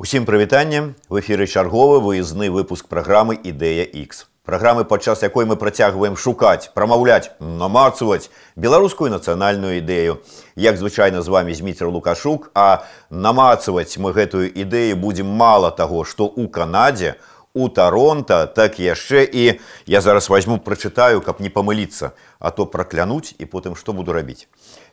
Усім 0.00 0.26
прывітанне 0.28 0.92
в 1.08 1.16
эфіры 1.16 1.46
чарговы 1.46 2.00
выездны 2.04 2.50
выпуск 2.52 2.84
праграмы 2.88 3.32
ідэя 3.40 3.88
X. 3.88 4.26
Праграмы, 4.44 4.84
падчас 4.84 5.22
якой 5.22 5.44
мы 5.44 5.56
працягваем 5.56 6.16
шукаць, 6.16 6.70
прамаўляць, 6.74 7.32
намацваць 7.40 8.30
беларускую 8.54 9.10
нацыянальную 9.10 9.80
ідэю. 9.80 10.20
Як 10.54 10.76
звычайна 10.76 11.22
з 11.22 11.28
вами 11.28 11.54
Зміцер 11.54 11.88
Лукашук, 11.88 12.50
а 12.54 12.84
намацваць 13.10 13.98
мы 13.98 14.12
гэтую 14.12 14.52
ідэю 14.52 15.00
будзем 15.00 15.26
мала 15.26 15.72
таго, 15.72 16.04
што 16.04 16.28
ў 16.28 16.46
Канадзе, 16.46 17.16
у 17.56 17.70
Таронта, 17.72 18.46
так 18.46 18.76
яшчэ 18.78 19.24
і 19.24 19.58
я 19.88 20.00
зараз 20.04 20.28
возьму 20.28 20.60
прачытаю, 20.60 21.24
каб 21.24 21.40
не 21.40 21.48
памыліцца, 21.48 22.12
а 22.38 22.50
то 22.52 22.66
праклянуць 22.68 23.32
і 23.38 23.48
потым 23.48 23.72
што 23.74 23.96
буду 23.96 24.12
рабіць. 24.12 24.44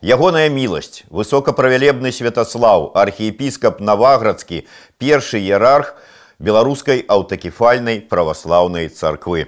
Ягоная 0.03 0.49
міласць, 0.49 1.07
высокаправялебны 1.07 2.11
святаслаў, 2.11 2.91
архіепіскап 2.91 3.79
Наваградскі, 3.79 4.67
першы 4.99 5.39
іерарх 5.39 5.95
беларускай 6.39 7.05
аўтакефальнай 7.07 8.01
праваслаўнай 8.01 8.89
царквы. 8.91 9.47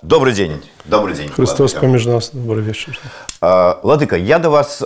Добрый 0.00 0.32
дзень, 0.32 0.64
добрый 0.86 1.12
дзень. 1.12 1.28
Христос 1.28 1.74
паміж 1.76 2.06
нас, 2.06 2.30
добрый 2.32 2.64
вечар. 2.64 2.96
Ладыка, 3.42 4.16
я 4.16 4.38
да 4.38 4.48
вас 4.48 4.80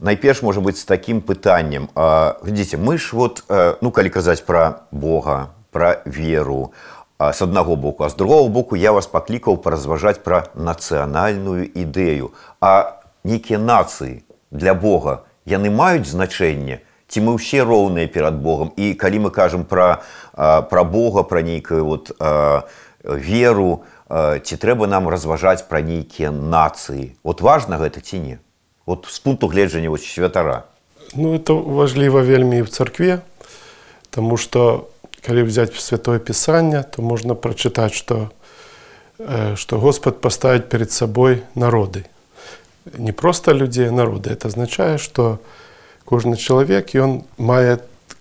найперш 0.00 0.40
можа 0.40 0.64
быць 0.64 0.80
з 0.80 0.88
такім 0.88 1.20
пытаннем. 1.20 1.92
Глядзіце, 1.92 2.80
мы 2.80 2.96
ж 2.96 3.12
вот, 3.12 3.44
ну 3.82 3.92
калі 3.92 4.08
казаць 4.08 4.40
пра 4.40 4.88
Бога, 4.90 5.52
пра 5.68 6.00
веру 6.06 6.72
с 7.20 7.42
аднаго 7.42 7.76
боку, 7.76 8.04
а 8.04 8.08
з 8.08 8.14
другого 8.16 8.48
боку 8.48 8.76
я 8.76 8.92
вас 8.92 9.04
паклікаў 9.04 9.60
паразважаць 9.60 10.24
пра 10.24 10.48
нацыянальную 10.56 11.68
ідэю. 11.68 12.32
А 12.60 12.99
нейкія 13.24 13.58
нацыі 13.58 14.22
для 14.50 14.74
Бога 14.74 15.26
яны 15.46 15.70
маюць 15.70 16.10
значэнне, 16.10 16.82
ці 17.06 17.18
мы 17.22 17.38
ўсе 17.38 17.62
роўныя 17.62 18.10
перад 18.10 18.42
Богом. 18.42 18.74
І 18.76 18.98
калі 18.98 19.26
мы 19.26 19.30
кажам 19.30 19.64
пра, 19.64 20.02
пра 20.34 20.82
Бога, 20.84 21.22
пра 21.22 21.40
нейкую 21.40 21.86
вот, 21.86 22.10
веру, 23.06 23.86
ці 24.10 24.54
трэба 24.58 24.90
нам 24.90 25.08
разважаць 25.08 25.64
пра 25.70 25.80
нейкія 25.80 26.34
нацыі. 26.34 27.14
Вот 27.22 27.40
важна 27.40 27.78
гэта 27.78 28.02
ці 28.02 28.18
не. 28.18 28.36
Вот 28.86 29.06
з 29.06 29.18
пункту 29.18 29.46
гледжання 29.46 29.90
вот, 29.90 30.02
святара. 30.02 30.66
Ну 31.14 31.34
это 31.34 31.54
важліва 31.54 32.22
вельмі 32.22 32.62
в 32.62 32.68
царкве, 32.68 33.22
тому 34.10 34.36
што 34.36 34.90
калі 35.22 35.46
взять 35.46 35.74
святое 35.74 36.18
пісанне 36.18 36.82
то 36.82 37.02
можна 37.02 37.34
прачытаць 37.34 37.94
что 37.94 38.30
что 39.56 39.78
Господ 39.78 40.20
поставить 40.20 40.68
перед 40.68 40.90
собой 40.90 41.42
народы 41.54 42.04
не 42.94 43.12
просто 43.12 43.52
людзей 43.52 43.90
народы 43.90 44.30
это 44.30 44.48
означае 44.48 44.98
что 44.98 45.40
кожны 46.04 46.36
чалавек 46.36 46.94
ён 46.94 47.24
мае 47.38 47.80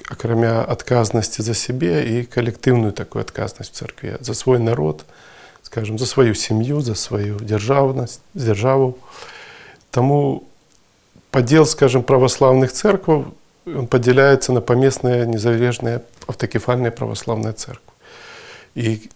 акрамя 0.09 0.63
адказнасці 0.63 1.41
за 1.41 1.53
сябе 1.53 2.03
і 2.03 2.25
калектыўную 2.25 2.93
такую 2.93 3.21
адказнасць 3.21 3.71
в 3.71 3.75
царкве 3.75 4.17
за 4.19 4.33
свой 4.33 4.59
народ 4.59 5.05
скажем 5.63 5.97
за 5.97 6.05
сваю 6.05 6.35
сям'ю 6.35 6.81
за 6.81 6.95
сваю 6.95 7.39
дзяржаўнасць 7.39 8.19
дзяржаву 8.33 8.97
Таму 9.95 10.43
падзел 11.31 11.65
скажем 11.65 12.03
праваслаўных 12.03 12.73
церкваў 12.75 13.31
он 13.63 13.87
падзяляецца 13.87 14.51
на 14.51 14.59
памесныя 14.59 15.23
незалежныя 15.23 16.01
аўтакефальная 16.27 16.91
праваслаўная 16.91 17.53
церква. 17.55 17.95
І 18.75 19.07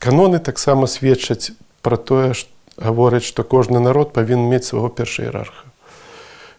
каноны 0.00 0.40
таксама 0.40 0.88
сведчаць 0.88 1.52
пра 1.84 2.00
тое, 2.00 2.32
гавораць, 2.78 3.24
што 3.24 3.44
кожны 3.44 3.80
народ 3.80 4.12
павінен 4.12 4.48
мець 4.50 4.66
свайго 4.66 4.88
перша 4.88 5.24
іерарха. 5.24 5.66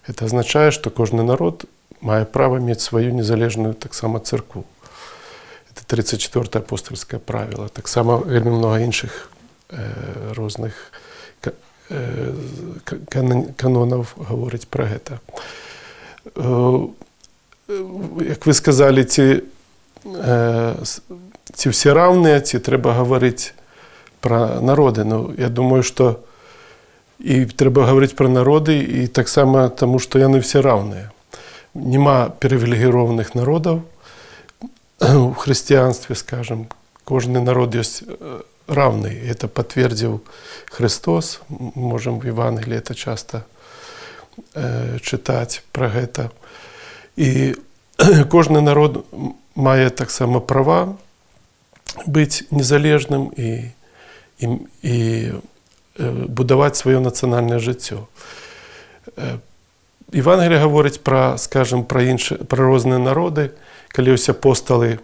Это 0.07 0.25
азначае, 0.25 0.71
што 0.71 0.89
кожны 0.89 1.23
народ 1.23 1.65
мае 2.01 2.25
права 2.25 2.59
мець 2.59 2.81
сваю 2.81 3.13
незалежную 3.13 3.73
таксама 3.73 4.19
церкву. 4.19 4.65
Это 5.71 5.83
34 5.88 6.61
апостольскае 6.61 7.19
правіла, 7.19 7.67
таксама 7.67 8.17
вельмі 8.17 8.57
много 8.57 8.79
іншых 8.79 9.29
э, 9.69 10.33
розных 10.35 10.73
э, 11.89 12.33
канонаў 13.57 14.06
гаворыць 14.16 14.69
пра 14.69 14.85
гэта. 14.85 15.19
Э, 16.35 16.88
як 18.22 18.45
вы 18.45 18.53
сказалі, 18.53 19.03
ці 19.03 19.41
ці 20.06 21.72
ўсе 21.73 21.89
раўныя, 21.97 22.38
ці 22.38 22.61
трэба 22.61 22.94
гаварыць 22.94 23.57
пра 24.22 24.61
народы. 24.61 25.03
Ну, 25.03 25.33
я 25.38 25.50
думаю, 25.50 25.83
што 25.83 26.23
і 27.19 27.45
трэба 27.45 27.85
гаварыць 27.85 28.16
пра 28.16 28.28
народы 28.28 28.79
і 28.79 29.07
таксама 29.07 29.69
таму, 29.69 30.00
што 30.00 30.19
яны 30.19 30.41
все 30.41 30.61
раўныя. 30.61 31.11
Нема 31.75 32.29
перавілегіраваных 32.39 33.35
народаў 33.35 33.83
у 35.00 35.31
хрысціянстве, 35.33 36.16
скажем, 36.16 36.67
кожны 37.03 37.39
народ 37.39 37.75
ёсць 37.75 38.03
равны. 38.67 39.13
Это 39.13 39.47
пацвердзіў 39.47 40.22
Христос, 40.72 41.39
можам 41.50 42.19
в 42.19 42.25
Евангелі 42.25 42.75
это 42.75 42.95
часто 42.95 43.45
э, 44.53 44.97
чытаць 45.00 45.61
пра 45.72 45.89
гэта. 45.89 46.31
І 47.16 47.56
кожны 48.33 48.61
народ 48.61 49.06
мае 49.56 49.89
таксама 49.89 50.39
права 50.39 50.97
быць 52.06 52.44
незалежным 52.51 53.31
і, 53.38 53.72
і, 54.39 54.47
і 54.81 54.95
будаваць 56.28 56.75
сваё 56.75 57.00
нацыянальнае 57.00 57.59
жыццё. 57.59 58.06
Івангелія 60.11 60.59
гаворыць 60.59 61.00
пра 61.00 61.38
скажем 61.38 61.83
пра 61.83 62.03
іншы 62.03 62.44
пра 62.45 62.67
розныя 62.67 63.00
народы, 63.00 63.56
калі 63.95 64.19
ўсе 64.19 64.35
апосталы 64.35 65.00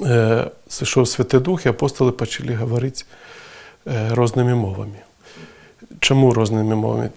э, 0.00 0.50
сышоў 0.70 1.06
святы 1.10 1.42
дух 1.42 1.66
і 1.66 1.74
апосталы 1.74 2.14
пачалі 2.14 2.54
гаварыць 2.54 3.02
э, 3.84 4.14
рознымі 4.14 4.54
мовамі. 4.54 5.02
Чаму 6.00 6.32
рознымі 6.32 6.74
мовамі? 6.74 7.10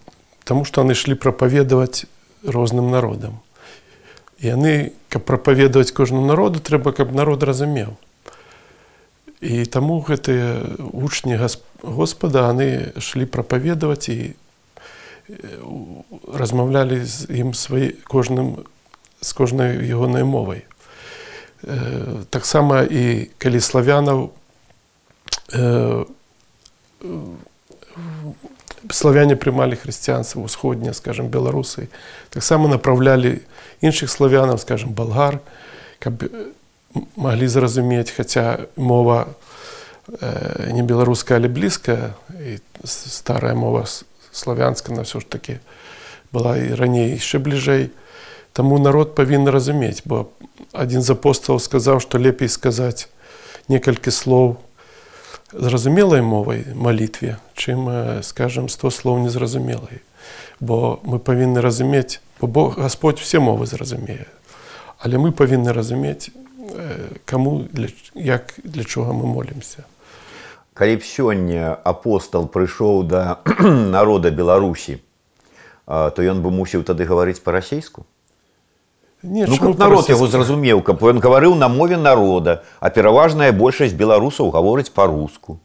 Таму 0.44 0.66
што 0.66 0.82
яны 0.82 0.98
ішлі 0.98 1.16
прапаведаваць 1.16 2.10
розным 2.44 2.90
народам 2.92 3.40
яны 4.42 4.94
каб 5.10 5.26
прапаведаваць 5.26 5.92
кожнаму 5.92 6.28
народу 6.28 6.62
трэба 6.62 6.94
каб 6.94 7.14
народ 7.14 7.44
разумеў 7.44 7.98
і 9.42 9.66
таму 9.66 10.02
гэтыя 10.02 10.78
вучні 10.80 11.38
господа 11.84 12.50
яны 12.50 12.98
шлі 12.98 13.30
прапаведаваць 13.30 14.10
і 14.10 14.34
размаўлялі 16.34 17.04
з 17.06 17.28
ім 17.30 17.54
свае 17.54 17.94
кожным 18.08 18.66
з 19.22 19.34
кожнай 19.34 19.78
ягонай 19.86 20.24
мовай 20.24 20.66
таксама 22.30 22.82
і 22.82 23.30
калі 23.38 23.60
славянаў 23.62 24.32
славяне 28.90 29.36
прымалі 29.36 29.76
хрысціянцаў 29.76 30.46
усходнія 30.46 30.94
скажем 30.94 31.30
беларусы 31.34 31.90
таксама 32.30 32.70
направлялі 32.70 33.42
іншых 33.82 34.10
славянаў 34.10 34.58
скажем 34.58 34.94
болгар 34.94 35.42
каб 36.00 36.24
маглі 37.16 37.48
зразумець 37.48 38.12
хаця 38.12 38.68
мова 38.76 39.28
э, 40.08 40.72
не 40.74 40.84
беларуская 40.84 41.38
але 41.38 41.48
блізкая 41.48 42.14
і 42.34 42.60
старая 42.84 43.56
мова 43.56 43.86
славянска 44.32 44.94
на 44.94 45.04
ўсё 45.04 45.20
ж 45.22 45.26
таки 45.26 45.60
была 46.32 46.58
і 46.58 46.74
раней 46.76 47.16
яшчэ 47.16 47.40
бліжэй 47.40 47.90
Таму 48.58 48.82
народ 48.82 49.14
павінен 49.14 49.54
разумець 49.54 50.02
бо 50.06 50.34
адзін 50.74 51.06
з 51.06 51.14
апосталаў 51.14 51.62
сказаў 51.62 52.02
што 52.02 52.18
лепей 52.18 52.50
сказаць 52.50 53.06
некалькі 53.70 54.10
слоў 54.10 54.58
зразумелай 55.54 56.22
мовай 56.22 56.66
малітве, 56.76 57.38
чым 57.56 57.88
скажем 58.24 58.70
100 58.70 58.92
слоў 58.92 59.20
незразумелай. 59.24 60.04
Бо 60.60 61.00
мы 61.04 61.20
павінны 61.20 61.62
разумець, 61.62 62.20
бо 62.42 62.48
Бог 62.48 62.78
Господь 62.78 63.20
все 63.20 63.40
мовы 63.40 63.66
зразумее. 63.66 64.26
Але 65.00 65.18
мы 65.18 65.32
павінны 65.32 65.72
разумець, 65.74 66.32
каму 67.26 67.66
для, 67.72 67.88
як 68.16 68.54
для 68.64 68.84
чого 68.84 69.14
мы 69.14 69.26
молімся. 69.26 69.84
Калі 70.74 70.96
б 70.98 71.02
сёння 71.02 71.74
апостол 71.84 72.46
прыйшоў 72.46 73.04
да 73.04 73.42
народа 73.66 74.30
Беларусі, 74.30 75.02
то 75.86 76.22
ён 76.22 76.46
бы 76.46 76.52
мусіў 76.54 76.84
тады 76.84 77.06
гаварыць 77.06 77.42
па-расейску. 77.42 78.06
Не, 79.24 79.48
ну, 79.50 79.58
каб 79.58 79.80
народ 79.80 80.10
яго 80.10 80.28
зразумеў, 80.28 80.86
каб 80.86 81.02
ён 81.02 81.18
гаварыў 81.18 81.56
на 81.58 81.68
мове 81.68 81.98
народа, 81.98 82.62
а 82.80 82.90
пераважная 82.94 83.52
большасць 83.52 83.98
беларусаў 83.98 84.54
гаворыць 84.54 84.94
па-руску. 84.94 85.58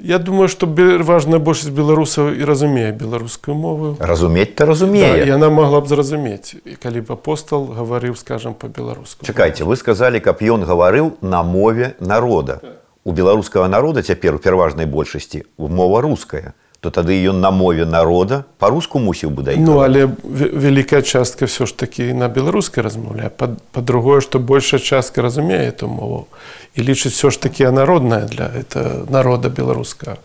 Я 0.00 0.18
думаю, 0.18 0.48
што 0.48 0.66
важная 0.66 1.38
большасць 1.42 1.74
беларусаў 1.74 2.30
і 2.38 2.44
разумее 2.46 2.92
беларускую 2.92 3.56
мову. 3.58 3.96
Разумець-то 3.98 4.66
разумее. 4.66 5.02
Да, 5.02 5.26
яна 5.26 5.50
могла 5.50 5.80
б 5.80 5.90
зразумець, 5.90 6.54
калі 6.78 7.02
б 7.02 7.12
апостол 7.12 7.66
гаварыў, 7.74 8.14
скажам 8.14 8.54
па-беларуску. 8.54 9.26
Чакайце, 9.26 9.66
вы 9.66 9.76
сказалі, 9.76 10.22
каб 10.22 10.38
ён 10.46 10.62
гаварыў 10.62 11.18
на 11.20 11.42
мове 11.42 11.96
народа. 11.98 12.60
У 13.04 13.12
беларускага 13.12 13.66
народа 13.68 14.02
цяпер 14.02 14.36
у 14.36 14.38
пераважнай 14.38 14.86
большасці 14.86 15.44
мова 15.58 16.00
руская. 16.00 16.54
то 16.80 16.90
тады 16.90 17.12
ён 17.28 17.40
на 17.40 17.50
мове 17.50 17.84
народа 17.84 18.44
па-руску 18.58 18.98
мусіў 18.98 19.30
бы 19.30 19.42
даехаць. 19.42 19.66
Ну 19.66 19.80
але 19.80 20.06
ве- 20.06 20.48
вялікая 20.48 21.02
частка 21.02 21.44
все 21.46 21.66
ж 21.66 21.76
таки 21.76 22.12
на 22.14 22.28
беларускай 22.28 22.82
размаўляе 22.84 23.28
Па- 23.28 23.56
па-другое 23.72 24.20
што 24.20 24.38
большая 24.38 24.80
частка 24.80 25.20
разумее 25.22 25.68
эту 25.68 25.88
мову 25.88 26.26
і 26.74 26.80
лічыць 26.82 27.12
все 27.12 27.30
ж 27.30 27.40
таки 27.40 27.64
народная 27.70 28.24
для 28.26 28.48
это 28.48 29.04
народа 29.10 29.48
беларуска 29.48 30.16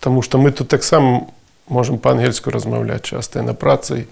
Таму 0.00 0.22
што 0.22 0.38
мы 0.38 0.50
тут 0.52 0.68
таксама 0.68 1.26
можем 1.68 1.98
па-ангельску 1.98 2.50
размаўляць 2.50 3.02
часта 3.02 3.40
і 3.40 3.42
на 3.42 3.54
працы 3.54 4.06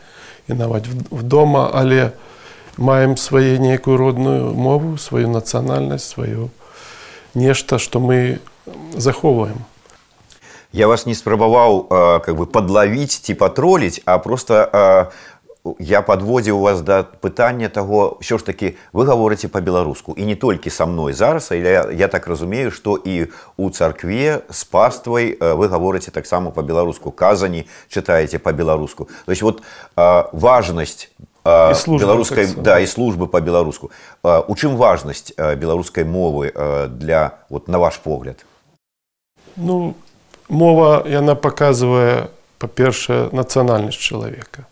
і 0.48 0.54
нават 0.54 0.86
в- 0.86 1.16
вдома 1.22 1.70
але 1.74 2.10
маем 2.78 3.16
свае 3.16 3.58
нейкую 3.58 3.96
родную 3.96 4.54
мову 4.54 4.98
сваю 4.98 5.28
нацыянальнасць 5.28 6.08
сваю 6.14 6.50
нешта 7.34 7.78
што 7.78 8.00
мы 8.00 8.38
захоўваем 8.96 9.62
Я 10.74 10.88
вас 10.88 11.06
не 11.06 11.14
спрабаваў 11.14 11.86
э, 11.90 12.20
как 12.24 12.36
бы 12.36 12.46
подлавіць 12.46 13.20
ці 13.20 13.34
патроліць, 13.34 14.00
а 14.04 14.18
просто 14.18 14.70
э, 14.72 15.06
я 15.78 16.00
подводзіў 16.02 16.60
вас 16.60 16.80
да 16.80 17.02
пытання 17.04 17.68
таго 17.68 18.16
ўсё 18.20 18.40
ж 18.40 18.44
таки 18.48 18.76
вы 18.92 19.04
гаворыце 19.04 19.48
па-беларуску 19.52 20.16
і 20.16 20.24
не 20.24 20.34
толькі 20.34 20.70
са 20.72 20.86
мной 20.86 21.12
зараз 21.12 21.52
але 21.52 21.70
я, 21.70 21.82
я 21.92 22.08
так 22.08 22.26
разумею 22.26 22.70
што 22.72 22.96
і 22.96 23.28
у 23.60 23.70
царкве 23.70 24.40
з 24.48 24.64
паствай 24.64 25.36
э, 25.36 25.52
вы 25.54 25.68
гаворыце 25.68 26.10
таксама 26.10 26.50
па-беларуску 26.50 27.12
казані 27.12 27.68
чытаеце 27.92 28.38
па-беларуску 28.38 29.08
то 29.26 29.32
есть 29.32 29.42
вот 29.42 29.60
э, 29.96 30.24
важнасць 30.32 31.12
э, 31.44 31.72
І 31.72 31.74
службы 31.76 32.08
беларускай 32.08 32.44
таксама. 32.46 32.64
да 32.64 32.80
і 32.80 32.86
службы 32.86 33.26
па-беларуску 33.28 33.90
Э, 34.24 34.40
у 34.48 34.54
чым 34.56 34.76
важнасць 34.76 35.32
э, 35.36 35.56
беларускай 35.56 36.04
мовы 36.04 36.52
э, 36.54 36.88
для 36.88 37.40
вот 37.48 37.68
на 37.68 37.78
ваш 37.78 37.98
погляд 37.98 38.44
Ну, 39.56 39.94
мова 40.48 41.04
яна 41.06 41.34
паказвае 41.34 42.28
па-першае 42.58 43.30
нацыянальнасць 43.32 43.98
чалавека 43.98 44.66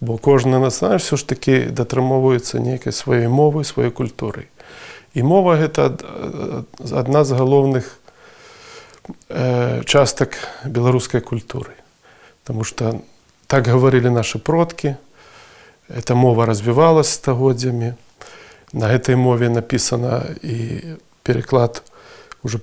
бо 0.00 0.16
кожны 0.16 0.58
нацыянальнасць 0.58 1.06
все 1.06 1.16
ж 1.16 1.24
таки 1.24 1.54
датрымоўваецца 1.68 2.58
нейкай 2.58 2.92
сваёй 2.92 3.28
мовы 3.28 3.64
сваёй 3.64 3.90
культурай 3.90 4.48
і 5.14 5.22
мова 5.22 5.56
гэта 5.60 5.92
ад- 5.92 6.04
ад- 6.04 6.92
адна 6.92 7.24
з 7.24 7.36
галоўных 7.36 7.84
э, 9.28 9.82
частак 9.84 10.38
беларускай 10.64 11.20
культуры 11.20 11.74
Таму 12.44 12.64
что 12.64 12.98
так 13.46 13.68
гаварылі 13.68 14.10
нашы 14.10 14.38
продкі 14.38 14.96
эта 15.88 16.14
мова 16.14 16.46
развівалась 16.46 17.12
стагоддзямі 17.12 17.94
на 18.72 18.86
гэтай 18.88 19.16
мове 19.16 19.50
напісана 19.50 20.22
і 20.42 20.96
переклад 21.22 21.82
уже 22.42 22.60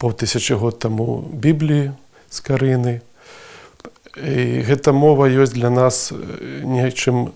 паўтысячы 0.00 0.56
год 0.56 0.78
таму 0.78 1.24
бібліі 1.32 1.92
з 2.30 2.38
карыны 2.40 3.00
і 4.16 4.64
гэта 4.64 4.92
мова 4.92 5.28
ёсць 5.28 5.52
для 5.52 5.70
нас 5.70 6.12
э, 6.12 6.16
нечым 6.64 7.32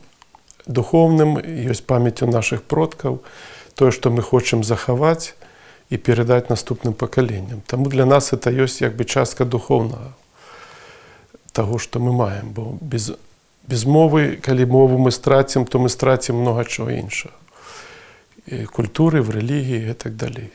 духовным 0.66 1.36
ёсць 1.40 1.84
памяцю 1.84 2.26
наших 2.26 2.62
продкаў 2.62 3.20
тое 3.74 3.90
што 3.90 4.10
мы 4.10 4.22
хочам 4.22 4.64
захаваць 4.64 5.34
і 5.90 5.96
перадаць 5.96 6.48
наступным 6.48 6.94
пакаленням 6.94 7.60
Таму 7.66 7.90
для 7.90 8.06
нас 8.06 8.32
это 8.32 8.50
ёсць 8.50 8.80
як 8.80 8.96
бы 8.96 9.04
частка 9.04 9.44
духовнага 9.44 10.14
таго 11.52 11.78
што 11.78 12.00
мы 12.00 12.12
маем 12.12 12.52
бо 12.52 12.78
без, 12.80 13.12
без 13.66 13.84
мовы 13.84 14.36
калі 14.36 14.66
мову 14.66 14.98
мы 14.98 15.10
страцім 15.10 15.64
то 15.64 15.78
мы 15.78 15.88
страцім 15.88 16.40
многа 16.40 16.64
чого 16.64 16.90
іншага 16.90 17.34
і 18.46 18.64
культуры 18.66 19.20
в 19.20 19.30
рэлігіі 19.30 19.90
і 19.90 19.94
так 19.94 20.16
далей 20.16 20.48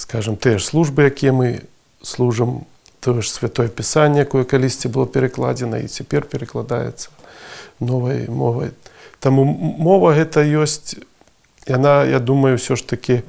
скажем 0.00 0.36
тыя 0.36 0.58
ж 0.58 0.64
службы 0.64 1.08
якія 1.08 1.32
мы 1.32 1.62
служым 2.02 2.66
тое 3.00 3.22
ж 3.22 3.30
святое 3.30 3.68
пісанне 3.68 4.20
якое 4.26 4.44
калісьці 4.44 4.88
было 4.88 5.06
перакладзена 5.06 5.78
і 5.78 5.88
цяпер 5.88 6.26
перакладаецца 6.26 7.08
новай 7.80 8.28
мовай 8.28 8.70
таму 9.20 9.42
м- 9.42 9.76
мова 9.78 10.12
гэта 10.14 10.42
ёсць 10.44 10.96
яна 11.66 12.04
я 12.04 12.18
думаю 12.20 12.56
все 12.58 12.76
ж 12.76 12.86
таки 12.86 13.22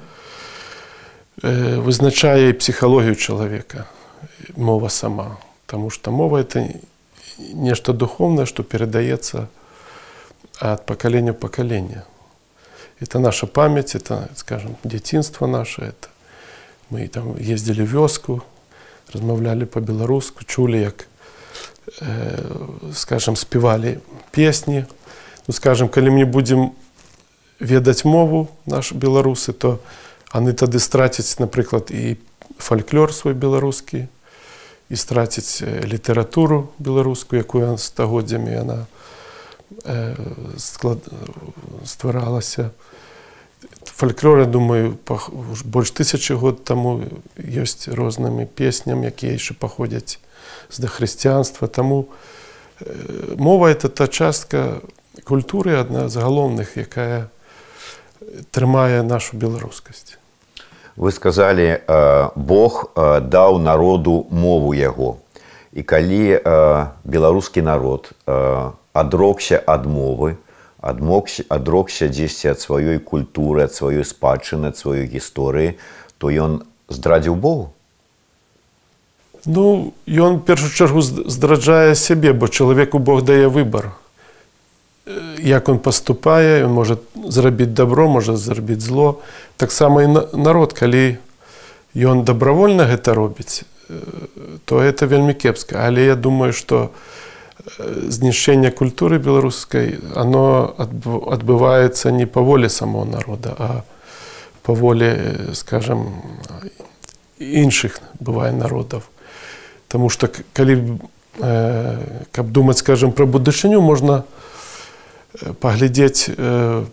э, 1.43 1.79
вызначае 1.81 2.49
і 2.49 2.53
псіхалогію 2.53 3.15
чалавека 3.15 3.85
мова 4.55 4.89
сама 4.89 5.37
Таму 5.67 5.89
што 5.89 6.11
мова 6.11 6.39
это 6.39 6.63
нешта 7.53 7.93
духовнае 7.93 8.45
што 8.47 8.63
перадаецца 8.63 9.47
ад 10.59 10.85
пакалення 10.85 11.31
ў 11.31 11.39
пакалення 11.39 12.03
это 13.03 13.19
наша 13.19 13.47
памяць 13.47 13.95
это 13.95 14.27
скажем 14.35 14.75
дзяцінства 14.83 15.47
наше 15.47 15.91
это 15.93 16.07
мы 16.91 17.07
там 17.07 17.35
ездзілі 17.35 17.83
вёску 17.83 18.41
размаўлялі 19.13 19.65
по-беларуску 19.65 20.43
чулі 20.43 20.81
як 20.81 21.07
э, 22.01 22.39
скажем 22.93 23.35
спявалі 23.35 23.99
песні 24.31 24.85
ну 25.47 25.53
скажем 25.53 25.89
калі 25.89 26.09
мне 26.09 26.25
будзем 26.25 26.71
ведаць 27.59 28.05
мову 28.05 28.49
наш 28.65 28.91
беларусы 28.91 29.53
то 29.53 29.79
яны 30.33 30.53
тады 30.53 30.79
страцяць 30.79 31.39
напрыклад 31.39 31.91
і 31.91 32.17
фальклор 32.57 33.13
свой 33.13 33.33
беларускі 33.33 34.07
і 34.89 34.95
страціць 34.95 35.61
э, 35.61 35.83
літаратуру 35.83 36.69
беларускую 36.79 37.43
якую 37.43 37.77
стагоддзямі 37.77 38.51
яна 38.51 38.85
э, 39.83 40.15
склад... 40.57 41.03
стваралася 41.85 42.71
Фальклор 43.86 44.40
я 44.40 44.46
думаю 44.46 44.96
пах... 45.04 45.30
больш 45.64 45.90
тысячи 45.90 46.32
год 46.32 46.64
таму 46.64 47.02
ёсць 47.36 47.88
рознымі 47.88 48.46
песням 48.46 49.04
якія 49.04 49.38
яшчэ 49.38 49.54
паходзяць 49.54 50.18
з 50.70 50.76
дахрысціянства 50.78 51.68
таму 51.68 52.08
э, 52.80 53.34
мова 53.36 53.68
это 53.68 53.88
та 53.88 54.08
частка 54.08 54.80
культуры 55.24 55.76
адна 55.78 56.08
з 56.08 56.16
галоўных 56.16 56.76
якая 56.76 57.30
трымае 58.50 59.02
нашу 59.02 59.36
беларускасць 59.36 60.18
Вы 60.96 61.10
сказалі 61.12 61.80
э, 61.80 62.28
Бог 62.36 62.92
э, 62.94 63.20
даў 63.20 63.58
народу 63.58 64.26
мову 64.28 64.74
яго. 64.74 65.16
І 65.72 65.82
калі 65.82 66.36
э, 66.36 66.86
беларускі 67.04 67.62
народ 67.62 68.12
э, 68.26 68.70
адрокся 68.92 69.56
ад 69.64 69.86
мовы, 69.88 70.36
адмокся, 70.82 71.44
адрокся 71.48 72.08
дзесьці 72.10 72.50
ад 72.52 72.60
сваёй 72.60 72.98
культуры, 72.98 73.62
ад 73.64 73.72
сваёй 73.72 74.02
спадчыны, 74.02 74.74
ад 74.74 74.76
сваёй 74.76 75.06
гісторыі, 75.06 75.78
то 76.18 76.26
ён 76.28 76.66
здрадзіў 76.90 77.34
Богу. 77.38 77.70
Ну 79.46 79.94
ён 80.06 80.40
першую 80.42 80.70
чаргу 80.70 81.02
здраджае 81.02 81.94
сябе, 81.94 82.32
бо 82.32 82.48
чалавеку 82.48 82.98
Бог 82.98 83.22
дае 83.22 83.48
выбар. 83.48 83.94
Э, 85.06 85.38
Як 85.38 85.68
он 85.68 85.78
паступае, 85.78 86.66
ён 86.66 86.70
можа 86.74 86.98
зрабіць 87.14 87.74
добро, 87.74 88.08
можа 88.08 88.36
зрабіць 88.36 88.82
зло. 88.82 89.18
Таксама 89.56 90.02
і 90.02 90.06
на- 90.06 90.26
народ, 90.32 90.72
калі 90.72 91.18
ён 91.94 92.22
дабравольна 92.22 92.86
гэта 92.86 93.14
робіць, 93.14 93.62
э, 93.90 93.98
то 94.64 94.78
это 94.82 95.06
вельмі 95.06 95.34
кепска. 95.34 95.86
Але 95.86 96.04
я 96.06 96.14
думаю, 96.14 96.52
што 96.52 96.82
э, 96.82 96.88
знішчэнне 98.09 98.71
культуры 98.71 99.19
беларускай 99.19 99.99
оно 100.15 100.73
адб- 100.77 101.27
адбываецца 101.33 102.11
не 102.11 102.25
па 102.25 102.41
волі 102.41 102.69
самого 102.69 103.05
народа, 103.05 103.55
а 103.59 103.83
па 104.63 104.73
волі, 104.73 105.05
э, 105.05 105.53
скажем, 105.53 106.21
іншых 107.39 107.99
бывае 108.19 108.51
народаў. 108.51 109.01
Таму 109.87 110.09
што 110.09 110.27
к- 110.27 110.43
калі 110.53 110.99
э, 111.39 111.97
каб 112.31 112.51
думаць 112.51 112.79
скажем 112.79 113.11
пра 113.11 113.25
будучыню 113.25 113.81
можна 113.81 114.23
э, 115.41 115.53
паглядзець 115.53 116.29
э, 116.33 116.83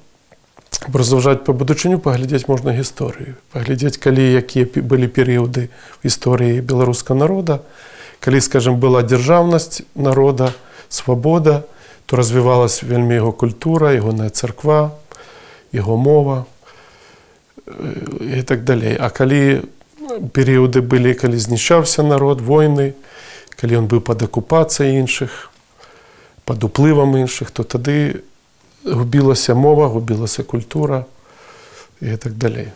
разважаць 0.92 1.44
па 1.44 1.52
будучыню 1.52 1.98
паглядзець 1.98 2.44
можна 2.48 2.72
гісторыю 2.76 3.34
паглядзець 3.52 3.96
калі 3.96 4.20
якія 4.20 4.66
пе- 4.66 4.82
былі 4.84 5.08
перыяды 5.08 5.70
в 5.96 6.04
гісторыі 6.06 6.60
беларускага 6.60 7.18
народа 7.18 7.60
калі 8.20 8.40
скажем 8.40 8.80
была 8.80 9.02
дзяржаўнасць 9.02 9.82
народа 9.94 10.52
свабода 10.88 11.64
то 12.06 12.16
развівалась 12.16 12.82
вельмі 12.82 13.14
яго 13.14 13.32
культура 13.32 13.92
ягоная 13.92 14.30
царква 14.30 14.92
яго 15.72 15.96
мова 15.96 16.46
э, 17.66 18.38
і 18.38 18.42
так 18.42 18.64
далей 18.64 18.96
а 19.00 19.10
калі 19.10 19.64
перыяды 20.32 20.80
былі 20.80 21.14
калі 21.14 21.38
знішчаўся 21.38 22.02
народ 22.02 22.40
войны 22.40 22.94
калі 23.56 23.84
ён 23.84 23.86
быў 23.88 24.00
пад 24.00 24.22
акупацыяй 24.22 25.00
іншых 25.00 25.50
пад 26.44 26.64
уплывам 26.64 27.16
іншых 27.16 27.50
то 27.50 27.64
тады 27.64 28.22
губілася 28.84 29.54
мова 29.54 29.88
губілася 29.88 30.42
культура 30.42 31.04
і 32.00 32.16
так 32.16 32.36
далей 32.36 32.68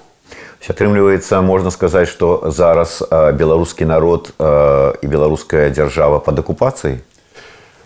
Атрымліваецца, 0.68 1.40
можна 1.40 1.70
сказаць, 1.70 2.08
што 2.08 2.50
зараз 2.52 3.00
э, 3.00 3.32
беларускі 3.32 3.88
народ 3.88 4.34
э, 4.38 4.92
і 5.00 5.06
беларуская 5.06 5.70
дзяржава 5.70 6.18
пад 6.20 6.38
акупацыяй. 6.38 7.00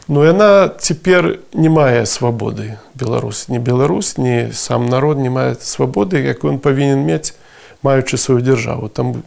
Ну 0.09 0.25
яна 0.27 0.67
цяпер 0.69 1.39
не 1.55 1.69
мае 1.69 2.07
свабоды 2.07 2.79
Беларусь 2.95 3.47
не 3.49 3.59
Беларусь 3.59 4.19
не 4.19 4.51
сам 4.53 4.87
народ 4.87 5.19
не 5.19 5.31
мае 5.31 5.55
свабоды 5.61 6.19
як 6.19 6.43
ён 6.43 6.59
павінен 6.59 7.07
мець 7.07 7.39
маючы 7.87 8.19
сваю 8.19 8.43
дзяржаву 8.43 8.91
там 8.91 9.23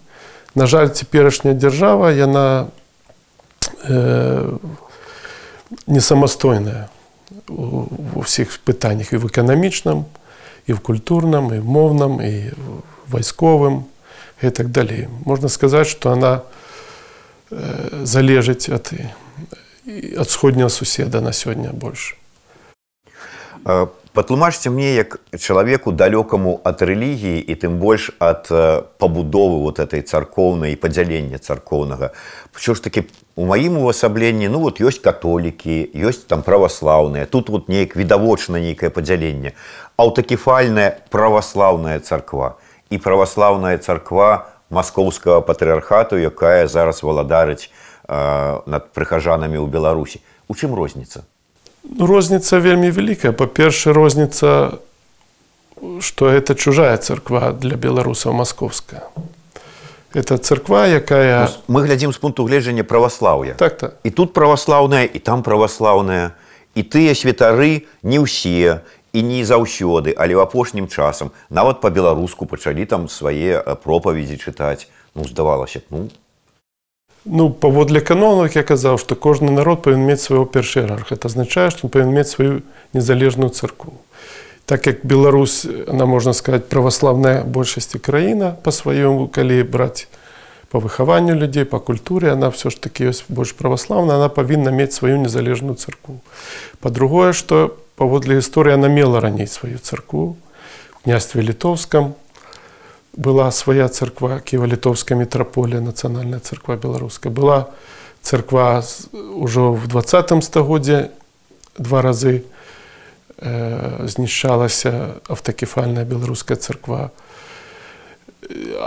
на 0.54 0.68
жаль 0.68 0.92
цяперашняя 0.92 1.56
дзяржава 1.56 2.12
яна 2.12 2.68
э, 3.88 4.58
не 5.88 6.02
самостойная 6.02 6.90
у 7.48 8.20
всіх 8.20 8.58
питаннях 8.58 9.14
і 9.14 9.18
в 9.18 9.26
економічному, 9.26 10.06
і 10.68 10.74
в 10.74 10.80
культурном, 10.80 11.54
и 11.54 11.60
в 11.60 11.66
мовном, 11.66 12.22
и 12.22 12.50
в 12.50 12.89
войсковом, 13.10 13.88
и 14.42 14.50
так 14.50 14.72
далее. 14.72 15.10
Можно 15.26 15.48
сказать, 15.48 15.88
что 15.88 16.12
она 16.12 16.44
э, 17.50 18.04
залежить 18.04 18.70
от, 18.70 18.92
от 20.18 20.30
сходнего 20.30 20.70
суседа 20.70 21.22
на 21.22 21.34
сегодня 21.34 21.72
больше. 21.72 22.16
Патлумачце 24.14 24.70
мне 24.70 24.96
як 24.96 25.20
чалавеку 25.40 25.92
далёкаму 25.92 26.62
ад 26.64 26.80
рэлігіі 26.80 27.42
і 27.42 27.54
тым 27.60 27.82
больш 27.82 28.12
ад 28.20 28.48
пабудовы 28.96 29.60
вот 29.60 29.82
этой 29.84 30.06
царкоўнай 30.08 30.78
падзялення 30.80 31.38
царкоўнага 31.38 32.14
що 32.56 32.74
ж 32.74 32.84
таки 32.84 33.04
у 33.36 33.46
маім 33.46 33.78
увасабленні 33.78 34.48
ну 34.48 34.60
вот 34.64 34.80
ёсць 34.80 35.04
католікі 35.04 35.92
ёсць 35.92 36.24
там 36.30 36.48
праваслаўныя 36.48 37.26
тут 37.26 37.50
вот 37.50 37.68
неяк 37.68 37.98
відавочна 38.00 38.56
нейкае 38.56 38.88
падзяленне 38.88 39.52
аўтакефальная 39.98 40.96
праваслаўная 41.10 42.00
царква 42.00 42.56
і 42.90 42.98
праваслаўная 42.98 43.78
царква 43.78 44.50
маскоўскага 44.70 45.42
патрыархату 45.42 46.18
якая 46.18 46.68
зараз 46.68 47.04
валадарыць 47.04 47.70
э, 47.70 48.62
над 48.66 48.92
прыхажанамі 48.94 49.62
ў 49.62 49.68
беларусі 49.70 50.22
у 50.48 50.54
чым 50.54 50.74
розніца 50.74 51.26
Ну, 51.90 52.06
розница 52.08 52.60
вельми 52.60 52.90
великая. 52.90 53.32
По-перше, 53.32 53.94
розница, 53.94 54.80
что 56.00 56.30
это 56.30 56.56
чужая 56.56 56.98
церква 56.98 57.52
для 57.52 57.76
белорусов 57.76 58.34
московская. 58.34 59.04
Это 60.14 60.38
церква, 60.38 60.88
якая... 60.88 61.50
Ну, 61.68 61.76
мы 61.76 61.84
глядзім 61.84 62.14
з 62.14 62.18
пункту 62.18 62.46
гледжання 62.46 62.84
праваслаўя. 62.84 63.54
Так 63.54 63.78
так. 63.78 63.94
І 64.04 64.10
тут 64.10 64.34
праваслаўная, 64.34 65.04
і 65.04 65.20
там 65.20 65.44
праваслаўная. 65.44 66.32
І 66.76 66.84
тыя 66.84 67.16
святары 67.16 67.88
не 68.04 68.20
ўсе 68.20 68.82
і 69.14 69.24
не 69.24 69.46
заўсёды, 69.46 70.14
але 70.18 70.36
ў 70.36 70.42
апошнім 70.44 70.88
часам 70.88 71.32
нават 71.50 71.82
па-беларуску 71.82 72.46
пачалі 72.46 72.86
там 72.86 73.10
свае 73.10 73.64
пропаведзі 73.84 74.38
чытаць. 74.38 74.88
Ну 75.16 75.24
здавалася, 75.24 75.82
ну 75.90 76.10
ну, 77.26 77.50
паводле 77.50 78.02
канонаў 78.02 78.50
я 78.54 78.64
казаў 78.64 78.98
што 79.02 79.16
кожны 79.16 79.52
народ 79.52 79.82
павінен 79.82 80.06
мець 80.06 80.22
свайго 80.22 80.46
першыерарха 80.46 81.18
это 81.18 81.28
азначае 81.28 81.72
што 81.74 81.88
он 81.88 81.92
павінен 81.92 82.14
мець 82.14 82.30
сваю 82.30 82.62
незалежную 82.94 83.50
царкву 83.50 83.98
так 84.66 84.88
як 84.88 85.06
Беларусь 85.06 85.66
она 85.88 86.06
можна 86.06 86.34
сказать 86.34 86.70
праваславная 86.70 87.44
большасці 87.44 88.00
краіна 88.00 88.56
по 88.64 88.70
сваёму 88.72 89.28
калі 89.28 89.64
браць 89.64 90.08
по 90.70 90.80
выхаванню 90.80 91.36
людзей 91.36 91.66
по 91.66 91.80
культуре 91.80 92.32
она 92.32 92.50
все 92.52 92.70
ж 92.70 92.76
таки 92.76 93.06
ёсць 93.06 93.24
больш 93.30 93.54
праваслаўна 93.54 94.16
она 94.16 94.30
павінна 94.30 94.72
мець 94.72 94.94
сваю 94.94 95.18
незалежную 95.18 95.76
царкву 95.76 96.20
по-другое 96.80 97.34
что 97.34 97.78
паводле 97.96 98.38
гісторыі 98.38 98.74
она 98.76 98.88
мела 98.88 99.22
раней 99.22 99.48
сваю 99.48 99.78
царкву 99.78 100.38
княстве 101.04 101.42
літоўскам 101.42 102.16
была 103.18 103.52
своя 103.52 103.88
церква 103.88 104.42
Киево-Литовская 104.46 105.16
митрополия, 105.16 105.80
национальная 105.80 106.40
церква 106.40 106.76
белорусская. 106.76 107.30
Была 107.30 107.70
церква 108.22 108.84
уже 109.14 109.62
в 109.62 109.88
20 109.88 110.44
стагодзе 110.44 111.12
два 111.78 112.02
разы 112.02 112.44
э, 113.38 114.08
знішчалася 114.08 115.22
автокефальная 115.28 116.06
беларуская 116.06 116.58
церква. 116.58 117.12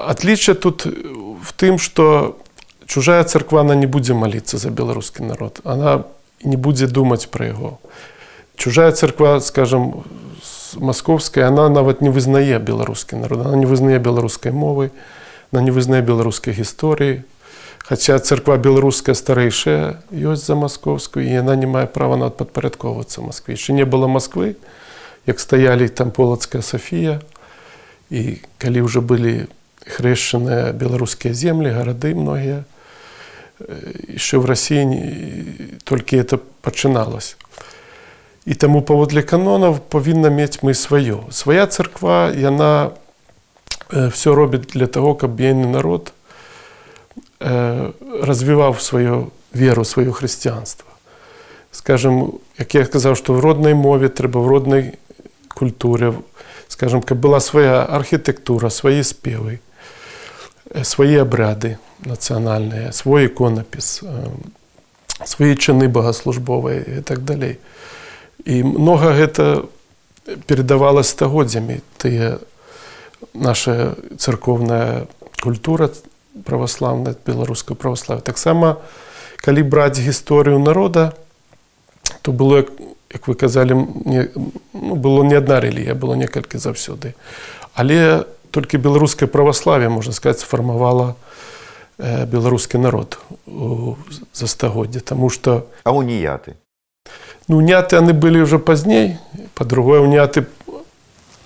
Отличие 0.07 0.55
тут 0.55 0.87
в 0.87 1.12
тым, 1.63 1.79
что 1.79 2.39
чужая 2.87 3.25
церква 3.25 3.61
она 3.61 3.75
не 3.75 3.87
будзе 3.87 4.15
молиться 4.15 4.59
за 4.59 4.71
беларускі 4.71 5.23
народ. 5.23 5.61
Она 5.65 6.05
не 6.43 6.57
будзе 6.57 6.87
думаць 6.87 7.27
про 7.27 7.47
яго. 7.47 7.79
Чужая 8.57 8.93
церква, 8.93 9.41
скажем, 9.41 10.05
Московская, 10.75 11.47
она 11.47 11.69
нават 11.69 12.01
не 12.01 12.11
вызнае 12.11 12.59
беларускі 12.59 13.17
народ 13.17 13.47
она 13.47 13.57
не 13.57 13.67
вызнае 13.67 13.99
беларускай 13.99 14.53
мовы 14.53 14.91
она 15.53 15.63
не 15.63 15.71
вызнае 15.71 16.03
беларускай 16.03 16.53
гісторыі 16.53 17.23
хаця 17.89 18.19
царква 18.19 18.59
беларуская 18.61 19.15
старэйшая 19.15 20.03
ёсць 20.13 20.45
за 20.45 20.55
маскоўскую 20.61 21.25
і 21.25 21.33
яна 21.33 21.57
не 21.57 21.67
мае 21.67 21.87
права 21.87 22.21
нават 22.21 22.37
падпарадковацца 22.37 23.25
Маскве 23.25 23.57
яшчэ 23.57 23.73
не 23.73 23.89
было 23.89 24.07
Масквы 24.13 24.57
як 25.27 25.41
стаялі 25.41 25.89
там 25.89 26.11
полацкая 26.11 26.61
Сафія 26.63 27.21
і 28.11 28.41
калі 28.59 28.85
ўжо 28.85 29.01
былі 29.01 29.49
хрэшчаныя 29.85 30.73
беларускія 30.73 31.35
землі 31.35 31.75
гарады 31.75 32.15
многія 32.15 32.65
яшчэ 33.59 34.39
в 34.39 34.45
рассіі 34.47 35.81
толькі 35.85 36.23
это 36.23 36.39
пачыналось 36.63 37.37
І 38.49 38.55
таму 38.57 38.81
паводле 38.81 39.21
канонаў 39.21 39.77
павінна 39.93 40.33
мець 40.33 40.65
мы 40.65 40.73
сваё. 40.73 41.29
Свая 41.29 41.67
царква 41.69 42.33
яна 42.33 42.97
э, 43.93 44.09
все 44.09 44.33
робіць 44.33 44.73
для 44.73 44.87
того, 44.87 45.13
каб 45.13 45.37
бейны 45.37 45.69
народ 45.69 46.17
э, 47.41 47.93
развіваў 48.25 48.81
сваю 48.81 49.37
веру, 49.53 49.85
сваё 49.85 50.17
хрысціянства. 50.17 50.89
Скажем, 51.77 52.41
як 52.57 52.75
я 52.75 52.87
сказаў, 52.89 53.21
што 53.21 53.37
в 53.37 53.45
роднай 53.45 53.77
мове 53.77 54.09
трэба 54.09 54.41
в 54.41 54.49
роднай 54.49 54.97
культуре, 55.53 56.15
скажем, 56.69 57.03
каб 57.05 57.21
была 57.21 57.45
свая 57.45 57.85
архітэктура, 57.85 58.73
свае 58.73 59.05
спевы, 59.05 59.61
э, 60.73 60.85
свае 60.85 61.23
абряды 61.23 61.79
нацыянальныя, 62.05 62.93
свой 62.93 63.27
іконапіс, 63.27 64.05
свае 65.25 65.55
чыны 65.59 65.89
багаслужбовыя 65.89 66.99
і 66.99 67.03
так 67.03 67.25
далей. 67.27 67.59
І 68.47 68.63
многа 68.63 69.13
гэта 69.19 69.67
перадавалася 70.47 71.11
стагоддзямі 71.11 71.81
тыя 71.99 72.39
наша 73.35 73.97
царкоўная 74.19 75.09
культура 75.43 75.91
праваслаўная 76.45 77.17
беларуская 77.27 77.75
праваславя 77.75 78.21
таксама 78.21 78.79
калі 79.43 79.63
браць 79.63 79.99
гісторыю 79.99 80.59
народа 80.59 81.15
то 82.23 82.33
было 82.33 82.67
як 83.13 83.27
вы 83.27 83.35
казалі 83.35 83.75
не, 84.05 84.29
ну, 84.73 84.95
было 84.95 85.25
не 85.25 85.35
адна 85.35 85.61
рэлігія 85.61 85.95
было 85.95 86.15
некалькі 86.15 86.59
заўсёды 86.59 87.15
але 87.75 88.27
толькі 88.53 88.79
беларускае 88.79 89.29
праваславе 89.29 89.89
можна 89.89 90.13
сказать 90.13 90.41
сфармавала 90.41 91.17
э, 91.99 92.27
беларускі 92.27 92.79
народ 92.79 93.19
за 94.33 94.47
стагоддзя 94.47 95.01
тому 95.01 95.31
что 95.31 95.67
а 95.85 95.93
уніяты 95.93 96.57
Ну, 97.49 97.57
уняты 97.65 97.97
яны 97.97 98.13
былі 98.13 98.45
ўжо 98.45 98.61
пазней, 98.61 99.17
па-другое 99.57 100.05
уняты 100.05 100.45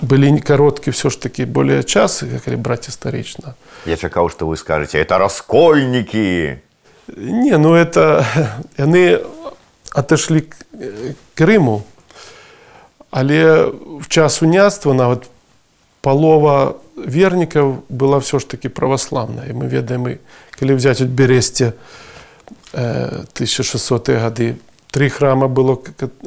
былі 0.02 0.34
кароткі 0.42 0.90
все 0.90 1.10
ж 1.10 1.22
таки 1.22 1.46
более 1.46 1.86
час, 1.86 2.26
калі 2.26 2.58
браць 2.58 2.90
гістарычна. 2.90 3.54
Я 3.86 3.94
чакаў, 3.94 4.26
што 4.26 4.50
вы 4.50 4.58
скажаце 4.58 4.98
это 4.98 5.18
раскольнікі. 5.22 6.58
Не, 7.06 7.54
ну 7.54 7.78
это 7.78 8.26
яны 8.74 9.22
отышлі 9.94 10.50
к 10.50 11.38
Рыму, 11.38 11.86
але 13.14 13.70
в 14.02 14.10
час 14.10 14.42
уняцтва 14.42 14.98
нават 14.98 15.30
палова 16.02 16.82
вернікаў 16.96 17.84
была 17.88 18.20
все 18.20 18.38
ж 18.38 18.48
таки 18.48 18.68
праваслаўная. 18.68 19.52
мы 19.52 19.68
ведаем, 19.68 20.18
калі 20.58 20.74
взять 20.74 21.00
от 21.00 21.08
бересце 21.08 21.72
1600 22.72 24.08
гады 24.08 24.56
Три 24.92 25.08
храма 25.08 25.48
было 25.48 25.80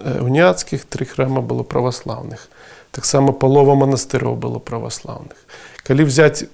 уняцкіх, 0.03 0.85
три 0.85 1.05
храма 1.05 1.41
было 1.41 1.61
праваслаўных. 1.61 2.49
Таксама 2.89 3.31
палова 3.31 3.75
манастыроў 3.75 4.35
было 4.35 4.57
праваслаўных. 4.57 5.37
Калі 5.85 6.03
взять, 6.03 6.49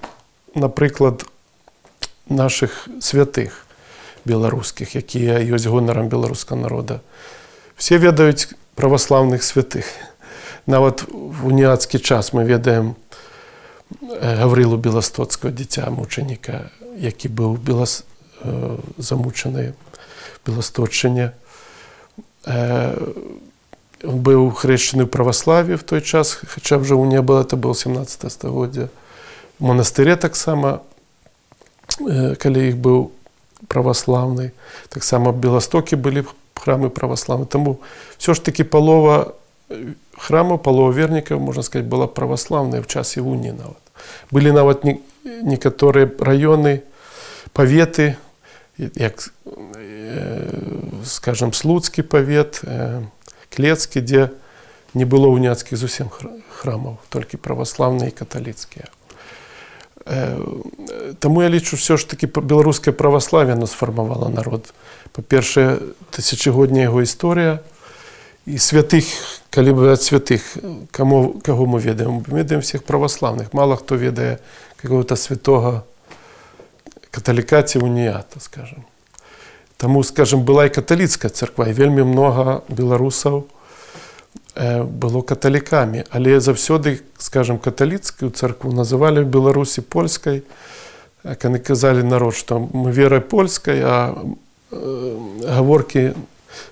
напрыклад, 0.53 1.23
наших 2.27 2.89
святых 2.99 3.63
беларускіх, 4.25 4.91
якія 4.99 5.39
ёсць 5.39 5.71
гонарам 5.71 6.11
беларускага 6.11 6.67
народа, 6.67 6.99
все 7.79 7.95
ведаюць 7.95 8.51
праваслаўных 8.75 9.39
святых. 9.39 9.87
Нават 10.67 11.07
в 11.07 11.47
уніцкі 11.47 11.95
час 12.03 12.33
мы 12.35 12.43
ведаем 12.43 12.99
гаврылу 14.01 14.77
беластоцкого 14.77 15.51
дзіця 15.51 15.89
мучаніка, 15.89 16.71
які 16.97 17.27
быў 17.29 17.57
белас... 17.57 18.03
замучаны 18.97 19.73
беласточчыне, 20.45 21.33
он 24.03 24.17
быў 24.25 24.49
хрэшчаны 24.49 25.05
ў 25.05 25.09
праваславе 25.09 25.77
в 25.77 25.83
той 25.85 26.01
час 26.01 26.33
хаця 26.41 26.81
ўжо 26.81 26.97
ў 26.97 27.05
не 27.05 27.21
было 27.21 27.45
это 27.45 27.55
было 27.55 27.77
17 27.77 28.31
стагоддзя 28.31 28.89
монастыре 29.59 30.17
таксама 30.17 30.81
калі 32.01 32.59
іх 32.73 32.81
быў 32.81 33.13
праваслаўны 33.69 34.51
таксама 34.89 35.31
беластокі 35.31 36.01
былі 36.01 36.25
храмы 36.57 36.89
праваславны 36.89 37.45
таму 37.45 37.77
все 38.17 38.33
ж 38.33 38.41
таки 38.41 38.63
палова 38.63 39.37
храму 40.17 40.57
палова 40.57 40.91
вернікаў 40.91 41.39
можна 41.39 41.63
сказать 41.63 41.87
была 41.87 42.07
праваслаўная 42.07 42.81
в 42.81 42.87
часе 42.87 43.21
уні 43.21 43.51
нават 43.51 43.81
былі 44.31 44.51
нават 44.51 44.83
не, 44.83 44.99
некаторыя 45.23 46.09
раёны 46.19 46.83
паветы 47.53 48.17
як, 48.77 49.33
скажем, 51.05 51.53
слуцкі 51.53 52.01
павет, 52.01 52.61
клецкі, 53.53 54.01
дзе 54.01 54.31
не 54.93 55.05
было 55.05 55.27
уняцкіх 55.29 55.77
зусім 55.77 56.09
храмаў, 56.09 56.97
толькі 57.09 57.37
праваслаўныя 57.37 58.09
і 58.09 58.15
каталіцкія. 58.15 58.87
Таму 61.19 61.43
я 61.43 61.49
лічу 61.49 61.77
все 61.77 61.97
ж 61.97 62.09
таки 62.09 62.25
беларускае 62.25 62.93
праваславе 62.93 63.55
нас 63.55 63.71
сфармавала 63.71 64.29
народ. 64.29 64.73
Па-першае, 65.13 65.93
тысячагодняя 66.09 66.89
яго 66.89 67.05
гісторыя 67.05 67.61
і 68.45 68.57
святых, 68.57 69.05
калі 69.49 69.71
бываць 69.77 70.01
святых, 70.01 70.41
каму, 70.91 71.41
каго 71.45 71.65
мы 71.65 71.79
ведаем, 71.79 72.23
мы 72.27 72.41
ведаем 72.41 72.61
всех 72.61 72.83
праваслаўных. 72.83 73.53
Мала 73.53 73.77
хто 73.77 73.95
ведае 73.95 74.39
какого-то 74.81 75.15
святого 75.15 75.85
каталіка 77.11 77.63
ці 77.63 77.79
уніята, 77.79 78.39
скажем. 78.39 78.83
Таму, 79.77 80.03
скажем, 80.03 80.45
была 80.45 80.65
і 80.65 80.73
каталіцкая 80.73 81.29
царква 81.29 81.67
і 81.67 81.73
вельмі 81.73 82.03
много 82.03 82.63
беларусаў 82.69 83.45
было 84.55 85.21
каталікамі, 85.21 86.03
але 86.09 86.39
заўсёды, 86.39 86.99
скажем, 87.17 87.57
каталіцкую 87.57 88.31
царкву 88.31 88.71
называлі 88.71 89.23
ў 89.23 89.31
Беларусі 89.31 89.81
польскай, 89.81 90.43
як 91.23 91.39
яны 91.47 91.59
казалі 91.59 92.03
народ, 92.03 92.35
што 92.35 92.59
мы 92.59 92.91
верай 92.91 93.21
польскай, 93.21 93.79
а 93.79 94.11
гаворкі 94.71 96.13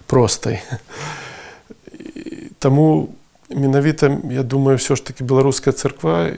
простай. 0.07 0.59
Таму 2.63 3.09
менавіта 3.49 4.09
я 4.29 4.43
думаю, 4.43 4.77
ўсё 4.77 4.95
ж 4.95 5.03
таки 5.03 5.23
беларуская 5.23 5.73
царква 5.73 6.37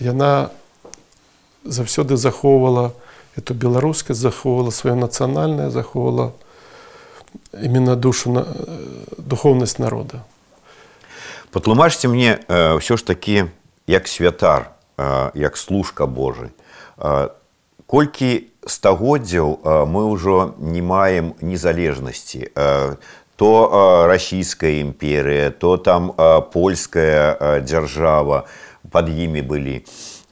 яна 0.00 0.50
заўсёды 1.64 2.16
захоўвала 2.16 2.92
эту 3.36 3.54
беларускасць, 3.54 4.20
захоўвала 4.20 4.70
сваё 4.70 4.94
нацыянальнае, 4.94 5.70
захоўвала 5.70 6.32
именно 7.52 7.96
душу 7.96 8.44
духовнасць 9.16 9.78
народа. 9.78 10.24
Патлумачце 11.52 12.08
мне 12.08 12.40
э, 12.48 12.80
ўсё 12.80 12.96
ж 12.96 13.04
такі 13.04 13.52
як 13.86 14.08
святар, 14.08 14.72
э, 14.96 15.30
як 15.34 15.56
служка 15.56 16.06
Божы. 16.06 16.52
Э, 16.96 17.28
колькі 17.86 18.48
стагоддзяў 18.64 19.60
э, 19.60 19.84
мы 19.84 20.08
ўжо 20.08 20.54
не 20.58 20.80
маем 20.80 21.34
незалежнасці. 21.40 22.48
Э, 23.36 23.36
то 23.42 23.70
э, 23.72 24.06
расійская 24.06 24.80
імперія, 24.80 25.50
то 25.50 25.76
там 25.76 26.12
э, 26.16 26.42
польская 26.52 27.36
э, 27.40 27.60
дзяржава 27.60 28.46
пад 28.90 29.08
імі 29.08 29.42
былі. 29.42 29.82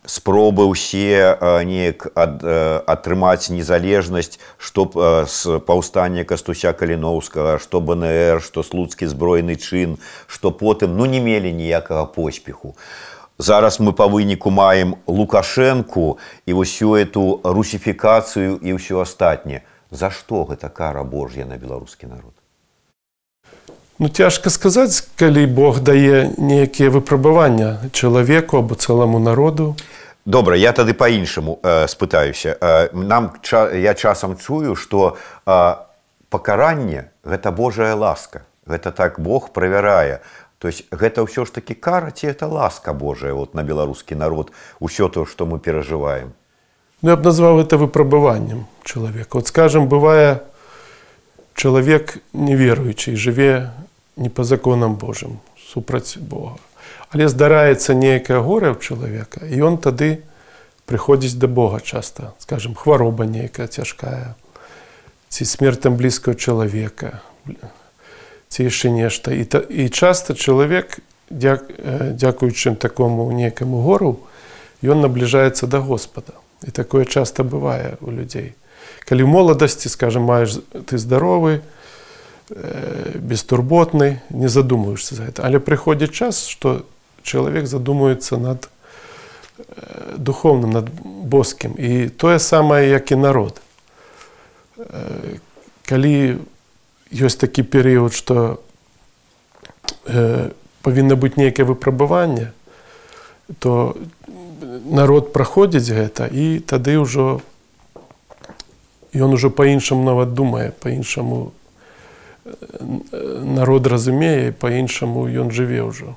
Спробы 0.07 0.63
ўсе 0.71 1.37
неяк 1.67 2.07
ад, 2.15 2.43
атрымаць 2.87 3.51
незалежнасць, 3.51 4.39
што 4.59 4.91
з 5.27 5.59
паўстання 5.67 6.25
кастуся 6.25 6.73
каліноўскага, 6.73 7.59
што 7.59 7.83
БНР, 7.83 8.43
што 8.43 8.63
слуцкі 8.63 9.07
збройны 9.07 9.59
чын, 9.59 9.99
што 10.27 10.51
потым 10.51 10.97
ну 10.97 11.07
не 11.07 11.21
мелі 11.21 11.53
ніякага 11.53 12.07
поспеху. 12.11 12.75
Зараз 13.39 13.79
мы 13.79 13.93
па 13.93 14.07
выніку 14.07 14.51
маем 14.51 14.97
лукашэнку 15.07 16.19
і 16.47 16.53
ўсю 16.59 16.95
эту 16.95 17.43
русіфікацыю 17.45 18.59
і 18.59 18.79
ўсё 18.81 19.03
астатняе. 19.03 19.63
За 19.91 20.11
што 20.11 20.47
гэта 20.47 20.71
кара 20.71 21.03
Божья 21.05 21.45
на 21.47 21.59
беларускі 21.59 22.07
народ? 22.07 22.35
Ну 23.99 24.09
цяжка 24.09 24.51
сказаць, 24.51 25.05
калі 25.21 25.45
Бог 25.47 25.81
дае 25.85 26.33
нейкія 26.39 26.89
выпрабавання 26.89 27.93
чалавеку 27.93 28.57
або 28.57 28.75
цэламу 28.75 29.19
народу. 29.21 29.77
Добра, 30.25 30.57
я 30.57 30.73
тады 30.73 30.95
па-іншаму 30.95 31.61
э, 31.63 31.89
спытаюся. 31.89 32.57
Э, 32.61 32.89
нам 32.93 33.33
ча, 33.43 33.69
я 33.73 33.95
часам 33.95 34.37
чую, 34.37 34.77
што 34.77 35.17
э, 35.45 35.75
пакаранне 36.29 37.13
гэта 37.25 37.53
Божая 37.53 37.95
ласка. 37.95 38.45
Гэта 38.65 38.93
так 38.93 39.21
Бог 39.21 39.53
правярае. 39.53 40.21
То 40.61 40.69
есть 40.69 40.85
гэта 40.93 41.25
ўсё 41.25 41.45
ж 41.45 41.53
такі 41.53 41.75
кара 41.75 42.13
ці 42.13 42.29
это 42.29 42.49
ласка 42.49 42.93
Божая 42.93 43.33
вот, 43.33 43.55
на 43.55 43.65
беларускі 43.65 44.15
народ, 44.15 44.53
усё 44.81 45.09
то, 45.09 45.25
што 45.25 45.45
мы 45.45 45.59
перажываем. 45.59 46.33
Ну, 47.03 47.11
я 47.11 47.17
б 47.17 47.25
назваў 47.25 47.61
это 47.61 47.77
выпрабаваннем 47.81 48.69
чалавека. 48.85 49.41
Вот 49.41 49.49
скажем, 49.49 49.89
бывае 49.89 50.41
чалавек 51.57 52.21
неверуючы 52.33 53.17
жыве 53.17 53.73
не 54.17 54.29
по 54.29 54.45
законам 54.45 54.97
Божым 54.97 55.41
супраць 55.57 56.19
Бога. 56.19 56.59
Але 57.11 57.29
здараецца 57.29 57.95
нейкае 57.95 58.41
горе 58.41 58.75
ў 58.75 58.79
чалавека 58.79 59.47
і 59.47 59.55
ён 59.67 59.79
тады 59.79 60.23
прыходзіць 60.91 61.39
да 61.39 61.47
Бога 61.47 61.81
часта, 61.81 62.35
скажем, 62.39 62.75
хвароба 62.75 63.27
нейкая 63.27 63.67
цяжкая, 63.67 64.35
ці 65.31 65.45
смертам 65.47 65.95
блізкага 65.95 66.35
чалавека, 66.35 67.23
ці 68.51 68.67
яшчэ 68.67 68.91
нешта. 68.91 69.31
І, 69.31 69.47
та, 69.47 69.63
і 69.63 69.87
часта 69.89 70.35
чалавек, 70.35 70.99
дзяк, 71.31 71.71
дзякуючым 72.19 72.75
такому 72.75 73.31
нейкаму 73.31 73.83
гору, 73.87 74.27
ён 74.83 75.07
набліжаецца 75.07 75.71
да 75.71 75.79
Господа. 75.79 76.35
І 76.67 76.75
такое 76.75 77.07
часта 77.07 77.47
бывае 77.47 77.95
у 78.03 78.11
людзей. 78.11 78.59
Калі 79.07 79.25
ў 79.25 79.31
моладасці, 79.31 79.87
скажем, 79.89 80.27
маеш 80.27 80.59
ты 80.91 80.99
здаровы, 80.99 81.63
бестурботны, 82.51 84.23
не 84.31 84.49
задумаешься 84.49 85.15
за 85.15 85.25
это. 85.25 85.47
Але 85.47 85.59
прыходзіць 85.59 86.11
час, 86.11 86.47
што 86.47 86.83
чалавек 87.23 87.67
задумаецца 87.67 88.37
над 88.37 88.69
духовным, 90.17 90.71
над 90.71 90.91
боскім. 91.05 91.75
І 91.79 92.09
тое 92.09 92.39
самае, 92.39 92.89
як 92.91 93.13
і 93.13 93.17
народ. 93.17 93.61
Калі 95.87 96.43
ёсць 97.13 97.39
такі 97.39 97.63
перыяд, 97.63 98.15
што 98.15 98.59
павінна 100.83 101.15
быць 101.15 101.37
нейкае 101.37 101.67
выпрабаванне, 101.69 102.51
то 103.59 103.95
народ 104.91 105.33
праходзіць 105.33 105.91
гэта 105.91 106.27
і 106.27 106.59
тады 106.65 106.99
ўжо 106.99 107.43
ён 109.15 109.35
ужо 109.35 109.51
па-іншаму 109.51 110.07
нават 110.07 110.35
думае, 110.35 110.71
па-іншаму 110.71 111.53
народ 112.45 113.87
разумее 113.87 114.53
по-іншаму 114.53 115.29
ён 115.29 115.51
жыве 115.53 115.85
ўжо 115.85 116.17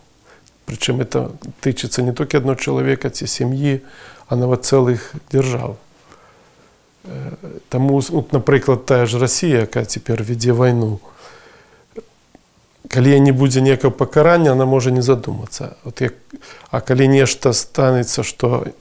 прычым 0.65 1.03
это 1.03 1.35
тычыцца 1.59 2.01
не 2.01 2.13
толькі 2.15 2.39
адно 2.39 2.55
чалавека 2.55 3.11
ці 3.11 3.27
сям'і 3.27 3.83
а 4.27 4.35
нават 4.35 4.65
цэлых 4.65 5.11
дзяржаў 5.31 5.77
Таму 7.67 7.99
вот, 7.99 8.31
напрыклад 8.31 8.85
тая 8.85 9.05
ж 9.05 9.19
Расія 9.19 9.67
якая 9.67 9.83
цяпер 9.83 10.23
вядзе 10.23 10.55
вайну 10.55 11.03
калі 12.87 13.19
не 13.19 13.35
будзе 13.35 13.59
некага 13.59 13.91
пакарання 13.91 14.55
она 14.55 14.65
можа 14.65 14.91
не 14.91 15.01
задумацца 15.01 15.75
вот 15.83 15.99
як 15.99 16.15
а 16.71 16.79
калі 16.79 17.07
нешта 17.11 17.51
станецца 17.51 18.23
што 18.23 18.71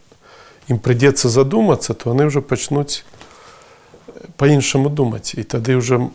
ім 0.71 0.79
прыйдзецца 0.79 1.27
задумацца 1.27 1.99
то 1.99 2.15
яны 2.15 2.31
ўжо 2.31 2.47
пачнуць 2.47 3.03
по-іншаму 4.39 4.87
думаць 4.87 5.35
і 5.35 5.43
тады 5.43 5.75
ўжо 5.75 6.15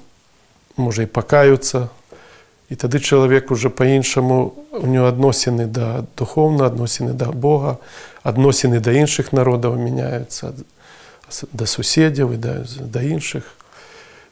можа 0.77 1.03
і 1.03 1.11
пакаюцца 1.11 1.89
і 2.69 2.75
тады 2.75 2.99
чалавек 2.99 3.51
уже 3.51 3.69
па-іншаму 3.69 4.53
у 4.71 4.87
него 4.87 5.07
адносіны 5.07 5.67
да 5.67 6.05
духовна 6.17 6.67
адносіны 6.67 7.13
да 7.13 7.31
Бога 7.31 7.77
адносіны 8.23 8.79
да 8.79 8.91
іншых 8.91 9.31
народаў 9.31 9.79
мяняюцца 9.79 10.53
да 11.51 11.65
суседзяў 11.65 12.33
і 12.33 12.37
да, 12.37 12.63
да 12.79 13.01
іншых 13.01 13.43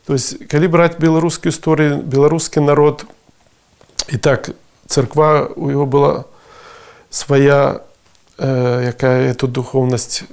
то 0.05 0.13
есть 0.13 0.47
калі 0.47 0.67
браць 0.67 0.99
беларускую 0.99 1.51
гісторыю 1.51 2.03
беларускі 2.03 2.59
народ 2.59 3.05
і 4.11 4.17
так 4.17 4.51
царква 4.87 5.49
у 5.55 5.69
его 5.69 5.85
была 5.85 6.25
свая 7.09 7.81
э, 8.37 8.91
якая 8.91 9.31
эту 9.31 9.47
духовнасць 9.47 10.23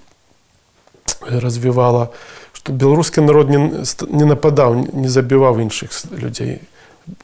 развівала 1.21 2.11
беларускі 2.69 3.21
народ 3.21 3.51
не, 3.51 3.85
не 4.09 4.25
нападаў 4.25 4.75
не 4.93 5.09
забіваў 5.09 5.61
іншых 5.61 5.91
людзей 6.11 6.61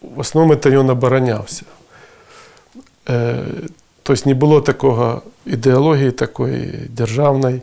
в 0.02 0.20
основном 0.20 0.52
это 0.52 0.70
ён 0.70 0.90
абараняўся 0.90 1.64
э, 3.06 3.68
то 4.02 4.12
есть 4.12 4.26
не 4.26 4.34
было 4.34 4.62
такога 4.62 5.22
ідэалогіі 5.46 6.10
такой 6.10 6.88
дзяржаўнай 6.90 7.62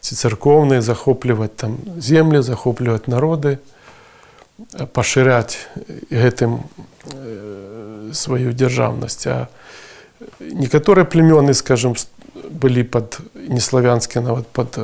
ці 0.00 0.14
царкоўнай 0.14 0.80
захопліваць 0.80 1.56
там 1.56 1.78
землі 1.98 2.42
захопліваць 2.42 3.06
народы 3.06 3.58
пашыряць 4.92 5.58
гэтым 6.10 6.62
э, 7.10 8.10
сваю 8.12 8.52
дзяржаўнасць 8.52 9.26
а 9.26 9.48
некаторыя 10.40 11.04
племёны 11.04 11.54
скажем 11.54 11.94
былі 12.50 12.84
пад 12.84 13.20
неславянскі 13.34 14.20
нават 14.20 14.46
пад 14.52 14.78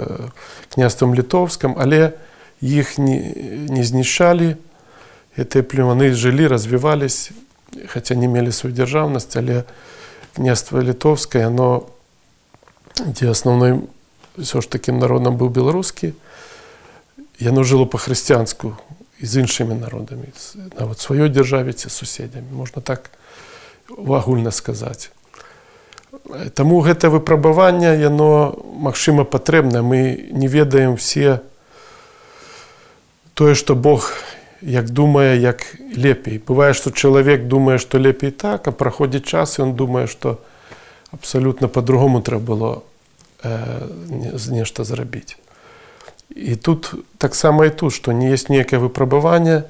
княствам 0.73 1.15
літоўскам 1.15 1.77
але 1.79 2.13
іх 2.61 2.99
не, 2.99 3.33
не 3.69 3.85
знішчалі 3.85 4.57
гэтыя 5.37 5.63
племаны 5.63 6.13
жылі 6.17 6.49
развівались 6.49 7.31
хаця 7.93 8.15
не 8.15 8.29
мелі 8.29 8.53
сваю 8.53 8.73
дзяржаўнасць 8.75 9.37
але 9.37 9.65
княства 10.37 10.81
літоўскае 10.81 11.47
оно 11.53 11.89
дзе 12.97 13.31
асноўной 13.31 13.85
ўсё 14.41 14.65
ж 14.65 14.69
такім 14.69 14.99
народам 14.99 15.37
быў 15.37 15.53
беларускі 15.53 16.17
яно 17.41 17.65
жыло 17.65 17.85
па-хрысціянску 17.85 18.77
і 19.21 19.25
з 19.27 19.45
іншымі 19.45 19.77
народамі 19.77 20.33
нават 20.77 21.01
сваёй 21.01 21.29
дзяржаве 21.29 21.77
ці 21.77 21.93
суседзямі 21.93 22.53
можна 22.53 22.81
так 22.81 23.13
агульна 23.93 24.53
сказаць 24.53 25.13
Таму 26.55 26.81
гэта 26.81 27.11
выпрабаванне 27.11 27.97
яно 28.01 28.57
магчыма 28.81 29.25
патрэбна 29.25 29.83
мы 29.83 30.29
не 30.31 30.49
ведаем 30.49 30.97
все 30.97 31.43
тое 33.35 33.55
што 33.55 33.75
Бог 33.75 34.13
як 34.63 34.91
думае 34.91 35.41
як 35.41 35.63
лепей 35.93 36.39
бывае 36.39 36.73
што 36.75 36.91
чалавек 36.91 37.47
думае 37.49 37.79
што 37.79 37.99
лепей 37.99 38.31
так 38.31 38.69
а 38.69 38.73
праходзіць 38.73 39.29
час 39.29 39.59
ён 39.61 39.77
думае 39.77 40.07
што 40.07 40.41
абсалютна 41.13 41.69
по-другому 41.69 42.23
трэба 42.23 42.45
было 42.45 42.83
э, 43.43 43.87
нешта 44.51 44.85
зрабіць 44.85 45.37
і 46.35 46.57
тут 46.57 46.95
таксама 47.19 47.67
і 47.67 47.71
тут 47.71 47.93
што 47.93 48.13
не 48.13 48.31
есть 48.31 48.49
нейкае 48.49 48.81
выпрабаванне 48.81 49.65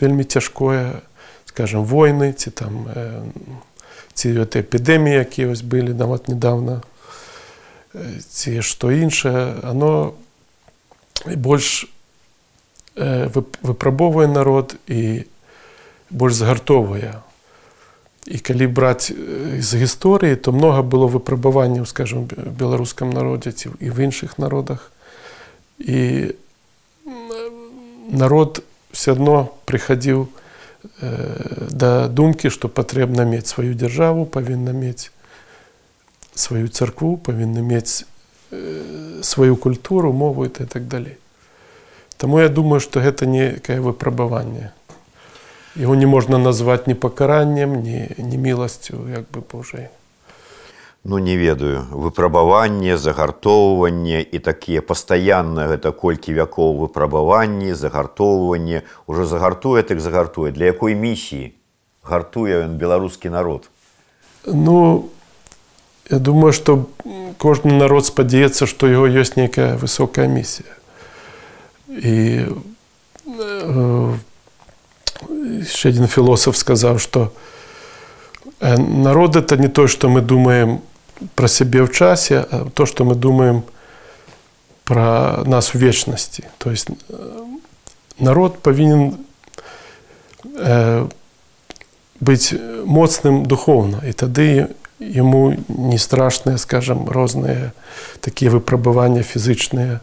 вельмі 0.00 0.24
цяжкое 0.24 1.02
скажем 1.46 1.84
войны 1.84 2.32
ці 2.32 2.50
там 2.50 2.88
э, 2.88 3.22
ці 4.14 4.34
это 4.36 4.60
эпідэміі 4.60 5.24
якія 5.24 5.48
вось 5.48 5.62
былі 5.62 5.94
нават 5.94 6.28
недавно 6.28 6.82
ці 8.28 8.60
што 8.62 8.90
іншае 8.90 9.64
оно 9.64 10.14
больш 11.24 11.88
э, 12.96 13.28
выпрабоўвае 13.62 14.28
народ 14.28 14.76
і 14.86 15.24
больш 16.10 16.34
згартоввае 16.34 17.22
і 18.26 18.38
калі 18.38 18.66
браць 18.66 19.10
з 19.10 19.70
гісторыі 19.80 20.36
то 20.36 20.52
много 20.52 20.82
было 20.82 21.08
выпрабаванняў 21.08 21.86
скажем 21.86 22.28
беларускам 22.30 23.10
народзе 23.10 23.52
ці 23.52 23.72
і 23.80 23.90
в 23.90 23.98
іншых 23.98 24.38
народах 24.38 24.92
і 25.78 26.34
народ 28.10 28.62
все 28.92 29.16
адно 29.16 29.54
прыхадзіў 29.64 30.28
э, 30.28 30.40
да 31.02 32.08
думкі, 32.08 32.50
што 32.50 32.68
патрэбна 32.68 33.24
мець 33.24 33.52
сваю 33.52 33.74
дзяржаву, 33.74 34.24
павінна 34.24 34.72
мець 34.72 35.12
сваю 36.34 36.68
царкву, 36.68 37.16
павінны 37.16 37.62
мець 37.62 38.04
э, 38.50 39.20
сваю 39.22 39.56
культуру, 39.56 40.12
мову 40.12 40.46
і 40.46 40.48
так 40.48 40.88
далей. 40.88 41.16
Таму 42.16 42.40
я 42.40 42.48
думаю, 42.48 42.80
што 42.80 43.00
гэта 43.00 43.26
некае 43.26 43.80
выпрабаванне. 43.80 44.72
Яго 45.76 45.94
не 45.94 46.06
можна 46.06 46.38
назваць 46.38 46.86
ні 46.86 46.94
пакараннем, 46.94 47.80
ні, 47.82 48.08
ні 48.18 48.36
міласцю 48.38 49.08
як 49.08 49.30
бы 49.30 49.44
Божай 49.52 49.88
ну 51.04 51.18
не 51.18 51.36
ведаю 51.36 51.86
выпрабаванне 51.90 52.96
загартоўванне 52.96 54.20
і 54.20 54.38
такія 54.38 54.82
пастаянна 54.82 55.68
гэта 55.72 55.92
колькі 55.92 56.36
вякоў 56.36 56.76
выпрабаванні 56.76 57.72
загартоўванне 57.74 58.82
уже 59.06 59.24
загартуе 59.24 59.82
так 59.82 60.00
загартуе 60.00 60.52
для 60.52 60.64
якой 60.64 60.94
місіі 60.94 61.52
гартуе 62.04 62.68
ён 62.68 62.76
беларускі 62.76 63.32
народ 63.32 63.70
ну 64.44 65.08
я 66.10 66.18
думаю 66.18 66.52
что 66.52 66.88
кожны 67.38 67.72
народ 67.72 68.04
спадзяецца 68.04 68.66
што 68.66 68.86
яго 68.86 69.08
ёсць 69.08 69.40
нейкая 69.40 69.80
высокая 69.80 70.28
місія 70.28 70.76
і 71.88 72.44
еще 75.64 75.88
один 75.88 76.06
філосаф 76.06 76.56
сказаў 76.56 76.98
что 76.98 77.32
народ 78.60 79.36
это 79.36 79.56
не 79.56 79.68
то 79.68 79.88
что 79.88 80.08
мы 80.08 80.20
думаем 80.20 80.80
про 81.35 81.47
себе 81.47 81.83
в 81.83 81.91
часе, 81.91 82.45
а 82.51 82.69
то, 82.73 82.85
что 82.85 83.03
мы 83.05 83.15
думаем 83.15 83.63
про 84.83 85.43
нас 85.45 85.73
в 85.73 85.75
вечности. 85.75 86.45
То 86.57 86.71
есть 86.71 86.87
э, 87.09 87.45
народ 88.19 88.59
повинен 88.59 89.17
э, 90.57 91.07
быть 92.19 92.53
моцным 92.85 93.45
духовно, 93.45 94.01
и 94.05 94.13
тогда 94.13 94.41
ему 94.99 95.57
не 95.67 95.97
страшные, 95.97 96.57
скажем, 96.57 97.09
разные 97.09 97.73
такие 98.21 98.49
выпробования 98.51 99.23
физичные. 99.23 100.01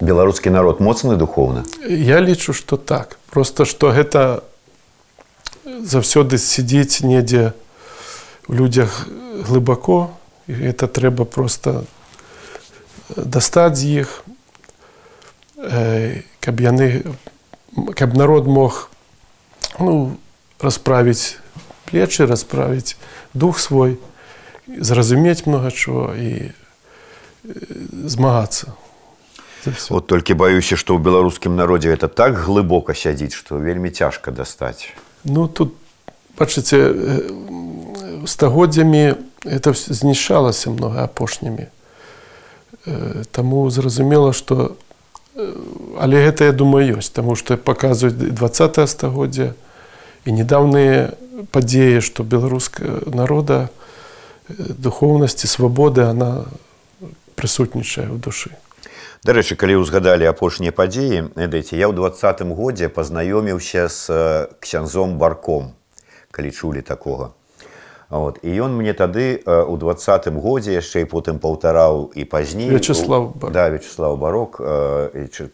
Белорусский 0.00 0.50
народ 0.50 0.80
моцный 0.80 1.16
духовно? 1.16 1.64
Я 1.88 2.20
лічу, 2.20 2.52
что 2.52 2.76
так. 2.76 3.18
Просто 3.30 3.64
что 3.64 3.92
это 3.92 4.42
завсёды 5.64 6.38
сидеть 6.38 7.02
недзе 7.02 7.52
в 8.47 8.55
людях 8.55 9.07
глибоко, 9.43 10.09
і 10.47 10.73
це 10.73 10.87
треба 10.87 11.25
просто 11.25 11.83
достати 13.15 13.75
з 13.75 13.83
їх, 13.83 14.23
каб 16.39 16.61
яны 16.61 17.03
каб 17.95 18.13
народ 18.13 18.47
мог 18.47 18.89
ну, 19.79 20.17
расправіць 20.61 21.37
плечы 21.89 22.25
расправіць 22.29 22.97
дух 23.33 23.59
свой 23.59 23.97
зразумець 24.67 25.45
много 25.45 25.71
чого 25.71 26.13
і 26.15 26.53
змагацца 28.05 28.77
вот 29.89 30.07
толькі 30.07 30.37
баюся 30.37 30.77
што 30.77 30.93
ў 30.93 31.01
беларускім 31.01 31.57
народзе 31.57 31.89
это 31.89 32.07
так 32.07 32.37
глыбока 32.37 32.93
сядзіць 32.93 33.33
што 33.33 33.57
вельмі 33.57 33.89
цяжка 33.89 34.31
дастаць 34.31 34.93
ну 35.25 35.47
тут 35.49 35.73
бачыце 36.37 36.93
стагоддзямі 38.25 39.15
это 39.45 39.73
знішалася 39.73 40.69
много 40.69 40.99
апошнімі 40.99 41.67
Таму 43.31 43.69
зразумела 43.69 44.33
што 44.33 44.75
але 45.99 46.25
гэта 46.25 46.49
я 46.49 46.53
думаю 46.53 46.97
ёсць 46.97 47.13
таму 47.13 47.35
што 47.35 47.57
паказваюць 47.57 48.33
20 48.33 48.89
стагоддзя 48.89 49.53
і 50.25 50.31
недаўныя 50.33 51.13
падзеі 51.51 52.01
што 52.01 52.23
беларуска 52.23 53.03
народа 53.05 53.69
духоўнасці 54.49 55.47
свабоды 55.47 56.07
она 56.07 56.45
прысутнічае 57.35 58.09
ў 58.09 58.17
душы 58.17 58.55
Дарэчы 59.27 59.57
калі 59.59 59.81
ўзгадалі 59.83 60.25
апошнія 60.29 60.73
падзеі 60.73 61.29
ведаеце 61.35 61.77
я 61.77 61.89
ў 61.89 61.93
двадцатым 61.93 62.53
годзе 62.57 62.89
пазнаёміўся 62.89 63.89
з 63.91 64.01
ксянзом 64.63 65.17
барком 65.21 65.73
калі 66.31 66.49
чулі 66.49 66.81
такога 66.81 67.33
Вот. 68.12 68.44
І 68.44 68.52
ён 68.60 68.76
мне 68.76 68.92
тады 68.92 69.40
ў 69.40 69.72
двадцатым 69.80 70.36
годзе 70.36 70.76
яшчэ 70.76 71.02
і 71.02 71.08
потым 71.08 71.40
паўтараў 71.40 72.12
і 72.12 72.28
пазней 72.28 72.68
Вячеслав 72.68 73.32
да, 73.40 73.72
Вячеслав 73.72 74.20
барок 74.20 74.60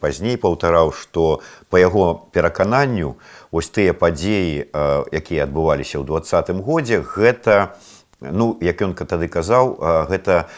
пазней 0.03 0.35
паўтараў, 0.35 0.90
што 0.90 1.38
па 1.71 1.79
яго 1.79 2.27
перакананню 2.35 3.14
вось 3.55 3.71
тыя 3.71 3.94
падзеі, 3.94 4.75
якія 5.14 5.47
адбываліся 5.47 6.03
ў 6.03 6.05
двадцатым 6.11 6.59
годзе, 6.66 6.99
гэта 6.99 7.79
ну, 8.18 8.59
як 8.59 8.83
ён 8.83 8.99
тады 8.99 9.31
казаў, 9.31 9.79
гэта 10.11 10.51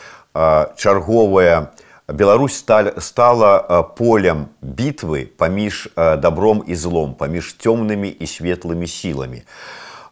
чарговая, 0.81 1.77
Беларусь 2.09 2.57
стала 2.57 3.85
полем 3.93 4.49
бітвы 4.65 5.29
паміж 5.37 5.93
добром 6.17 6.65
і 6.65 6.73
злом, 6.73 7.13
паміж 7.13 7.61
цёмнымі 7.61 8.09
і 8.09 8.25
светлымі 8.25 8.89
сіламі 8.89 9.45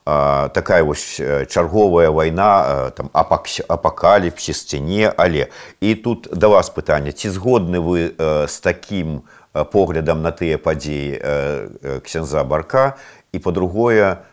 такая 0.08 0.84
вось 0.84 1.22
чарговая 1.48 2.12
вайна 2.12 2.92
там 2.92 3.10
апакаліпсіс 3.14 4.66
ці 4.66 4.80
не 4.80 5.08
але 5.08 5.48
і 5.80 5.96
тут 5.96 6.28
да 6.32 6.48
вас 6.48 6.70
пытанне 6.70 7.16
ці 7.16 7.30
згодны 7.30 7.80
вы 7.80 8.12
з 8.48 8.60
такім 8.60 9.24
поглядам 9.72 10.22
на 10.22 10.32
тыя 10.36 10.60
падзеі 10.60 12.02
ксенза 12.04 12.44
барка 12.44 13.00
і 13.32 13.40
по-другое 13.40 14.28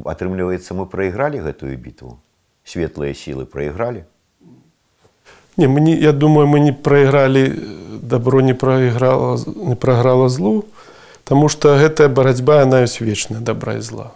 атрымліваецца 0.00 0.72
мы 0.72 0.88
прайгралі 0.88 1.44
гэтую 1.44 1.76
бітву 1.76 2.16
светлыя 2.64 3.12
сілы 3.12 3.44
прайгралі 3.44 4.08
не 5.60 5.68
мы 5.68 5.84
не 5.84 6.00
я 6.00 6.12
думаю 6.16 6.48
мы 6.48 6.64
не 6.64 6.72
прайгралі 6.72 7.44
добро 8.00 8.40
не 8.40 8.54
прайграла 8.54 9.36
не 9.46 9.76
праграла 9.76 10.28
злу 10.28 10.64
Таму 11.24 11.48
што 11.48 11.72
гэтая 11.80 12.12
барацьба 12.12 12.60
яна 12.60 12.84
ёсць 12.84 13.00
вечная 13.00 13.40
добра 13.40 13.80
і 13.80 13.84
зла 13.84 14.12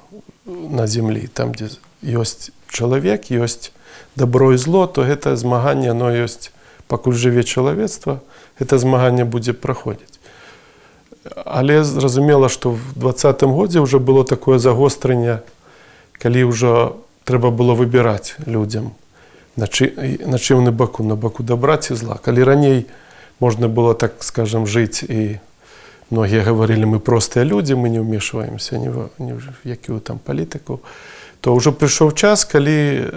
на 0.47 0.87
землі 0.87 1.29
там 1.33 1.55
дзе 1.55 1.71
ёсць 2.03 2.51
чалавек 2.69 3.31
ёсць 3.31 3.73
добро 4.17 4.53
і 4.53 4.59
зло 4.59 4.87
то 4.87 5.03
гэта 5.03 5.37
змаганне 5.37 5.91
оно 5.91 6.11
ёсць 6.11 6.51
пакуль 6.88 7.14
жыве 7.14 7.45
чалавецтва 7.45 8.21
это 8.59 8.79
змаганне 8.79 9.25
будзе 9.25 9.53
праходзіць 9.53 10.19
але 11.45 11.85
зразумела 11.85 12.49
што 12.49 12.73
в 12.73 12.81
двадцатым 12.95 13.53
годзе 13.53 13.81
уже 13.81 13.99
было 13.99 14.25
такое 14.25 14.59
загострэнне 14.59 15.41
калі 16.19 16.45
ўжо 16.49 16.97
трэба 17.25 17.51
было 17.51 17.75
выбіраць 17.75 18.35
людзям 18.47 18.95
на 19.57 19.69
чымны 19.69 20.71
баку 20.71 21.03
на 21.03 21.17
баку 21.17 21.43
дабраць 21.43 21.91
і 21.91 21.95
зла 21.95 22.17
калі 22.17 22.45
раней 22.45 22.87
можна 23.41 23.69
было 23.69 23.95
так 23.95 24.23
скажем 24.25 24.67
жыць 24.67 25.03
і 25.03 25.38
многія 26.11 26.43
гаварылі 26.43 26.87
мы 26.97 26.99
простыя 27.01 27.45
людзі 27.45 27.75
мы 27.75 27.88
не 27.88 28.01
ўмешваемся 28.01 28.79
ні 28.79 28.88
в 28.88 29.43
якую 29.64 30.01
там 30.01 30.19
палітыку 30.19 30.81
то 31.41 31.55
ўжо 31.55 31.73
прыйшоў 31.73 32.12
час 32.12 32.45
калі 32.45 33.09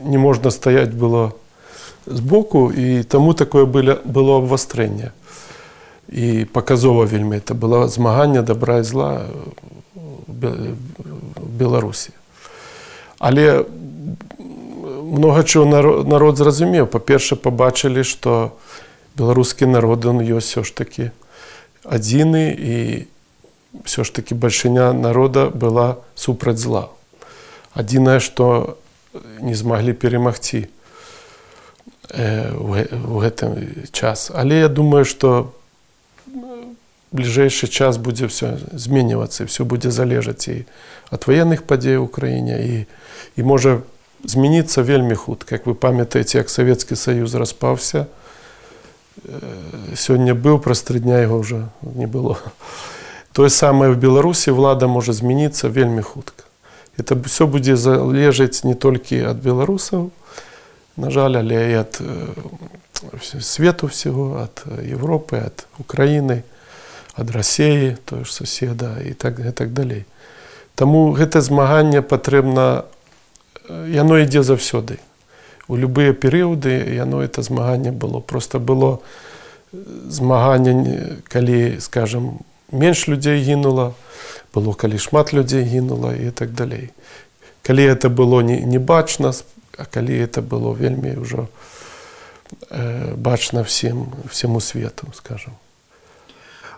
не 0.00 0.18
можна 0.18 0.50
стаяць 0.50 0.94
было 0.94 1.32
збоку 2.06 2.70
і 2.72 3.02
таму 3.02 3.34
такое 3.34 3.66
было 3.66 3.98
было 4.04 4.38
абвастрэнне 4.38 5.12
і 6.08 6.44
паказова 6.52 7.04
вельмі 7.04 7.36
это 7.36 7.54
было 7.54 7.88
змагання 7.88 8.42
добра 8.42 8.78
і 8.78 8.82
зла 8.82 9.30
в 10.26 10.74
Беларусі. 11.58 12.10
Але 13.18 13.64
много 15.02 15.42
чого 15.42 16.04
народ 16.04 16.36
зразумеў. 16.36 16.86
Па-перша, 16.86 17.36
пабачылі, 17.36 18.04
што 18.04 18.52
беларускі 19.18 19.66
народ 19.66 20.06
он 20.06 20.20
ёсць 20.22 20.54
все 20.54 20.64
ж 20.64 20.74
таки 20.74 21.10
адзіны 21.84 22.44
і 22.54 22.76
все 23.84 24.04
ж 24.04 24.12
таки 24.12 24.34
бальшыня 24.34 24.92
народа 24.92 25.48
была 25.50 26.02
супраць 26.14 26.58
зла. 26.58 26.90
Адзінае, 27.74 28.18
што 28.20 28.76
не 29.40 29.54
змаглі 29.54 29.94
перамагці 29.94 30.66
у 32.10 33.16
гэты 33.22 33.86
час. 33.92 34.30
Але 34.34 34.66
я 34.66 34.68
думаю, 34.68 35.04
што 35.04 35.54
бліжэйшы 37.12 37.66
час 37.66 37.98
будзе 37.98 38.26
все 38.26 38.58
зменьвацца, 38.72 39.46
все 39.46 39.64
будзе 39.64 39.90
залежаць 39.90 40.46
і 40.48 40.66
ад 41.10 41.26
ваенных 41.26 41.66
падзей 41.66 41.98
у 41.98 42.06
краіне 42.06 42.58
і, 42.62 42.74
і 43.36 43.40
можа 43.42 43.82
змяніцца 44.22 44.82
вельмі 44.82 45.14
хутка. 45.14 45.58
Як 45.58 45.66
вы 45.66 45.74
памятаеце, 45.74 46.38
як 46.38 46.50
Савецкі 46.50 46.94
Саюз 46.94 47.34
распаўся, 47.34 48.06
сёння 49.94 50.34
быў 50.34 50.58
праз 50.58 50.82
тры 50.82 51.00
дня 51.00 51.20
яго 51.20 51.40
ўжо 51.40 51.68
не 51.82 52.06
было. 52.06 52.38
Тое 53.32 53.50
самае 53.50 53.90
в 53.92 53.98
Беларусі 53.98 54.50
влада 54.50 54.88
можа 54.88 55.12
змяніцца 55.12 55.68
вельмі 55.68 56.02
хутка. 56.02 56.44
Это 56.98 57.14
все 57.24 57.46
будзе 57.46 57.76
залежаць 57.76 58.64
не 58.64 58.74
толькі 58.74 59.22
ад 59.24 59.40
беларусаў, 59.40 60.10
на 60.96 61.10
жаль, 61.10 61.38
але 61.38 61.70
і 61.70 61.74
ад 61.86 62.00
свету 63.40 63.86
всего, 63.86 64.44
ад 64.44 64.64
Европы, 64.66 65.40
ад 65.40 65.64
Украіны, 65.78 66.42
ад 67.14 67.30
рассеі, 67.30 67.96
тое 68.04 68.24
ж 68.24 68.32
суседа 68.34 69.00
і 69.00 69.14
так, 69.14 69.38
і 69.38 69.52
так 69.52 69.72
далей. 69.72 70.04
Таму 70.74 71.12
гэта 71.12 71.40
змаганне 71.40 72.02
патрэбна 72.02 72.84
яно 73.68 74.18
ідзе 74.18 74.42
заўсёды. 74.42 74.98
У 75.68 75.76
любыя 75.76 76.12
перыяды 76.12 76.94
яно 76.94 77.22
это 77.22 77.42
змаганне 77.42 77.92
было. 77.92 78.20
Просто 78.20 78.58
было 78.58 79.00
змаганне, 79.72 81.22
калі 81.28 81.80
скажем, 81.80 82.40
менш 82.72 83.08
людзей 83.08 83.42
гінула, 83.42 83.94
было 84.54 84.74
калі 84.74 84.98
шмат 84.98 85.32
людзей 85.32 85.64
гінула 85.64 86.14
і 86.14 86.30
так 86.30 86.50
далей. 86.52 86.90
Калі 87.62 87.86
это 87.86 88.08
было 88.08 88.40
не, 88.40 88.60
не 88.60 88.78
бачна, 88.78 89.32
а 89.80 89.84
калі 89.84 90.12
это 90.20 90.42
было 90.42 90.74
вельмі 90.76 91.16
ўжо 91.24 91.48
э, 92.68 93.14
бачна 93.16 93.64
всем 93.64 94.12
всему 94.28 94.60
свету 94.60 95.08
скажем 95.14 95.56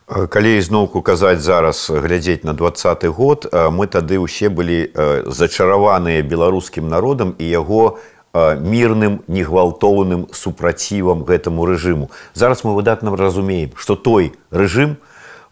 калі 0.07 0.59
ізноўку 0.59 1.03
казаць 1.03 1.40
зараз 1.40 1.90
глядзець 1.90 2.45
на 2.45 2.55
двадцаты 2.55 3.09
год 3.09 3.49
мы 3.51 3.87
тады 3.90 4.23
ўсе 4.23 4.53
былі 4.55 4.92
зачараваныя 5.27 6.23
беларускім 6.23 6.87
народам 6.87 7.35
і 7.38 7.49
яго 7.49 7.99
мірным 8.37 9.21
негвалтоўным 9.29 10.33
супрацівам 10.33 11.25
гэтаму 11.29 11.68
рэжыму 11.68 12.09
зараз 12.33 12.64
мы 12.64 12.73
выдатна 12.73 13.12
разумеем 13.12 13.77
што 13.77 13.95
той 13.95 14.33
рэжым 14.51 14.97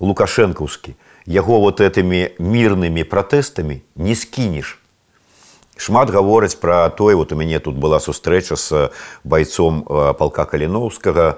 лукашэнкаўскі 0.01 0.97
яго 1.29 1.61
вот 1.61 1.81
этими 1.85 2.33
мірнымі 2.41 3.05
пратэстамі 3.05 3.85
не 3.97 4.15
скінеш 4.17 4.79
шмат 5.77 6.09
гавораць 6.09 6.57
пра 6.57 6.89
тое 6.89 7.21
вот 7.21 7.33
у 7.33 7.37
мяне 7.37 7.61
тут 7.61 7.77
была 7.77 8.01
сустрэча 8.01 8.57
з 8.57 8.89
байцом 9.25 9.85
палка 10.17 10.49
каліноўскага 10.49 11.37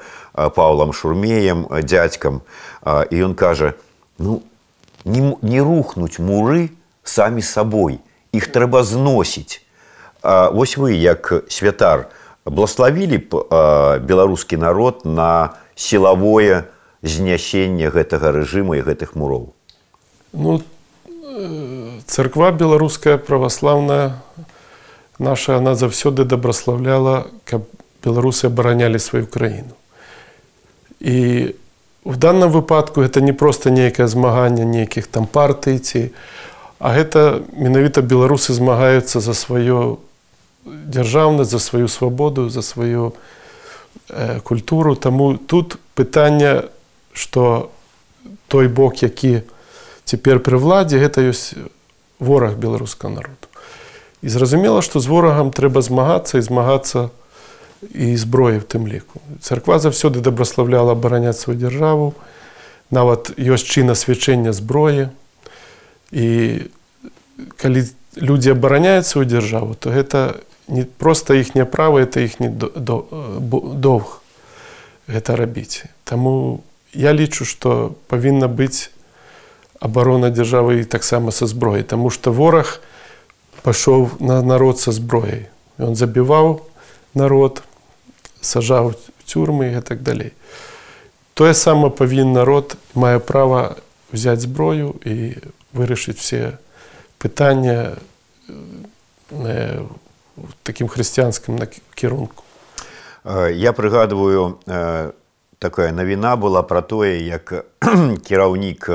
паўлам 0.55 0.95
шурмеем 0.95 1.67
дзядзькам 1.75 2.47
і 2.87 3.15
ён 3.19 3.35
кажа 3.35 3.75
ну 4.19 4.47
не, 5.03 5.35
не 5.43 5.59
рухнуць 5.59 6.23
муры 6.23 6.71
самі 7.03 7.43
сабой 7.43 7.99
іх 8.31 8.47
трэба 8.55 8.87
зносіць 8.87 9.59
а, 9.59 9.66
вось 10.28 10.76
вы 10.76 11.00
як 11.00 11.32
святар 11.48 12.08
блаславілі 12.44 13.18
б 13.18 13.32
беларускі 14.04 14.60
народ 14.60 15.06
на 15.08 15.56
сілавое 15.76 16.68
знясенне 17.04 17.88
гэтага 17.88 18.36
рэжыму 18.36 18.76
і 18.76 18.84
гэтых 18.84 19.16
муроў? 19.16 19.54
Ну 20.34 20.60
царква 22.08 22.52
беларуская 22.52 23.18
праваслаўная 23.18 24.20
наша 25.20 25.58
она 25.58 25.76
заўсёды 25.76 26.26
дабраславляла 26.26 27.28
каб 27.46 27.64
беларусы 28.04 28.48
абаранялі 28.48 29.00
сваю 29.00 29.28
краіну. 29.28 29.76
І 31.00 31.56
в 32.06 32.18
данном 32.18 32.52
выпадку 32.52 33.02
это 33.02 33.22
не 33.22 33.34
просто 33.34 33.70
нейкае 33.70 34.08
змаганне 34.08 34.66
нейкіх 34.66 35.08
там 35.08 35.28
партый 35.28 35.80
ці 35.80 36.12
а 36.80 36.94
гэта 36.94 37.42
менавіта 37.54 38.02
беларусы 38.02 38.54
змагаюцца 38.54 39.20
за 39.20 39.34
сваё 39.34 39.98
дзяржаўнасць 40.67 41.51
за 41.51 41.59
сваю 41.59 41.89
свабоду 41.89 42.49
за 42.49 42.63
сваю 42.63 43.15
э, 44.09 44.41
культуру 44.41 44.97
таму 44.97 45.37
тут 45.37 45.79
пытанне 45.95 46.65
что 47.13 47.71
той 48.49 48.69
бок 48.69 49.03
які 49.03 49.43
цяпер 50.05 50.39
пры 50.39 50.59
владзе 50.59 50.99
гэта 50.99 51.23
ёсць 51.27 51.55
вораг 52.19 52.59
беларускага 52.59 53.15
народу 53.15 53.51
і 54.23 54.29
зразумела 54.29 54.83
што 54.83 55.01
з 55.01 55.11
ворагам 55.11 55.51
трэба 55.51 55.83
змагацца 55.83 56.39
і 56.39 56.47
змагацца 56.47 57.11
і 57.91 58.15
зброі 58.17 58.63
в 58.63 58.67
тым 58.71 58.87
ліку 58.87 59.19
царква 59.43 59.83
заўсёды 59.83 60.23
дабраславляла 60.23 60.95
абараняць 60.95 61.39
сваю 61.39 61.59
дзяржаву 61.59 62.15
нават 62.95 63.35
ёсць 63.35 63.67
чына 63.67 63.99
свячэння 63.99 64.55
зброі 64.55 65.11
і 66.15 66.71
калі 67.59 67.83
людзі 68.17 68.55
абараняюць 68.55 69.11
сваю 69.11 69.27
дзяржаву 69.27 69.75
то 69.75 69.91
гэта 69.91 70.39
не 70.69 70.85
проста 70.85 71.35
іхняе 71.35 71.65
права 71.65 72.03
это 72.03 72.21
іхні 72.21 72.51
доўг 72.53 74.21
гэта 75.09 75.37
рабіць 75.37 75.85
Таму 76.05 76.63
я 76.93 77.13
лічу 77.13 77.45
што 77.45 77.95
павінна 78.09 78.49
быць 78.49 78.91
абарона 79.81 80.31
дзяржавы 80.31 80.81
і 80.81 80.89
таксама 80.89 81.33
са 81.33 81.47
зброяй, 81.47 81.83
Таму 81.83 82.11
што 82.11 82.33
вораг 82.33 82.81
пашоў 83.63 84.11
на 84.21 84.43
народ 84.43 84.79
са 84.79 84.93
зброяй. 84.93 85.49
Ён 85.79 85.95
забіваў 85.95 86.63
народ, 87.15 87.63
сажаў 88.41 88.95
цюрмы 89.27 89.79
і 89.79 89.81
так 89.81 90.03
далей. 90.03 90.33
Тое 91.35 91.55
сама 91.55 91.91
павінен 91.91 92.33
народ 92.33 92.77
мае 92.95 93.19
права 93.19 93.77
взять 94.13 94.41
зброю 94.41 95.01
і 95.05 95.41
вырашыць 95.73 96.21
все 96.21 96.59
пытання 97.19 97.97
э, 99.31 99.87
такім 100.63 100.89
хрысціянскім 100.89 101.61
кірунку. 101.95 102.45
Я 103.25 103.73
прыгадываю 103.73 104.59
э, 104.67 105.13
такая 105.59 105.93
навіна 105.93 106.37
была 106.37 106.63
пра 106.63 106.83
тое, 106.83 107.23
як 107.23 107.67
кіраўнік 108.27 108.91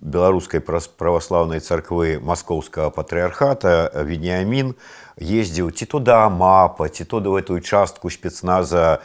беларускай 0.00 0.60
праваслаўнай 0.64 1.60
царквы 1.60 2.18
маскоўскага 2.24 2.88
патрыархата 2.90 3.92
веніамін 3.94 4.72
ездзіў 5.20 5.70
ці 5.76 5.84
то 5.84 6.00
да 6.00 6.28
мапа 6.32 6.88
ці 6.88 7.04
то 7.04 7.20
да 7.20 7.36
гэтую 7.36 7.60
частку 7.60 8.08
спецназа 8.08 9.04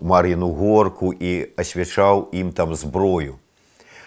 мар'іну 0.00 0.48
горку 0.56 1.12
і 1.12 1.52
асвячаў 1.60 2.32
ім 2.32 2.56
там 2.56 2.72
зброю 2.72 3.36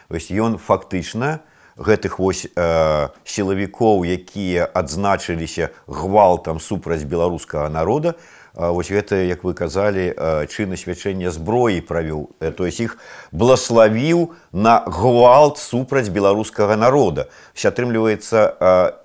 ось 0.10 0.33
ён 0.33 0.57
фактычна 0.57 1.45
гэтых 1.77 2.17
вось 2.19 2.47
э, 2.49 3.07
сілавікоў 3.23 4.03
якія 4.03 4.65
адзначыліся 4.65 5.69
гвалтам 5.88 6.60
супраць 6.60 7.05
беларускага 7.05 7.69
народа 7.69 8.15
вось 8.57 8.89
гэта 8.89 9.21
як 9.21 9.45
вы 9.45 9.53
казалі 9.53 10.10
чыны 10.49 10.77
свячэння 10.77 11.29
зброі 11.29 11.86
правёў 11.86 12.33
э, 12.41 12.51
то 12.51 12.65
есть 12.65 12.81
іх 12.81 12.97
блаславіў 13.31 14.33
на 14.51 14.81
гвалт 14.89 15.62
супраць 15.62 16.10
беларускага 16.10 16.75
народа 16.75 17.29
вся 17.53 17.69
атрымліваецца 17.69 18.97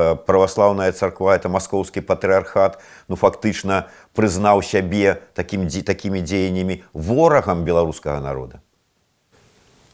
праваслаўная 0.00 0.92
царква 0.92 1.36
это 1.36 1.52
маскоўскі 1.52 2.00
патрыархат 2.00 2.80
ну 3.08 3.16
фактычна 3.20 3.92
прызнаў 4.16 4.62
сябе 4.62 5.20
такім 5.34 5.68
такімі 5.68 6.24
дзеяннямі 6.24 6.82
ворагам 6.94 7.68
беларускага 7.68 8.20
народа 8.24 8.64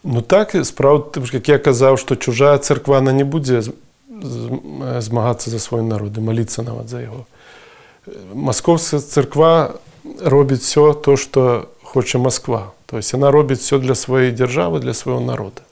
ну 0.05 0.23
так 0.23 0.57
справа 0.67 1.05
как 1.15 1.49
я 1.49 1.59
казаў 1.59 1.97
што 1.97 2.17
чужая 2.17 2.59
царквана 2.59 3.13
не 3.13 3.25
будзе 3.25 3.63
змагацца 4.09 5.51
за 5.51 5.59
свой 5.59 5.83
народ 5.83 6.19
і 6.19 6.21
маліцца 6.21 6.63
нават 6.63 6.89
за 6.89 7.01
яго 7.01 7.27
Московская 8.35 9.01
церква 9.01 9.79
робіць 10.21 10.63
все 10.63 10.93
то, 10.93 11.17
што 11.17 11.71
хоча 11.83 12.19
Москва. 12.19 12.73
То 12.87 12.97
есть 12.97 13.15
она 13.15 13.31
робіць 13.31 13.61
все 13.61 13.79
для 13.79 13.95
сваёй 13.95 14.33
дзяржавы, 14.33 14.81
для 14.81 14.95
свайго 14.95 15.21
народа. 15.21 15.63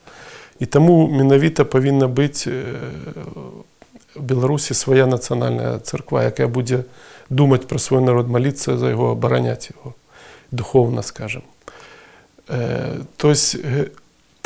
І 0.59 0.65
таму 0.65 1.07
менавіта 1.07 1.65
павінна 1.65 2.07
быць 2.07 2.47
в 2.47 4.23
Беларусі 4.23 4.73
свая 4.73 5.05
нацыянальная 5.05 5.79
царква, 5.79 6.23
якая 6.23 6.47
будзе 6.47 6.85
думаць 7.29 7.67
пра 7.67 7.79
свой 7.79 8.01
народ 8.01 8.29
маліцца 8.29 8.77
за 8.77 8.89
яго 8.89 9.11
абараняць 9.11 9.71
яго 9.75 9.93
духовна 10.51 11.03
скажем. 11.03 11.43
То 13.17 13.35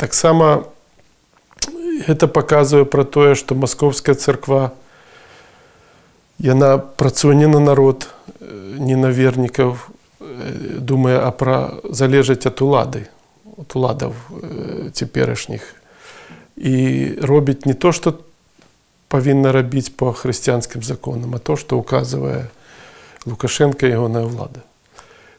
так 0.00 0.14
само 0.14 0.72
гэта 2.06 2.28
паказвае 2.28 2.84
пра 2.84 3.04
тое, 3.04 3.34
што 3.34 3.54
маскоўская 3.54 4.14
царква 4.14 4.72
яна 6.38 6.76
працуе 6.78 7.34
не 7.34 7.48
на 7.48 7.60
народ, 7.60 8.08
не 8.40 8.96
на 8.96 9.08
вернікаў, 9.08 9.76
думае 10.78 11.16
а 11.16 11.32
пра 11.32 11.80
залежаць 11.88 12.44
ад 12.44 12.60
улады 12.60 13.08
от 13.56 13.72
уладаў 13.72 14.12
цяперашніх 14.92 15.64
і 16.56 17.16
робіць 17.24 17.64
не 17.64 17.72
то, 17.72 17.92
што 17.92 18.20
павінна 19.08 19.52
рабіць 19.52 19.96
па 19.96 20.12
хрысціянскім 20.12 20.84
законам, 20.84 21.34
а 21.34 21.40
то, 21.40 21.56
што 21.56 21.80
указвае 21.80 22.52
Лукашенко 23.26 23.88
ягоная 23.88 24.28
ўлада. 24.28 24.60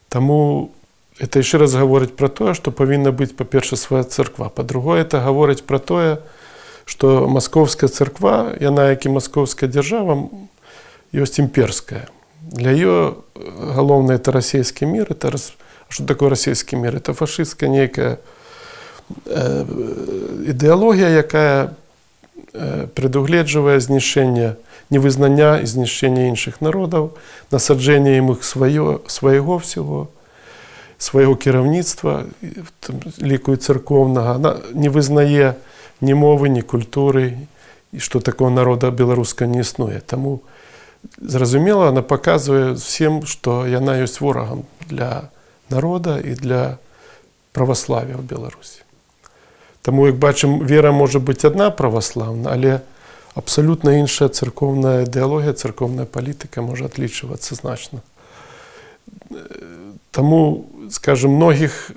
Таму 0.09 0.73
это 1.19 1.39
яшчэ 1.39 1.57
раз 1.57 1.73
гаворыць 1.73 2.13
пра 2.13 2.29
тое, 2.29 2.53
што 2.53 2.71
павінна 2.71 3.11
быць 3.11 3.33
па-перша 3.33 3.75
свая 3.75 4.03
царква. 4.03 4.49
Па-другое, 4.49 5.01
это 5.01 5.21
гаворыць 5.21 5.65
пра 5.65 5.79
тое, 5.79 6.21
што 6.85 7.27
маскоўская 7.27 7.89
царква, 7.89 8.53
яна 8.61 8.93
як 8.93 9.05
і 9.05 9.17
маскоўская 9.17 9.69
дзяржава 9.69 10.29
ёсць 11.11 11.39
імперская. 11.41 12.07
Для 12.41 12.71
ее 12.71 13.17
галоўна 13.35 14.15
это 14.15 14.31
расійскі 14.31 14.85
мір, 14.85 15.07
это 15.11 15.31
рас... 15.31 15.53
что 15.89 16.05
такое 16.05 16.29
расійскі 16.29 16.77
мір? 16.77 16.95
Это 16.95 17.13
фашысцкая 17.13 17.67
нейкая 17.67 18.19
э, 19.25 19.65
ідэалогія, 20.47 21.09
якая 21.09 21.73
э, 22.53 22.87
прадугледжвае 22.93 23.79
знішэнне 23.81 24.55
невызнання 24.89 25.59
і 25.59 25.65
знішчэння 25.67 26.31
іншых 26.31 26.61
народаў, 26.63 27.17
насаджэнне 27.51 28.17
ім 28.23 28.31
іх 28.37 28.47
сваё, 28.47 29.03
свайго 29.11 29.59
всего, 29.59 30.07
свайго 31.01 31.35
кіраўніцтва, 31.35 32.25
лікую 33.21 33.57
царкоўнага, 33.57 34.35
она 34.41 34.51
не 34.73 34.89
вызнае 34.89 35.55
ні 36.01 36.13
мовы, 36.13 36.49
ні 36.49 36.61
культуры, 36.61 37.47
і 37.93 37.99
што 37.99 38.19
такого 38.19 38.49
народа 38.49 38.91
беларуска 38.91 39.45
не 39.45 39.61
існуе. 39.61 40.01
Таму 40.01 40.41
зразумела, 41.21 41.89
она 41.89 42.01
паказвае 42.01 42.73
всем, 42.75 43.25
што 43.25 43.65
яна 43.65 43.97
ёсць 44.01 44.19
ворагам 44.19 44.65
для 44.89 45.29
народа 45.69 46.19
і 46.19 46.33
для 46.33 46.77
праваславя 47.53 48.17
ў 48.17 48.23
Беларусі. 48.25 48.83
Таму 49.81 50.07
як 50.07 50.19
бачым, 50.19 50.59
вера 50.67 50.91
можа 50.91 51.19
быць 51.19 51.47
адна 51.47 51.71
праваслаўна, 51.71 52.51
але 52.51 52.81
абсалютна 53.37 53.97
іншая 54.01 54.27
царкоўная 54.29 55.07
ідэалогія, 55.07 55.53
царкоўная 55.53 56.05
палітыка 56.05 56.61
можа 56.61 56.91
адлічвацца 56.91 57.55
значна. 57.55 58.03
Таму 60.11 60.69
скажем 60.89 61.35
многіх 61.35 61.91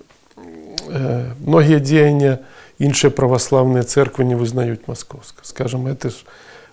многія 1.40 1.78
дзеяння 1.78 2.38
іншыя 2.80 3.12
праваслаўныя 3.12 3.84
церквы 3.84 4.24
не 4.24 4.34
вызнаюць 4.34 4.86
маскоўска. 4.86 5.44
скажем 5.44 5.86
это 5.86 6.10
ж 6.10 6.24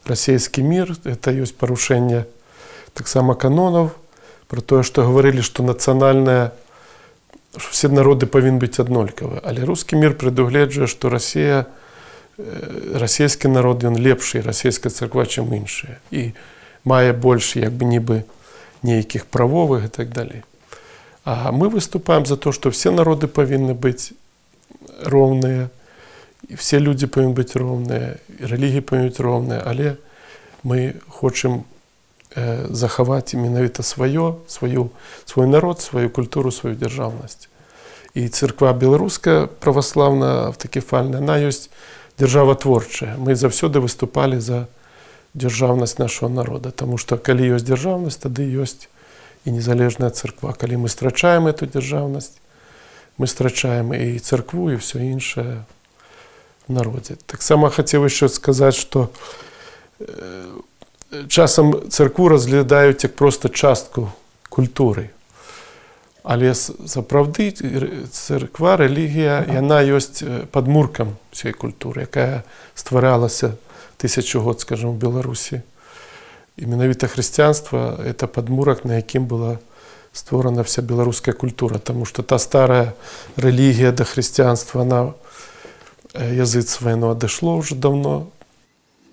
расійскі 0.06 0.64
мір 0.64 0.96
это 1.04 1.32
ёсць 1.32 1.54
парушэнне 1.54 2.26
таксама 2.94 3.36
канонаў 3.36 3.92
про 4.48 4.62
тое 4.62 4.84
што 4.84 5.04
гаварылі 5.04 5.44
што 5.44 5.64
нацыянальная 5.64 6.56
все 7.58 7.90
народы 7.90 8.26
павінны 8.26 8.64
быць 8.64 8.80
аднолькавы 8.80 9.44
але 9.44 9.66
рускі 9.68 10.00
мір 10.00 10.18
прадугледжвае 10.18 10.88
што 10.88 11.10
Росія 11.10 11.66
расійскі 12.38 13.52
народ 13.52 13.84
ён 13.84 13.98
лепшы 13.98 14.42
расійская 14.42 14.94
царква 14.94 15.26
чым 15.26 15.54
іншыя 15.54 16.00
і 16.12 16.32
мае 16.86 17.12
больш 17.14 17.56
як 17.60 17.74
бы 17.74 17.86
нібы 17.86 18.24
нейкіх 18.82 19.26
правовых 19.26 19.86
і 19.86 19.92
так 19.92 20.10
далей 20.14 20.48
А 21.24 21.52
мы 21.52 21.70
выступаем 21.70 22.26
за 22.26 22.38
то 22.38 22.52
што 22.52 22.72
все 22.72 22.92
народы 22.92 23.28
павінны 23.28 23.74
быць 23.74 24.16
роўныя 25.04 25.70
і 26.48 26.56
все 26.56 26.80
людзі 26.80 27.12
павінны 27.12 27.36
быць 27.36 27.60
роўныя 27.60 28.16
рэлігіі 28.40 28.86
павінуць 28.88 29.20
роўныя 29.20 29.60
але 29.66 29.98
мы 30.64 30.96
хочам 31.08 31.66
э, 32.36 32.68
захаваць 32.72 33.36
менавіта 33.36 33.84
сваё 33.84 34.40
сваю 34.48 34.92
свой 35.26 35.48
народ 35.48 35.82
сваю 35.82 36.10
культуру 36.10 36.52
сваю 36.52 36.76
дзяржаўнасць 36.80 37.52
і 38.14 38.28
царква 38.30 38.74
беларуская 38.74 39.48
праваслаўна 39.48 40.48
автакефальная 40.48 41.20
она 41.20 41.38
ёсць 41.38 41.70
дзяржава 42.18 42.56
творчая 42.56 43.18
мы 43.18 43.36
заўсёды 43.36 43.84
выступалі 43.84 44.40
за 44.40 44.68
дзяржаўнасць 45.36 45.98
нашего 45.98 46.30
народа 46.30 46.72
Таму 46.72 46.98
што 46.98 47.18
калі 47.18 47.58
ёсць 47.58 47.68
дзяржаўнасць 47.68 48.24
тады 48.24 48.48
ёсць 48.48 48.90
і 49.46 49.52
незалежная 49.52 50.10
царква 50.10 50.54
калі 50.54 50.86
мы 50.86 50.90
страчаем 50.90 51.48
эту 51.48 51.66
дзяржаўнасць 51.66 52.38
мы 53.18 53.28
страчаем 53.28 53.94
і 53.94 54.20
царкву 54.20 54.72
і 54.72 54.76
все 54.76 55.00
іншае 55.00 55.66
народзе. 56.68 57.18
Таксама 57.26 57.70
хацеў 57.70 58.06
яшчэ 58.06 58.30
сказаць, 58.30 58.78
што 58.78 59.10
часам 61.28 61.90
царкву 61.90 62.30
разглядаюць 62.30 63.04
як 63.04 63.16
проста 63.16 63.50
частку 63.50 64.12
культуры. 64.50 65.10
Але 66.28 66.52
сапраўды 66.54 67.56
царква, 68.12 68.76
рэлігія, 68.78 69.48
яна 69.48 69.80
ёсць 69.82 70.22
падмуркам 70.52 71.16
усей 71.32 71.56
культуры, 71.56 72.04
якая 72.04 72.44
стваралася 72.76 73.56
тысячу 73.98 74.44
год, 74.44 74.62
скажем, 74.62 74.92
у 74.92 75.00
Беларусі. 75.00 75.64
І 76.58 76.66
менавіта 76.66 77.08
хрысціянства 77.08 78.02
это 78.02 78.28
падмурак, 78.28 78.86
на 78.86 78.98
якім 78.98 79.26
была 79.30 79.60
створана 80.14 80.64
вся 80.64 80.82
беларуская 80.82 81.34
культура, 81.34 81.78
Таму 81.78 82.06
што 82.06 82.24
та 82.24 82.40
старая 82.40 82.94
рэлігія 83.38 83.92
да 83.92 84.04
хрысціянства 84.04 84.82
она 84.82 85.14
языцтва 86.14 86.90
яно 86.90 87.12
адышло 87.12 87.56
уже 87.56 87.76
давно 87.76 88.28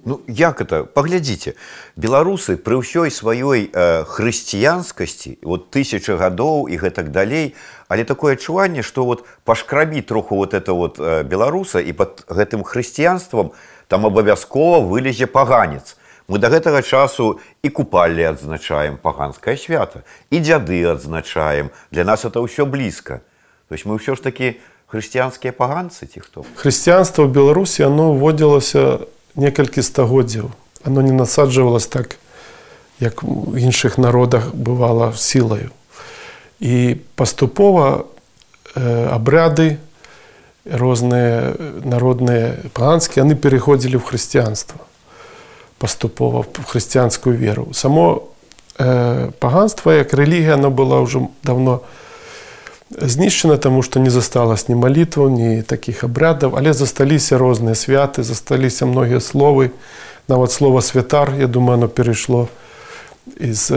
Ну 0.04 0.20
як 0.28 0.60
это 0.60 0.84
паглядзіце 0.84 1.56
беларусы 1.96 2.60
пры 2.60 2.76
ўсёй 2.76 3.08
сваёй 3.08 3.72
э, 3.72 4.04
хрысціянскасці 4.04 5.40
вот 5.40 5.72
тысяча 5.72 6.20
гадоў 6.20 6.68
і 6.68 6.76
гэтак 6.76 7.08
далей 7.08 7.56
але 7.88 8.04
такое 8.04 8.36
адчуванне 8.36 8.84
что 8.84 9.04
вот 9.08 9.24
пашкрабі 9.44 10.04
троху 10.04 10.36
вот 10.36 10.52
это 10.52 10.76
вот 10.76 11.00
э, 11.00 11.24
беларуса 11.24 11.80
і 11.80 11.92
под 11.96 12.28
гэтым 12.28 12.68
хрысціянствам 12.68 13.56
там 13.88 14.04
абавязкова 14.04 14.84
вылезе 14.84 15.24
паганец 15.24 15.96
мы 16.28 16.38
до 16.38 16.48
гэтага 16.48 16.82
часу 16.82 17.40
і 17.62 17.68
купалі 17.68 18.24
адзначаем 18.24 18.96
паганскае 18.96 19.56
свята 19.56 20.04
і 20.30 20.40
дзяды 20.40 20.80
адзначаем 20.88 21.70
для 21.90 22.04
нас 22.04 22.24
это 22.24 22.40
ўсё 22.40 22.64
блізка 22.64 23.20
то 23.68 23.72
есть 23.74 23.84
мы 23.84 24.00
ўсё 24.00 24.16
ж 24.16 24.22
таки 24.24 24.60
хрысціянскія 24.88 25.52
паганцы 25.52 26.06
ці 26.06 26.20
хто 26.20 26.44
хрысціянства 26.56 27.24
ў 27.24 27.30
беларусі 27.30 27.84
оно 27.90 28.16
вводзілася 28.16 29.04
некалькі 29.36 29.82
стагоддзяў 29.82 30.48
оно 30.84 31.02
не 31.02 31.12
насаджвалось 31.12 31.86
так 31.86 32.16
як 33.00 33.24
у 33.24 33.56
іншых 33.56 33.98
народах 33.98 34.54
бывала 34.54 35.12
сілаю 35.12 35.70
і 36.60 36.96
паступова 37.16 38.06
э, 38.74 39.08
абряды 39.12 39.76
розныя 40.64 41.52
народныя 41.84 42.64
паганскія 42.72 43.28
яны 43.28 43.36
пераходзілі 43.36 44.00
ў 44.00 44.04
хрысціянства 44.04 44.80
паступова 45.78 46.42
в 46.42 46.64
хрысціянскую 46.64 47.36
веру 47.36 47.68
само 47.72 48.28
э, 48.78 49.30
паганства 49.38 49.94
як 49.94 50.14
рэлігія 50.14 50.54
оно 50.54 50.70
была 50.70 51.00
ўжо 51.00 51.28
давно 51.42 51.74
у 51.74 52.04
знішчана 52.90 53.56
таму 53.56 53.82
што 53.82 54.00
не 54.00 54.10
засталось 54.10 54.68
ні 54.68 54.74
малітваў 54.74 55.30
ні 55.30 55.62
такіх 55.62 56.04
абрядаў 56.04 56.56
але 56.56 56.72
засталіся 56.72 57.38
розныя 57.38 57.74
святы 57.74 58.22
засталіся 58.22 58.86
многія 58.86 59.20
словы 59.20 59.72
нават 60.28 60.52
слова 60.52 60.82
святар 60.82 61.34
я 61.38 61.46
думаю 61.46 61.78
оно 61.78 61.88
перайшло 61.88 62.48
из 63.40 63.72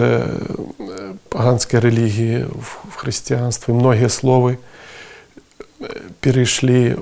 паганскай 1.30 1.80
рэлігіі 1.80 2.46
в 2.52 2.96
хрысціянстве 3.00 3.74
многія 3.74 4.10
словы 4.10 4.58
перайшлі 6.20 6.98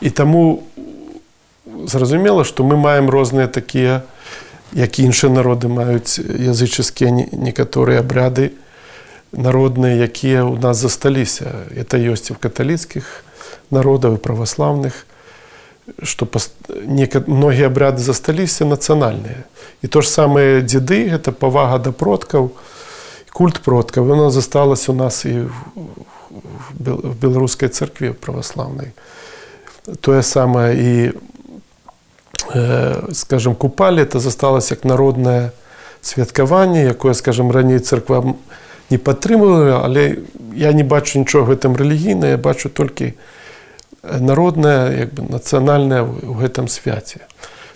і 0.00 0.10
таму 0.10 0.62
зразумела 1.86 2.44
што 2.44 2.64
мы 2.64 2.76
маем 2.76 3.10
розныя 3.10 3.48
такія 3.48 4.02
як 4.72 4.98
іншыя 4.98 5.30
народы 5.30 5.68
маюць 5.68 6.18
язычаскія 6.18 7.12
некаторыя 7.32 8.00
абряды 8.00 8.52
народныя 9.32 10.04
якія 10.04 10.44
ў 10.44 10.58
нас 10.60 10.76
засталіся 10.80 11.68
это 11.76 12.00
ёсць 12.00 12.32
і 12.32 12.36
в 12.36 12.42
каталіцкіх 12.42 13.06
народаў 13.70 14.18
і 14.18 14.22
праваслаўных 14.22 15.06
што 16.02 16.28
многія 17.26 17.68
абряды 17.68 18.02
засталіся 18.02 18.64
нацыянальныя 18.64 19.44
і 19.82 19.86
то 19.86 20.00
ж 20.00 20.08
самыя 20.08 20.62
дзеды 20.62 21.08
гэта 21.14 21.32
павага 21.32 21.78
да 21.78 21.92
продкаў 21.92 22.52
культ 23.32 23.60
продкаў 23.60 24.08
яно 24.08 24.30
засталася 24.30 24.92
у 24.92 24.96
нас 24.96 25.24
і 25.24 25.48
в 26.80 27.14
беларускай 27.20 27.68
царкве 27.68 28.12
праваслаўнай 28.12 28.92
тое 30.00 30.22
самае 30.22 30.70
і 30.76 30.92
скажем 33.12 33.54
купалі 33.54 34.02
это 34.02 34.20
засталася 34.20 34.74
як 34.74 34.84
народнае 34.84 35.50
святкаванне 36.00 36.84
якое 36.84 37.14
скажем 37.14 37.50
раней 37.50 37.78
царква 37.78 38.34
не 38.90 38.98
падтрымліваю 38.98 39.80
але 39.84 40.16
я 40.54 40.72
не 40.72 40.84
бачу 40.84 41.18
нічога 41.18 41.54
гэтым 41.54 41.76
рэлігійна 41.76 42.26
я 42.26 42.36
бачу 42.36 42.68
толькі 42.68 43.14
народнае 44.02 45.06
як 45.06 45.14
бы 45.14 45.22
нацыянальнае 45.30 46.02
ў 46.02 46.34
гэтым 46.42 46.68
свяце 46.68 47.24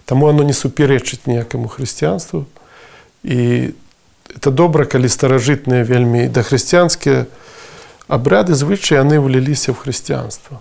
Таму 0.07 0.27
оно 0.31 0.45
не 0.47 0.55
супярэчыць 0.55 1.27
ніякаму 1.27 1.67
хрысціянству 1.67 2.47
і 3.23 3.73
это 4.35 4.51
добра 4.51 4.85
калі 4.85 5.09
старажытныя 5.09 5.83
вельмі 5.87 6.29
дахрысціянскія 6.29 7.27
абряды 8.09 8.55
звычай 8.55 8.99
яны 9.01 9.23
вліліся 9.23 9.73
ў 9.73 9.77
хрысціянства 9.79 10.61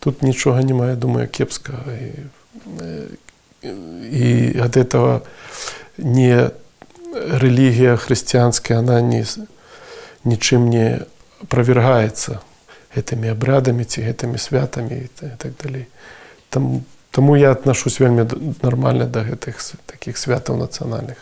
тут 0.00 0.22
нічога 0.22 0.62
не 0.62 0.74
мае 0.74 0.94
думаю 0.94 1.28
кепска 1.28 1.74
і, 1.86 2.30
і 3.62 4.26
ад 4.60 4.76
этого 4.76 5.22
не 5.98 6.50
рэлігія 7.12 7.96
хрысціянская 7.96 8.78
она 8.78 9.00
не 9.00 9.24
нічым 10.24 10.68
не 10.68 11.06
правергаецца 11.48 12.38
гэтымі 12.94 13.34
абрядамі 13.34 13.84
ці 13.84 14.04
гэтымі 14.06 14.38
святамі 14.38 15.06
і 15.06 15.08
так 15.38 15.52
далей 15.62 15.86
там 16.50 16.84
Таму 17.10 17.36
я 17.36 17.50
аднашусь 17.50 18.00
вельмі 18.00 18.26
нармальна 18.62 19.06
да 19.06 19.24
гэтых 19.24 19.58
такіх 19.86 20.18
святаў 20.20 20.60
нацыянальных. 20.60 21.16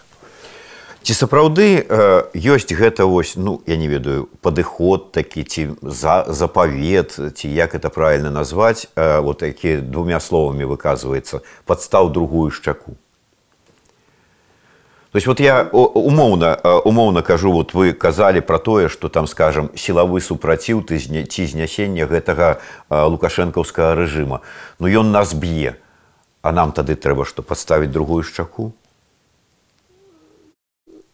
Ці 1.07 1.15
сапраўды 1.15 1.87
э, 1.87 1.87
ёсць 2.35 2.67
гэта 2.75 3.07
вось 3.07 3.37
ну 3.39 3.63
я 3.71 3.77
не 3.79 3.87
ведаю 3.87 4.27
падыход 4.43 5.13
такі 5.15 5.47
ці 5.47 5.79
за 5.83 6.27
запавет 6.27 7.15
ці 7.15 7.47
як 7.47 7.79
это 7.79 7.95
правильно 7.95 8.31
назваць 8.35 8.91
э, 8.97 9.21
вот 9.23 9.43
які 9.47 9.77
двумя 9.87 10.19
словамі 10.19 10.67
выказваецца 10.67 11.47
падстаў 11.63 12.11
другую 12.11 12.51
шчаку 12.51 12.99
То 15.13 15.19
есть 15.19 15.29
вот 15.29 15.39
я 15.39 15.63
умоўна 15.71 16.59
умоўна 16.85 17.23
кажу 17.23 17.53
вот 17.53 17.73
вы 17.73 17.93
казалі 17.93 18.41
про 18.41 18.59
тое 18.59 18.89
что 18.89 19.09
там 19.09 19.27
скажем 19.27 19.71
сілавы 19.79 20.21
супраціў 20.21 20.83
ты 20.83 20.99
ці 20.99 21.47
знясення 21.47 22.11
гэтага 22.11 22.59
лукашэнкаўскага 22.91 23.95
рэжыма 23.95 24.43
ну 24.83 24.91
ён 24.91 25.15
нас 25.15 25.39
б'е 25.39 25.79
а 26.43 26.51
нам 26.51 26.73
тады 26.73 26.99
трэба 26.99 27.25
што 27.25 27.47
падставіць 27.47 27.95
другую 27.95 28.27
шчаку 28.27 28.75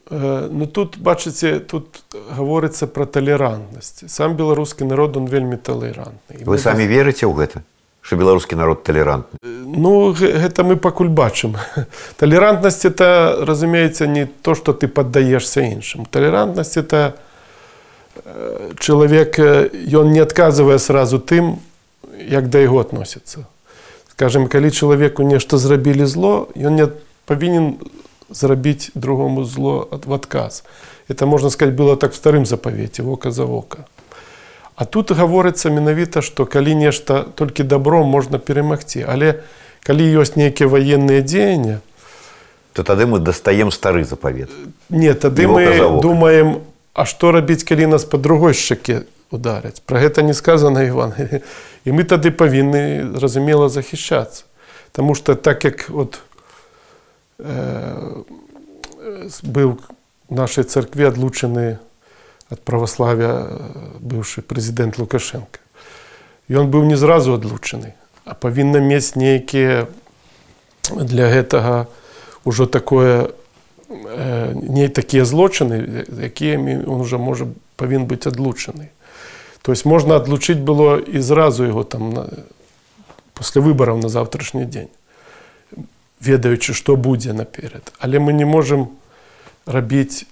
Ну 0.09 0.65
тут 0.67 0.97
бачыце 0.97 1.59
тут 1.59 2.03
гаворыцца 2.31 2.87
пра 2.87 3.05
талерантнасць 3.05 4.07
сам 4.07 4.37
беларускі 4.39 4.87
народ 4.87 5.17
он 5.17 5.27
вельмі 5.27 5.57
талерантны 5.59 6.47
вы 6.47 6.57
самі 6.57 6.87
верыце 6.87 7.27
ў 7.27 7.35
гэта 7.35 7.63
что 8.01 8.15
беларускі 8.15 8.55
народ 8.55 8.87
талерантны 8.87 9.35
ну 9.43 10.15
гэта 10.15 10.63
мы 10.63 10.77
пакуль 10.79 11.11
бачым 11.11 11.59
талерантнасць 12.17 12.87
это 12.87 13.43
разумеется 13.43 14.07
не 14.07 14.25
то 14.25 14.55
что 14.55 14.71
ты 14.71 14.87
поддаешься 14.87 15.67
іншым 15.67 16.05
талерантнасць 16.07 16.77
это 16.77 17.19
чалавек 18.79 19.39
ён 19.91 20.15
не 20.15 20.23
адказвае 20.23 20.79
сразу 20.79 21.19
тым 21.19 21.59
як 22.15 22.47
да 22.47 22.63
яго 22.63 22.79
относятся 22.79 23.43
скажем 24.15 24.47
калі 24.47 24.71
чалавеку 24.71 25.27
нешта 25.27 25.57
зрабілі 25.57 26.07
зло 26.07 26.47
ён 26.55 26.79
не 26.79 26.87
павінен 27.27 27.75
зрабіць 28.30 28.90
другому 28.94 29.44
зло 29.44 29.88
в 29.90 30.12
адказ 30.12 30.64
это 31.08 31.26
можна 31.26 31.50
сказать 31.50 31.74
было 31.74 31.96
так 31.96 32.12
в 32.12 32.16
старым 32.16 32.46
запавеце 32.46 33.02
вока 33.02 33.30
за 33.30 33.44
вока 33.44 33.86
А 34.74 34.84
тут 34.84 35.12
гаворыцца 35.12 35.70
менавіта, 35.70 36.22
што 36.24 36.46
калі 36.48 36.74
нешта 36.74 37.22
толькі 37.36 37.62
дабром 37.62 38.08
можна 38.08 38.38
перамагці. 38.40 39.04
Але 39.06 39.44
калі 39.84 40.06
ёсць 40.16 40.34
нейкія 40.34 40.66
ваенныя 40.66 41.20
дзеяння, 41.20 41.80
то 42.72 42.82
тады 42.82 43.06
мы 43.06 43.18
дастаем 43.18 43.70
стары 43.70 44.04
запавет. 44.04 44.48
Не, 44.88 45.12
тады 45.14 45.46
мы 45.46 46.00
думаем, 46.00 46.64
а 46.94 47.04
што 47.04 47.32
рабіць, 47.32 47.64
калі 47.68 47.92
нас 47.92 48.08
па 48.08 48.16
другой 48.16 48.56
шчаке 48.56 49.04
удараць. 49.30 49.84
Пра 49.84 50.00
гэта 50.00 50.24
не 50.24 50.32
сказана 50.32 50.88
Іван. 50.88 51.12
І 51.84 51.92
мы 51.92 52.08
тады 52.08 52.32
павінны 52.32 53.12
зразумела 53.18 53.68
захішацца. 53.68 54.48
Таму 54.92 55.14
што 55.14 55.34
так 55.34 55.64
як 55.64 55.92
от, 55.92 56.20
э, 57.38 58.22
быў 59.42 59.76
у 59.76 59.78
нашай 60.32 60.64
царкве 60.64 61.08
адлучаны 61.08 61.78
ад 62.48 62.60
праваславя 62.64 63.60
быўшы 64.00 64.40
прэзідэнт 64.40 64.98
лукашенко 64.98 65.60
ён 66.48 66.72
быў 66.72 66.88
не 66.88 66.96
зразу 66.96 67.36
адлучаны 67.36 67.92
а 68.24 68.34
павінна 68.34 68.80
мець 68.80 69.14
нейкія 69.16 69.86
для 70.88 71.28
гэтага 71.28 71.86
ўжо 72.48 72.66
такое 72.66 73.28
не 73.92 74.88
такія 74.88 75.28
злочыны 75.28 76.08
якімі 76.08 76.88
он 76.88 77.04
уже 77.04 77.20
можа 77.20 77.48
павін 77.76 78.08
быць 78.08 78.24
адлучаны 78.26 78.88
то 79.60 79.72
есть 79.72 79.84
можна 79.84 80.16
адлучыць 80.16 80.60
было 80.60 80.96
і 80.96 81.20
зразу 81.20 81.68
яго 81.68 81.84
там 81.84 82.12
на 82.16 82.24
пасля 83.36 83.60
выбараў 83.60 84.00
на 84.00 84.08
заўтрашні 84.08 84.64
дзень 84.64 84.92
ведаючы 86.20 86.74
што 86.74 86.96
будзе 86.96 87.32
наперад 87.32 87.92
але 87.98 88.18
мы 88.18 88.32
не 88.32 88.44
можемм 88.44 88.88
рабіць 89.66 90.26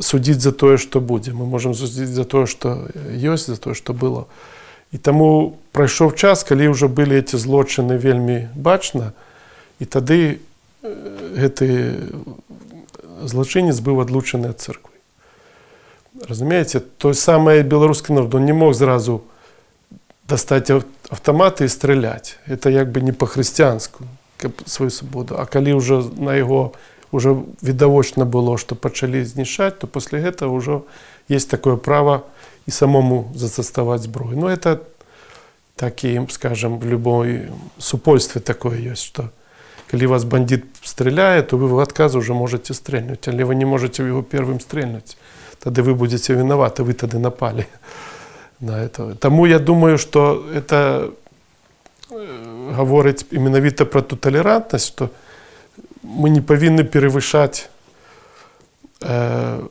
судзіць 0.00 0.40
за 0.42 0.52
тое 0.52 0.78
што 0.78 1.00
будзе 1.00 1.32
мы 1.32 1.46
можемм 1.46 1.74
судзіць 1.74 2.14
за 2.14 2.24
тое 2.24 2.46
што 2.46 2.90
ёсць 3.14 3.46
за 3.46 3.56
тое 3.56 3.74
што 3.74 3.94
было 3.94 4.26
і 4.92 4.98
таму 4.98 5.58
прайшоў 5.74 6.14
час 6.14 6.46
калі 6.46 6.70
ўжо 6.70 6.88
былі 6.88 7.18
эти 7.18 7.36
злочыны 7.36 7.98
вельмі 7.98 8.48
бачна 8.54 9.12
і 9.78 9.84
тады 9.84 10.40
гэты 10.82 11.68
злачынец 13.22 13.78
быў 13.82 14.02
адлучаны 14.06 14.54
ад 14.54 14.62
царквы 14.62 14.94
разумееце 16.30 16.82
той 16.98 17.14
самае 17.14 17.62
беларускі 17.62 18.14
народ 18.14 18.34
он 18.34 18.46
не 18.46 18.54
мог 18.54 18.74
зразу 18.74 19.22
дастаць 20.28 20.70
аўтаматы 20.70 21.66
і 21.66 21.74
страляць 21.74 22.38
это 22.46 22.70
як 22.70 22.90
бы 22.90 23.02
не 23.02 23.12
па-хрысціянску 23.12 24.06
каб 24.38 24.52
сваю 24.66 24.90
свабоду 24.90 25.36
а 25.38 25.46
калі 25.46 25.78
ўжо 25.78 26.02
на 26.16 26.34
яго 26.36 26.72
уже 27.14 27.36
відавочна 27.62 28.24
было 28.24 28.58
што 28.58 28.74
пачалі 28.74 29.24
знішаць 29.24 29.78
то 29.78 29.86
пасля 29.86 30.18
гэтага 30.18 30.50
ўжо 30.50 30.82
есть 31.28 31.50
такое 31.50 31.76
право 31.76 32.26
і 32.66 32.70
самому 32.70 33.30
заставаць 33.34 34.02
зброю 34.02 34.36
но 34.36 34.48
ну, 34.48 34.48
это 34.48 34.80
такі 35.76 36.20
скажем 36.30 36.78
в 36.78 36.86
любой 36.86 37.48
супольстве 37.78 38.40
такое 38.40 38.78
ёсць 38.78 39.06
что 39.06 39.30
калі 39.90 40.06
вас 40.06 40.24
бандит 40.24 40.64
стреляе 40.82 41.42
то 41.42 41.56
вы 41.56 41.68
в 41.68 41.78
адказ 41.78 42.14
уже 42.14 42.34
можете 42.34 42.74
стрельнуть 42.74 43.28
але 43.28 43.44
вы 43.44 43.54
не 43.54 43.64
можете 43.64 44.02
его 44.02 44.22
первым 44.22 44.60
стрельнуть 44.60 45.16
тады 45.58 45.82
вы 45.82 45.94
будете 45.94 46.34
виноваты 46.34 46.82
вы 46.82 46.92
тады 46.94 47.18
напали 47.18 47.66
на 48.60 48.82
это 48.82 49.14
тому 49.14 49.46
я 49.46 49.58
думаю 49.58 49.98
что 49.98 50.44
это 50.54 51.10
э, 51.10 51.10
гаворыць 52.09 53.25
менавіта 53.31 53.85
про 53.85 54.01
ту 54.01 54.15
толерантнасць 54.15 54.87
что 54.87 55.09
мы 56.03 56.29
не 56.29 56.41
павінны 56.41 56.83
перавышаць 56.83 57.69
э, 59.01 59.67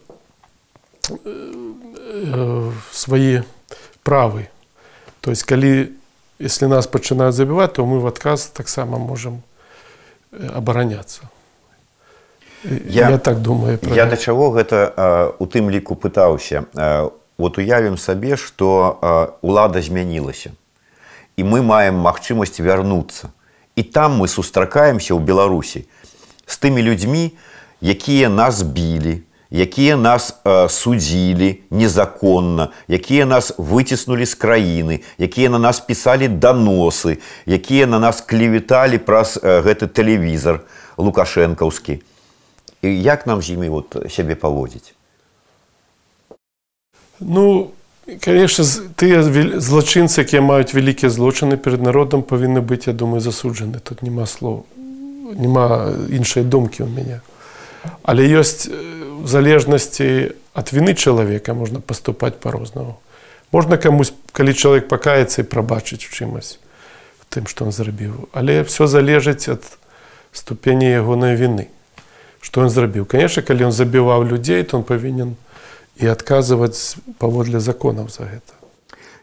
э, 1.08 2.72
свае 2.92 3.44
правы. 4.02 4.48
То 5.20 5.30
есть 5.30 5.42
калі 5.42 5.92
если 6.38 6.66
нас 6.66 6.86
пачынаюць 6.86 7.34
забіваць, 7.34 7.72
то 7.74 7.86
мы 7.86 7.98
в 8.00 8.06
адказ 8.06 8.46
таксама 8.46 8.98
можам 8.98 9.42
абараняцца. 10.30 11.28
Я, 12.64 13.10
я 13.10 13.18
так 13.18 13.42
думаю 13.42 13.78
я 13.82 14.06
да 14.06 14.16
чаго 14.16 14.50
гэта 14.50 15.34
у 15.38 15.46
тым 15.46 15.70
ліку 15.70 15.94
пытаўся 15.94 16.66
вот 17.38 17.58
уявім 17.58 17.96
сабе 17.96 18.34
што 18.36 18.98
лада 19.42 19.78
змянілася 19.78 20.50
і 21.37 21.43
мы 21.43 21.61
маем 21.61 21.97
магчымасць 22.01 22.59
вярнуцца 22.59 23.33
і 23.75 23.83
там 23.83 24.21
мы 24.21 24.27
сустракаемся 24.27 25.13
ў 25.13 25.19
беларусі 25.19 25.85
з 26.45 26.55
тымі 26.57 26.81
людзьмі, 26.81 27.33
якія 27.81 28.29
нас 28.29 28.61
білі, 28.61 29.23
якія 29.49 29.97
нас 29.97 30.33
э, 30.43 30.69
судзілі 30.69 31.61
незаконна, 31.69 32.69
якія 32.87 33.25
нас 33.25 33.53
выціснулі 33.57 34.25
з 34.25 34.35
краіны, 34.35 35.01
якія 35.17 35.49
на 35.49 35.59
нас 35.59 35.79
пісалі 35.79 36.27
даносы, 36.27 37.17
якія 37.45 37.87
на 37.87 37.99
нас 37.99 38.21
клевіталі 38.21 38.97
праз 38.97 39.37
э, 39.37 39.61
гэты 39.61 39.87
тэлевізор 39.87 40.65
лукашэнкаўскі. 40.97 42.01
І 42.81 43.01
як 43.01 43.27
нам 43.27 43.41
з 43.41 43.53
імі 43.53 43.69
вот 43.69 43.95
сябе 44.09 44.35
паводзіць? 44.35 44.93
Ну, 47.19 47.71
конечно, 48.21 48.65
тыя 48.95 49.23
злачынцы, 49.59 50.21
якія 50.21 50.41
маюць 50.41 50.73
вялікія 50.73 51.09
злочыны 51.09 51.57
перад 51.57 51.81
народам 51.81 52.23
павінны 52.23 52.61
быць, 52.61 52.87
я 52.87 52.93
думаю, 52.93 53.21
засуджаны. 53.21 53.79
тут 53.79 54.01
няма 54.01 54.25
слова 54.25 54.63
няма 55.35 55.93
іншай 56.09 56.43
думкі 56.43 56.85
ў 56.85 56.89
мяне. 56.89 57.19
Але 58.03 58.27
ёсць 58.27 58.67
в 58.69 59.27
залежнасці 59.27 60.35
ад 60.53 60.67
віны 60.71 60.93
чалавека 60.93 61.53
можна 61.53 61.79
паступаць 61.79 62.39
па-рознаму. 62.39 62.99
Можна 63.51 63.77
камусь, 63.77 64.13
калі 64.31 64.53
чалавек 64.53 64.87
пакаецца 64.87 65.43
і 65.43 65.49
прабачыць 65.49 66.05
у 66.05 66.11
чымось 66.11 66.59
тым, 67.33 67.49
што 67.49 67.65
ён 67.65 67.73
зрабіў. 67.73 68.29
Але 68.29 68.61
все 68.61 68.85
залежыць 68.85 69.49
ад 69.49 69.65
ступені 70.31 70.85
ягонай 70.85 71.33
віны. 71.33 71.65
Што 72.45 72.61
ён 72.61 72.69
зрабіў. 72.69 73.09
Канешне, 73.09 73.41
калі 73.41 73.69
ён 73.69 73.73
забіваў 73.73 74.21
людзей, 74.29 74.61
то 74.63 74.77
он 74.77 74.83
павінен 74.85 75.33
І 75.98 76.06
адказваць 76.06 76.96
паводле 77.18 77.60
законаў 77.60 78.08
за 78.08 78.30
гэта. 78.30 78.54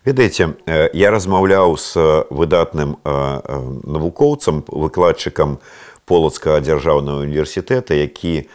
Ведаеце 0.06 0.54
я 0.94 1.10
размаўляў 1.10 1.78
з 1.82 1.98
выдатным 2.30 3.02
навукоўцам 3.04 4.62
выкладчыкам 4.68 5.58
полацкага 6.06 6.62
дзяржаўнага 6.62 7.26
універсітэта 7.26 7.98
які 7.98 8.46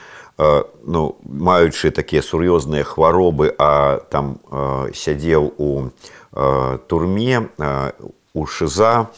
ну 0.87 1.19
маючы 1.27 1.91
такія 1.91 2.23
сур'ёзныя 2.23 2.87
хваробы 2.87 3.51
а 3.59 3.99
там 4.15 4.39
сядзеў 4.95 5.51
у 5.59 5.91
турме 6.87 7.51
у 8.33 8.47
шыза 8.47 9.11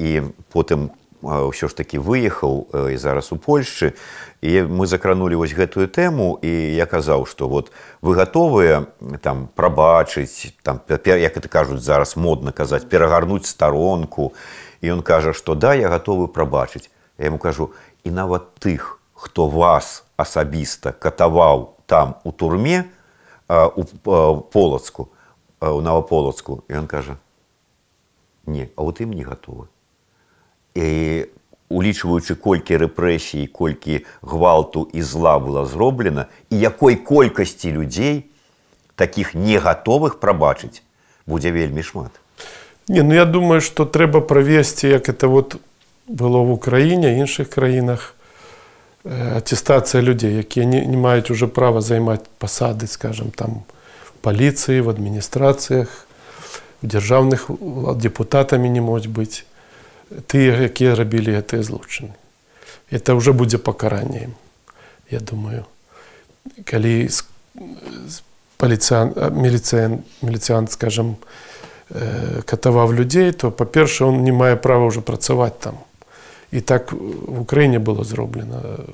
і 0.00 0.10
потым 0.50 0.90
ўсё 1.22 1.68
ж 1.68 1.72
такі 1.76 1.98
выехаў 1.98 2.70
і 2.92 2.96
зараз 2.96 3.32
у 3.32 3.36
Польшчы 3.36 3.92
і 4.41 4.61
мы 4.65 4.87
закранули 4.87 5.35
вось 5.35 5.53
гэтую 5.53 5.87
тэму 5.87 6.41
і 6.41 6.51
я 6.75 6.85
казаў 6.85 7.25
што 7.29 7.47
вот 7.47 7.71
вы 8.01 8.15
гатовыя 8.17 8.89
там 9.21 9.47
прабачыць 9.55 10.57
там 10.63 10.81
як 10.89 11.37
это 11.37 11.47
кажуць 11.47 11.81
зараз 11.81 12.17
модна 12.17 12.51
казаць 12.51 12.89
перагарнуць 12.89 13.45
старонку 13.45 14.33
і 14.81 14.97
ён 14.97 15.01
кажа 15.05 15.33
што 15.33 15.55
да 15.55 15.73
я 15.73 15.89
гатовы 15.89 16.27
прабачыць 16.27 16.89
я 17.17 17.29
ему 17.29 17.37
кажу 17.37 17.69
і 18.03 18.09
нават 18.09 18.57
тых 18.57 18.97
хто 19.13 19.47
вас 19.47 20.03
асабіста 20.17 20.91
катаваў 20.91 21.77
там 21.85 22.17
у 22.23 22.31
турме 22.31 22.89
у 23.49 23.83
полацку 24.41 25.09
у 25.61 25.81
наваполацку 25.81 26.63
і 26.67 26.81
ён 26.81 26.87
кажа 26.87 27.17
не 28.45 28.69
а 28.75 28.81
вот 28.81 29.01
ім 29.01 29.13
не 29.13 29.21
гатовы 29.21 29.69
і 30.73 31.29
улічваючы 31.71 32.35
колькі 32.35 32.77
рэпрэсій 32.83 33.47
колькі 33.47 34.03
гвалту 34.21 34.83
і 34.93 35.01
зла 35.01 35.39
было 35.39 35.65
зроблена 35.65 36.27
і 36.49 36.59
якой 36.59 36.95
колькасці 36.95 37.71
людзей 37.71 38.25
таких 38.95 39.33
не 39.33 39.57
гатовых 39.57 40.19
прабачыць 40.19 40.83
будзе 41.25 41.51
вельмі 41.51 41.83
шмат 41.83 42.11
не 42.87 43.03
ну 43.03 43.13
я 43.15 43.25
думаю 43.25 43.61
что 43.61 43.85
трэба 43.85 44.21
правесці 44.21 44.87
як 44.87 45.09
это 45.09 45.27
вот 45.27 45.55
было 46.07 46.43
в 46.43 46.51
украіне 46.51 47.15
іншых 47.19 47.49
краінах 47.49 48.15
аттестацыя 49.05 50.01
людзей 50.03 50.37
якія 50.43 50.65
не, 50.65 50.85
не 50.85 50.97
маюць 50.97 51.31
уже 51.31 51.47
права 51.47 51.81
займаць 51.81 52.27
пасады 52.37 52.87
скажем 52.87 53.31
там 53.31 53.63
паліцыі 54.21 54.81
в 54.81 54.89
адміністрацыях 54.89 56.05
дзяржаўных 56.83 57.47
депутатамі 57.97 58.69
не 58.69 58.81
могуць 58.81 59.07
быць 59.07 59.45
тыя 60.27 60.67
якія 60.67 60.95
рабілі 60.95 61.37
гэтыя 61.39 61.63
злучыны 61.63 62.15
это 62.91 63.15
уже 63.15 63.33
будзе 63.33 63.57
пакаранне 63.57 64.29
я 65.09 65.19
думаю 65.19 65.65
калі 66.65 67.09
паліцыян 68.57 69.13
міліцыян 69.33 70.03
міліцыянт 70.21 70.71
скажем 70.71 71.15
катаваў 72.45 72.93
людзей 72.93 73.31
то 73.31 73.51
па-перша 73.51 74.05
он 74.05 74.23
не 74.23 74.31
мае 74.31 74.55
права 74.55 74.91
ўжо 74.91 75.01
працаваць 75.01 75.57
там 75.59 75.79
і 76.51 76.61
так 76.61 76.91
в 76.91 77.41
украіне 77.41 77.79
было 77.79 78.03
зроблена 78.03 78.85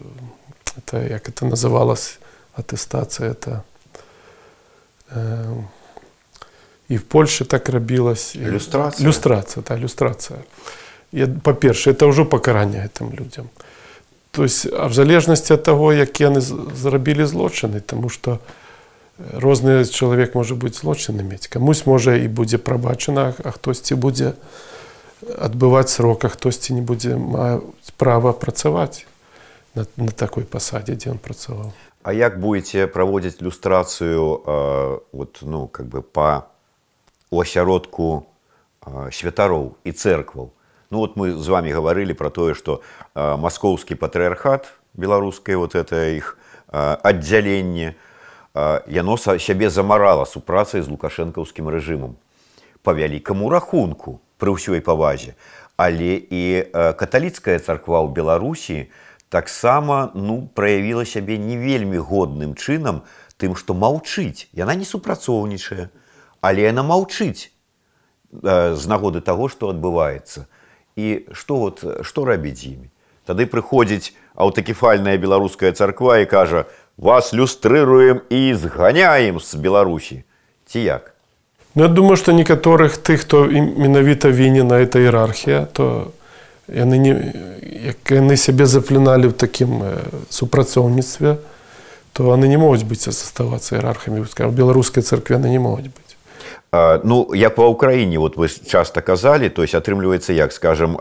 это 0.77 1.01
як 1.05 1.29
это 1.29 1.45
называлось 1.45 2.17
атэстацыя 2.53 3.33
это 3.33 3.61
і 6.89 6.97
в 6.97 7.03
польше 7.03 7.45
так 7.45 7.69
рабілась 7.69 8.35
люстрацыя 8.35 9.05
люстрацыя 9.05 9.63
та 9.63 9.77
люстрацыя 9.77 10.39
па-першае 11.43 11.93
это 11.93 12.07
ўжо 12.07 12.25
пакаранне 12.25 12.83
гэтым 12.83 13.13
людзям 13.15 13.49
то 14.31 14.43
есть 14.43 14.67
а 14.71 14.87
в 14.87 14.93
залежнасці 14.93 15.53
ад 15.53 15.63
таго 15.63 15.93
як 15.93 16.19
яны 16.19 16.41
зрабілі 16.41 17.25
злочыны 17.25 17.79
тому 17.79 18.09
что 18.09 18.39
розны 19.17 19.85
чалавек 19.85 20.35
можа 20.35 20.55
быць 20.55 20.77
злочыны 20.83 21.23
мець 21.23 21.47
камусь 21.47 21.85
можа 21.85 22.15
і 22.15 22.27
будзе 22.27 22.57
прабачана 22.57 23.33
а 23.43 23.51
хтосьці 23.51 23.95
будзе 23.95 24.35
адбываць 25.23 25.89
срока 25.89 26.29
хтосьці 26.29 26.73
не 26.73 26.81
будзе 26.81 27.17
права 27.97 28.33
працаваць 28.33 29.07
на, 29.75 29.87
на 29.95 30.11
такой 30.11 30.43
пасадзе 30.43 30.95
дзе 30.95 31.11
он 31.15 31.17
працаваў 31.17 31.73
А 32.07 32.13
як 32.13 32.39
будете 32.39 32.87
праводзіць 32.87 33.41
люстрацыю 33.41 34.39
э, 34.45 34.99
вот, 35.11 35.39
ну, 35.41 35.67
как 35.67 35.87
бы 35.87 36.01
па 36.01 36.47
у 37.29 37.41
асяродку 37.41 38.27
э, 38.85 39.11
святароў 39.11 39.75
і 39.83 39.91
церкваў 39.91 40.53
ну 40.92 40.98
вот 40.98 41.16
мы 41.16 41.32
с 41.32 41.48
вами 41.48 41.72
говорили 41.72 42.12
про 42.12 42.28
то, 42.28 42.52
что 42.52 42.82
э, 43.14 43.36
московский 43.36 43.94
патриархат, 43.94 44.74
белорусское 44.92 45.56
вот 45.56 45.74
это 45.74 46.10
их 46.10 46.36
э, 46.68 46.96
отделение, 47.02 47.96
э, 48.52 48.80
яно 48.86 49.16
себе 49.16 49.70
заморало 49.70 50.26
супрацей 50.26 50.82
с 50.82 50.88
лукашенковским 50.88 51.70
режимом. 51.70 52.18
По 52.82 52.90
великому 52.90 53.48
рахунку, 53.48 54.20
при 54.36 54.54
всей 54.54 54.82
повазе. 54.82 55.34
Але 55.78 56.16
и 56.30 56.68
э, 56.70 56.92
католицкая 56.92 57.58
церква 57.58 58.02
в 58.02 58.12
Беларуси 58.12 58.90
так 59.30 59.48
само 59.48 60.10
ну, 60.12 60.46
проявила 60.54 61.06
себе 61.06 61.38
не 61.38 61.56
вельми 61.56 61.96
годным 61.96 62.54
тем, 62.54 63.56
что 63.56 63.72
молчить. 63.72 64.50
И 64.52 64.60
она 64.60 64.74
не 64.74 64.84
супрацовничая, 64.84 65.90
але 66.42 66.68
она 66.68 66.82
молчить 66.82 67.50
э, 68.42 68.74
с 68.74 68.84
нагоды 68.84 69.22
того, 69.22 69.48
что 69.48 69.70
отбывается– 69.70 70.48
і 70.95 71.25
што 71.31 71.57
вот 71.61 71.83
што 72.01 72.25
рабіць 72.25 72.63
імі 72.65 72.89
тады 73.27 73.45
прыходзіць 73.45 74.15
аўтакефальная 74.35 75.17
беларуская 75.17 75.71
царква 75.71 76.19
і 76.23 76.25
кажа 76.25 76.65
вас 76.97 77.33
люстрыруем 77.33 78.21
і 78.29 78.53
зганяем 78.53 79.39
з 79.39 79.55
беларусі 79.55 80.23
ці 80.65 80.79
як 80.79 81.13
ну, 81.75 81.83
я 81.83 81.89
думаю 81.89 82.17
что 82.17 82.33
некаторых 82.33 82.97
тых 82.97 83.21
хто 83.21 83.45
менавіта 83.45 84.29
вінена 84.29 84.81
эта 84.81 84.99
іерархія 84.99 85.69
то 85.71 86.11
яны 86.67 86.97
не 86.97 87.13
як 87.93 88.11
яны 88.11 88.37
сябе 88.37 88.65
заплюналі 88.65 89.29
ў 89.29 89.33
такім 89.37 89.85
супрацоўніцтве 90.29 91.37
то 92.13 92.33
яны 92.33 92.49
не 92.49 92.57
могуць 92.57 92.83
быць 92.83 93.05
заставацца 93.05 93.77
іерархамі 93.77 94.25
беларускай 94.49 95.05
царкве 95.05 95.37
не 95.37 95.61
могуць 95.61 95.93
быць 95.93 96.10
Ну, 96.71 97.31
як 97.33 97.55
па 97.55 97.67
ўкраіне 97.67 98.17
вот 98.17 98.37
вы 98.37 98.47
часта 98.47 99.01
казалі, 99.01 99.49
то 99.49 99.63
есть 99.63 99.75
атрымліваецца 99.75 100.33
як 100.33 100.53
скажем 100.53 100.97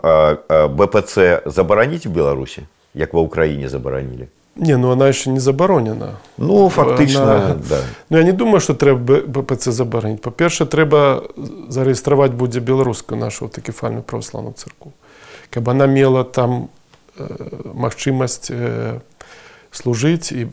БПЦ 0.49 1.43
забараніць 1.45 2.05
у 2.07 2.09
Беларусі, 2.09 2.65
як 2.93 3.13
ва 3.13 3.21
ўкраіне 3.21 3.69
забаранілі. 3.69 4.27
Не, 4.59 4.77
ну 4.77 4.91
она 4.91 5.07
еще 5.07 5.29
не 5.29 5.39
забаронена. 5.39 6.15
Ну, 6.37 6.69
фактично, 6.69 7.35
она... 7.35 7.55
да. 7.69 7.79
Ну, 8.09 8.17
я 8.17 8.23
не 8.23 8.31
думаю, 8.31 8.59
что 8.59 8.73
треба 8.73 9.21
БПЦ 9.21 9.71
забаронить. 9.71 10.21
По-перше, 10.21 10.65
треба 10.65 11.23
зарегистрировать 11.69 12.33
будет 12.33 12.63
белорусскую 12.63 13.19
нашу 13.19 13.49
такифальную 13.49 14.03
православную 14.03 14.53
церковь. 14.53 14.93
Каб 15.49 15.69
она 15.69 15.85
мела 15.85 16.23
там 16.23 16.69
э, 17.17 17.27
магчимость 17.73 18.47
э, 18.49 18.99
служить 19.71 20.31
и, 20.31 20.47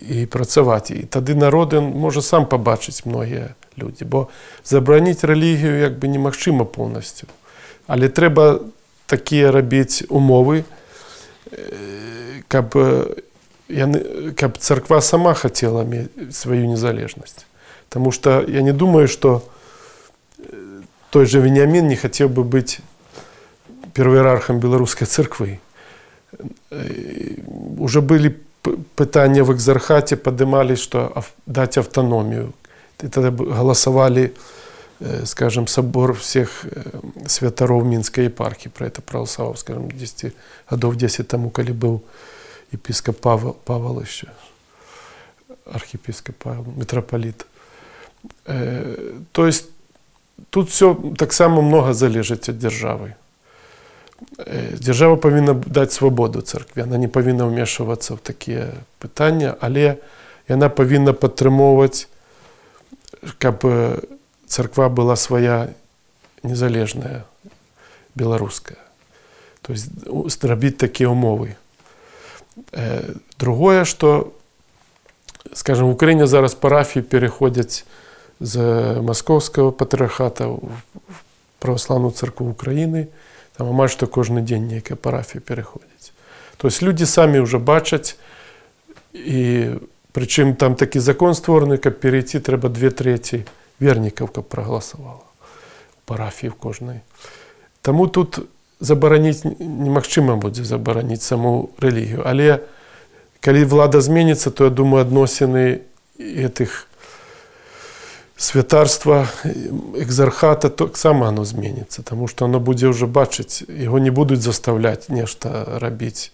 и, 0.00 0.22
и 0.22 0.26
працаваць. 0.26 0.90
И 0.90 1.02
тады 1.02 1.34
народ 1.34 1.74
може 1.74 2.22
сам 2.22 2.46
побачить 2.46 3.04
многие 3.04 3.54
людзі 3.76 4.04
бо 4.04 4.28
забараніць 4.64 5.24
рэлігію 5.24 5.78
як 5.80 5.98
бы 5.98 6.08
немагчыма 6.08 6.64
поўнасцю 6.64 7.26
але 7.86 8.08
трэба 8.08 8.64
такія 9.06 9.52
рабіць 9.52 10.04
умовы 10.08 10.64
каб 12.48 12.76
яны 13.68 14.32
каб 14.36 14.58
царква 14.58 15.00
сама 15.00 15.34
хацела 15.34 15.84
мець 15.84 16.08
сваю 16.32 16.68
незалежнасць 16.68 17.44
Таму 17.88 18.12
что 18.12 18.44
я 18.44 18.60
не 18.60 18.72
думаю 18.72 19.08
что 19.08 19.42
той 21.10 21.26
же 21.26 21.40
венямін 21.40 21.88
не 21.88 21.96
хацеў 21.96 22.28
бы 22.28 22.44
быць 22.44 22.80
перыерархам 23.96 24.60
беларускай 24.60 25.08
царквы 25.08 25.60
уже 27.78 28.00
былі 28.00 28.36
пытанні 28.94 29.42
в 29.42 29.52
экзархаце 29.56 30.16
падымалі 30.20 30.76
што 30.76 31.24
даць 31.46 31.80
аўтаномію 31.80 32.52
и 33.03 33.07
тогда 33.07 33.31
голосовали, 33.31 34.33
э, 34.99 35.25
скажем, 35.25 35.67
собор 35.67 36.13
всех 36.13 36.65
э, 36.65 36.83
святаров 37.27 37.83
Минской 37.83 38.25
епархии 38.25 38.69
про 38.69 38.87
это 38.87 39.01
проголосовал, 39.01 39.55
скажем, 39.55 39.91
10 39.91 40.33
годов 40.69 40.95
10 40.95 41.27
тому, 41.27 41.49
когда 41.49 41.73
был 41.73 42.01
епископ 42.71 43.19
Павел, 43.19 43.57
Павел 43.65 44.01
еще, 44.01 44.27
архиепископ 45.65 46.35
Павел, 46.37 46.65
митрополит. 46.77 47.45
Э, 48.45 49.19
то 49.31 49.45
есть 49.45 49.65
тут 50.49 50.69
все 50.69 50.93
так 51.17 51.33
само 51.33 51.61
много 51.61 51.93
залежить 51.93 52.49
от 52.49 52.57
державы. 52.57 53.15
Держава 54.79 55.15
повинна 55.17 55.53
дать 55.53 55.91
свободу 55.91 56.41
церкві, 56.41 56.81
она 56.81 56.97
не 56.97 57.07
повинна 57.07 57.45
вмешиваться 57.45 58.13
в 58.13 58.19
такие 58.19 58.67
питання, 58.97 59.55
але 59.59 59.97
она 60.49 60.69
повинна 60.69 61.13
підтримувати 61.13 62.07
каб 63.38 63.64
царква 64.46 64.88
была 64.88 65.16
свая 65.16 65.74
незалежная 66.42 67.24
беларуская 68.14 68.78
то 69.62 69.72
есть 69.72 69.90
зрабіць 70.40 70.76
такія 70.76 71.08
умовы 71.08 71.56
другое 73.38 73.84
что 73.84 74.32
скажімо, 75.52 75.88
в 75.88 75.92
Україні 75.92 76.26
зараз 76.26 76.54
парафії 76.54 77.02
переходять 77.02 77.84
з 78.40 78.56
Московського 79.02 79.72
патріархата 79.72 80.46
в 80.46 80.60
Православну 81.58 82.10
церкву 82.10 82.50
України. 82.50 83.06
Там 83.56 83.66
майже 83.66 84.06
кожен 84.06 84.44
день 84.44 84.66
ніякі 84.66 84.94
парафії 84.94 85.40
переходять. 85.40 86.12
Тобто 86.56 86.86
люди 86.86 87.06
самі 87.06 87.40
вже 87.40 87.58
бачать, 87.58 88.16
і 89.14 89.66
причому 90.12 90.54
там 90.54 90.74
такий 90.74 91.00
закон 91.00 91.34
створений, 91.34 91.78
як 91.84 92.00
перейти, 92.00 92.40
треба 92.40 92.68
дві 92.68 92.90
треті 92.90 93.44
вірників, 93.80 94.30
як 94.36 94.48
проголосувало 94.48 95.22
в 96.04 96.08
парафії 96.08 96.50
в 96.50 96.54
кожної. 96.54 97.00
Тому 97.82 98.08
тут 98.08 98.40
забараніць 98.80 99.44
немагчыма 99.44 100.36
будзе 100.36 100.64
забараніць 100.64 101.22
саму 101.22 101.70
рэлігію. 101.80 102.22
Але 102.26 102.60
калі 103.40 103.64
влада 103.64 104.00
зменіцца, 104.00 104.50
то 104.50 104.64
я 104.64 104.70
думаю 104.70 105.04
адносіны 105.04 105.82
гэтых 106.18 106.86
святарства 108.36 109.26
экзархата 109.98 110.70
таксама 110.70 111.28
оно 111.28 111.44
зменіцца, 111.44 112.02
Таму 112.02 112.28
што 112.28 112.44
оно 112.44 112.60
будзе 112.60 112.88
ўжо 112.88 113.06
бачыць, 113.06 113.66
яго 113.66 113.98
не 113.98 114.10
будуць 114.10 114.40
заставляць 114.40 115.08
нешта 115.08 115.78
рабіць 115.82 116.30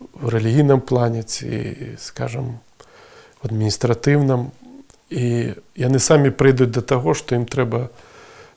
в 0.00 0.28
рэлігійным 0.28 0.80
плане 0.80 1.22
ці 1.22 1.76
скажем 1.98 2.58
в 3.44 3.50
адміністратыўным. 3.50 4.50
І 5.10 5.54
яны 5.74 5.98
самі 5.98 6.30
прыйдуць 6.30 6.70
да 6.70 6.80
таго, 6.80 7.14
што 7.14 7.34
ім 7.34 7.46
трэба 7.46 7.90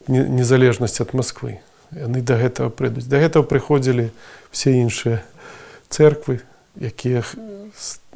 незалежнасць 0.08 1.01
ад 1.01 1.14
Масквы. 1.18 1.60
Яны 1.93 2.22
да 2.22 2.38
гэтага 2.38 2.70
прыйдуць. 2.70 3.10
Да 3.10 3.18
гэтага 3.22 3.45
прыходзілі 3.45 4.10
все 4.51 4.74
іншыя 4.78 5.24
церквы, 5.89 6.41
якія 6.78 7.24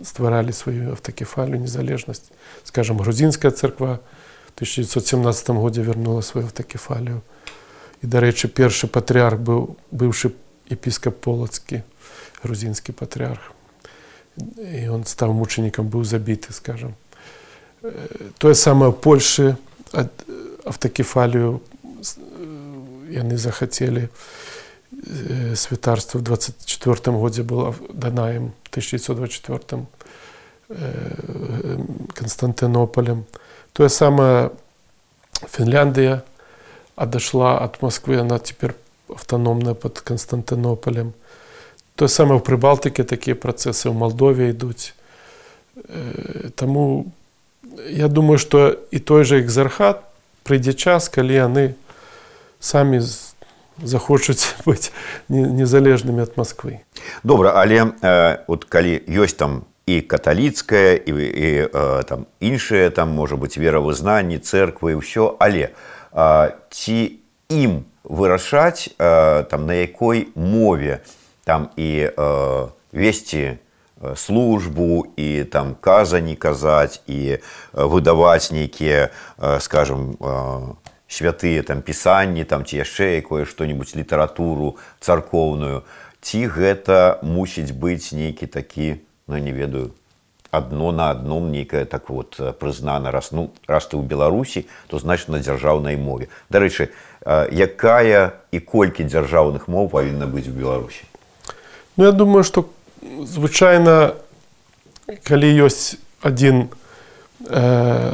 стваралі 0.03 0.53
сваю 0.53 0.91
автакефалю 0.93 1.57
незалежнасць. 1.57 2.29
Скажем, 2.63 2.97
грузінская 2.97 3.51
церква 3.51 3.99
в 4.45 4.51
1917 4.57 5.49
годзе 5.49 5.81
вярнула 5.81 6.21
сваю 6.21 6.45
автакефалію. 6.45 7.21
І, 8.01 8.05
дарэчы, 8.05 8.47
першы 8.49 8.85
патрыарх 8.88 9.41
быў 9.41 9.77
быўшы 9.89 10.33
епіскап 10.69 11.17
полацкі, 11.21 11.81
грузінскі 12.43 12.93
патрыарх. 12.93 13.53
І 14.57 14.89
он 14.89 15.05
стаў 15.05 15.33
мучанікам 15.33 15.89
быў 15.89 16.03
забіты, 16.03 16.53
скажем. 16.53 16.93
Тое 18.38 18.55
самае 18.55 18.91
Польшы 18.91 19.57
автакефалію 20.65 21.61
яны 23.09 23.38
захацелі 23.38 24.09
святарства 25.55 26.19
в 26.19 26.23
24 26.23 27.17
годзе 27.17 27.43
было 27.43 27.75
дана 27.93 28.31
ім 28.33 28.51
1924 28.71 29.85
Константинополем. 32.13 33.25
Тое 33.73 33.89
самае 33.89 34.51
Фінляндыя 35.53 36.23
адышла 36.95 37.61
ад 37.61 37.81
Москвы, 37.81 38.17
она 38.17 38.39
цяпер 38.39 38.75
аўтаномная 39.07 39.75
под 39.75 40.01
Константинополем. 40.01 41.13
Тое 42.01 42.07
самае 42.07 42.38
ў 42.38 42.45
Прыбалтыкі 42.45 43.03
такія 43.03 43.33
працэсы 43.33 43.89
ў 43.89 43.95
Малдове 43.97 44.53
ідуць. 44.53 44.93
Таму 46.55 47.09
я 47.89 48.07
думаю, 48.07 48.38
што 48.38 48.77
і 48.91 48.99
той 48.99 49.25
жа 49.25 49.41
экзархат 49.41 50.01
прыйдзе 50.47 50.73
час, 50.73 51.09
калі 51.09 51.33
яны 51.33 51.65
самі 52.59 53.01
захочуць 53.83 54.57
быць 54.65 54.89
незалежнымі 55.29 56.25
ад 56.25 56.33
Масквы. 56.38 56.81
Добра, 57.23 57.53
але 57.55 57.93
э, 58.01 58.41
от 58.47 58.65
калі 58.65 59.01
ёсць 59.05 59.38
там 59.38 59.65
і 59.85 60.01
каталіцкая 60.01 60.97
і, 60.97 61.11
і 61.13 61.49
э, 61.69 62.03
там 62.03 62.25
іншыя 62.39 62.89
там 62.89 63.13
можа 63.13 63.38
быць 63.38 63.57
веравызнанні, 63.57 64.41
церквы 64.41 64.97
і 64.97 64.99
ўсё, 64.99 65.38
але 65.39 65.69
э, 65.69 66.51
ці 66.73 66.97
ім 67.53 67.85
вырашаць 68.03 68.89
э, 68.97 69.43
там 69.47 69.67
на 69.67 69.77
якой 69.77 70.27
мове 70.35 71.05
там 71.43 71.69
і 71.75 72.11
э, 72.15 72.67
весці 72.91 73.57
службу 74.15 75.05
і 75.15 75.43
там 75.43 75.75
казані 75.81 76.35
казаць 76.35 77.01
і 77.07 77.41
выдаваць 77.73 78.53
нейкія 78.53 79.09
скажем 79.59 80.17
святыя 81.07 81.63
там 81.63 81.81
пісанні 81.81 82.43
там 82.43 82.65
ці 82.65 82.77
яшчэ 82.77 83.17
якое 83.17 83.45
што-нибудь 83.45 83.95
літаратуру 83.95 84.77
царкоўную 84.99 85.81
ці 86.21 86.39
гэта 86.45 87.19
мусіць 87.23 87.73
быць 87.73 88.13
нейкі 88.13 88.45
такі 88.45 89.01
ну 89.27 89.41
не 89.41 89.51
ведаю 89.51 89.97
одно 90.51 90.91
на 90.91 91.09
адном 91.09 91.49
нейкае 91.51 91.85
так 91.85 92.09
вот 92.09 92.38
прызнана 92.59 93.11
раз 93.11 93.31
ну 93.31 93.49
раз 93.65 93.89
ты 93.89 93.97
ў 93.97 94.05
беларусі 94.05 94.69
то 94.88 94.99
значит 94.99 95.29
на 95.33 95.41
дзяржаўнай 95.41 95.97
мове 95.97 96.29
дарэчы 96.53 96.93
якая 97.25 98.38
і 98.53 98.59
колькі 98.61 99.09
дзяржаўных 99.09 99.65
моў 99.65 99.89
павінна 99.89 100.29
быць 100.29 100.45
у 100.45 100.53
беларусі 100.53 101.01
ну 101.97 102.05
я 102.05 102.11
думаю 102.11 102.43
что 102.43 102.69
звычайна 103.01 104.13
калі 105.23 105.47
ёсць 105.67 105.97
адзін 106.21 106.67
э, 107.47 108.13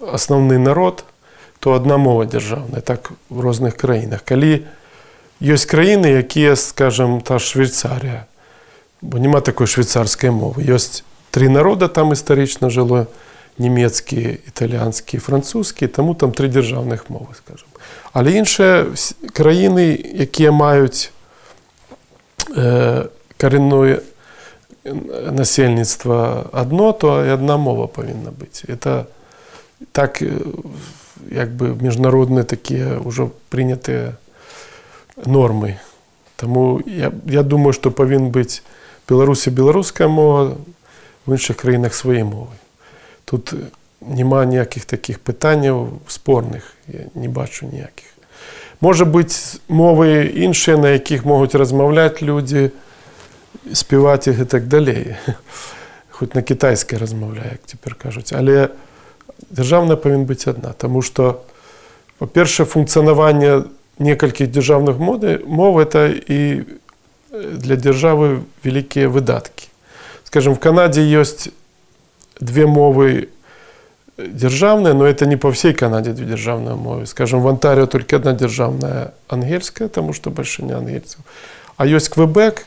асноўны 0.00 0.58
народ 0.58 1.04
то 1.60 1.74
адна 1.74 1.96
мова 1.96 2.26
дзяржаўная 2.26 2.80
так 2.80 3.12
в 3.28 3.40
розных 3.40 3.76
краінах 3.76 4.24
калі 4.24 4.64
ёсць 5.40 5.68
краіны 5.68 6.20
якія 6.20 6.56
скажем 6.56 7.20
та 7.20 7.38
швейцарія 7.38 8.24
бо 9.02 9.18
няма 9.18 9.40
такой 9.40 9.66
швейцарскай 9.66 10.30
мовы 10.30 10.64
ёсць 10.64 11.04
три 11.30 11.48
народа 11.48 11.88
там 11.88 12.12
гістарычна 12.12 12.70
жыло 12.70 13.06
нямецкі 13.58 14.44
італьянскі 14.48 15.18
французскі 15.18 15.86
таму 15.86 16.14
там 16.14 16.32
тры 16.32 16.48
дзяржаўных 16.48 17.10
мовы 17.10 17.34
скажем 17.36 17.68
але 18.12 18.38
іншыя 18.40 18.88
краіны 19.32 19.94
якія 19.98 20.52
маюць 20.52 21.10
э, 22.56 23.08
каренное 23.36 24.00
насельніцтва 24.84 26.50
адно 26.52 26.92
то 26.92 27.24
і 27.24 27.28
адна 27.34 27.56
мова 27.56 27.86
павінна 27.86 28.30
быць 28.30 28.64
это 28.68 29.06
так 29.92 30.22
як 31.30 31.56
бы 31.56 31.72
міжнародныя 31.80 32.44
такія 32.44 33.00
ўжо 33.00 33.32
прынятыя 33.48 34.16
нормы. 35.16 35.78
Таму 36.36 36.82
я, 36.86 37.12
я 37.26 37.42
думаю, 37.42 37.72
што 37.72 37.90
павін 37.90 38.30
быць 38.30 38.62
Беларусі 39.08 39.50
беларуская 39.50 40.08
мова 40.08 40.56
в 41.26 41.32
іншых 41.32 41.56
краінах 41.60 41.94
свае 41.94 42.24
мовы. 42.24 42.52
Тут 43.24 43.54
няма 44.00 44.44
ніякіх 44.44 44.84
такіх 44.84 45.20
пытанняў 45.20 46.00
спорных, 46.08 46.76
я 46.88 47.08
не 47.14 47.28
бачу 47.28 47.66
ніякіх. 47.66 48.08
Можа 48.80 49.04
быць 49.04 49.60
мовы 49.68 50.28
іншыя, 50.28 50.76
на 50.76 50.96
якіх 50.98 51.24
могуць 51.24 51.54
размаўляць 51.54 52.22
людзі, 52.22 52.70
спяваць 53.72 54.28
іх 54.28 54.44
і 54.44 54.48
так 54.48 54.68
далей. 54.68 55.16
Хоць 56.14 56.34
на 56.34 56.42
кітайскай 56.42 56.98
размаўляю, 56.98 57.58
як 57.58 57.64
цяпер 57.66 57.94
кажуць, 57.94 58.32
але 58.32 58.70
дзяржаўная 59.50 59.96
павін 59.96 60.24
быць 60.28 60.46
адна 60.50 60.72
Таму 60.72 61.02
што 61.02 61.44
па-першае 62.18 62.66
функцыянаванне 62.66 63.66
некалькіх 63.98 64.50
дзяржаўных 64.50 64.98
моды 64.98 65.38
мов 65.46 65.78
это 65.78 66.06
і 66.10 66.64
для 67.30 67.76
дзяржавы 67.76 68.42
вялікія 68.62 69.08
выдаткі 69.08 69.70
скажем 70.24 70.54
в 70.54 70.60
канадзе 70.60 71.02
ёсць 71.02 71.50
две 72.40 72.66
мовы 72.66 73.28
дзяржаўныя 74.18 74.94
но 74.94 75.06
это 75.06 75.26
не 75.26 75.36
па 75.36 75.50
всей 75.50 75.74
канадзе 75.74 76.12
две 76.12 76.26
дзяржаўныя 76.26 76.76
мовы 76.76 77.06
скажем 77.06 77.42
в 77.42 77.48
антарыо 77.48 77.86
только 77.86 78.16
одна 78.16 78.32
дзяржаўная 78.32 79.14
ангельская 79.28 79.88
тому 79.88 80.12
что 80.12 80.30
больше 80.30 80.62
не 80.62 80.72
ангельцаў 80.72 81.20
а 81.76 81.86
ёсць 81.86 82.08
квебек 82.08 82.66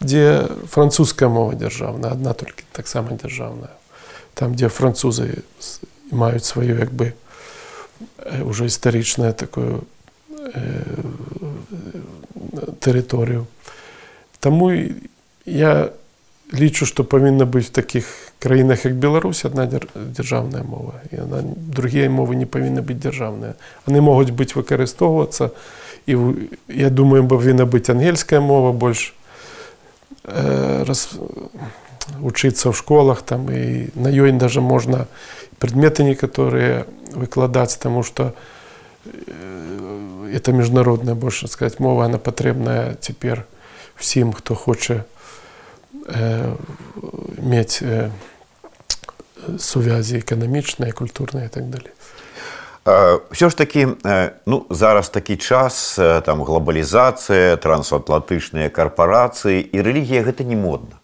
дзе 0.00 0.48
французская 0.70 1.28
мова 1.28 1.54
дзяржаўная 1.54 2.12
адна 2.12 2.34
толькі 2.34 2.64
таксама 2.72 3.16
дзяржаўная 3.16 3.74
там 4.34 4.54
дзе 4.54 4.68
французы 4.68 5.44
маюць 6.10 6.44
сваю 6.44 6.78
як 6.78 6.92
бы 6.92 7.14
уже 8.44 8.64
гістарычнае 8.64 9.32
такую 9.32 9.84
тэрыторыю. 12.80 13.46
Таму 14.40 14.72
я 15.44 15.92
лічу, 16.52 16.86
што 16.86 17.04
павінна 17.04 17.44
быць 17.44 17.68
в 17.68 17.76
такіх 17.76 18.08
краінах 18.38 18.84
як 18.84 18.94
Беларусь 18.96 19.44
адна 19.44 19.68
дзяржаўная 19.68 20.62
мова. 20.64 21.00
Яна 21.12 21.42
другія 21.44 22.08
мовы 22.08 22.36
не 22.36 22.46
павінны 22.46 22.80
быць 22.80 23.00
дзяржаўныя. 23.02 23.54
Яны 23.86 24.00
могуць 24.00 24.32
быць 24.32 24.56
выкарыстоўвацца 24.56 25.52
і 26.08 26.16
я 26.72 26.90
думаю, 26.90 27.28
павінна 27.28 27.68
быць 27.68 27.90
ангельская 27.92 28.40
мова 28.40 28.72
больш 28.72 29.12
э, 30.24 30.84
раз, 30.88 31.12
учыцца 32.24 32.72
ў 32.72 32.72
школах 32.72 33.20
там 33.22 33.52
і 33.52 33.92
на 33.92 34.08
ёй 34.08 34.32
даже 34.32 34.64
можна 34.64 35.04
предметы 35.60 36.04
некаторыя 36.04 36.86
выкладаць, 37.12 37.76
таму 37.76 38.00
што 38.02 38.32
э, 39.04 40.32
это 40.32 40.52
міжнародная 40.52 41.14
больше 41.14 41.48
сказать 41.48 41.80
мова 41.80 42.08
она 42.08 42.16
патрэбная 42.16 42.96
цяпер 43.00 43.44
всім, 43.96 44.32
хто 44.32 44.54
хоча 44.54 45.04
э, 46.05 46.55
мець 47.41 47.81
э, 47.81 48.09
сувязі 49.59 50.17
еканамічныя, 50.23 50.91
культурныя 50.91 51.45
і 51.45 51.49
так 51.49 51.69
далее. 51.69 51.91
Все 53.31 53.49
ж 53.49 53.57
таки 53.57 53.87
ну 54.45 54.65
зараз 54.69 55.09
такі 55.09 55.37
час 55.37 55.95
там 56.25 56.43
глобалізацыя 56.43 57.55
трансатлантычныя 57.55 58.67
карпорацыі 58.67 59.63
і 59.71 59.77
рэлігія 59.79 60.23
гэта 60.27 60.43
не 60.43 60.59
модна 60.59 60.99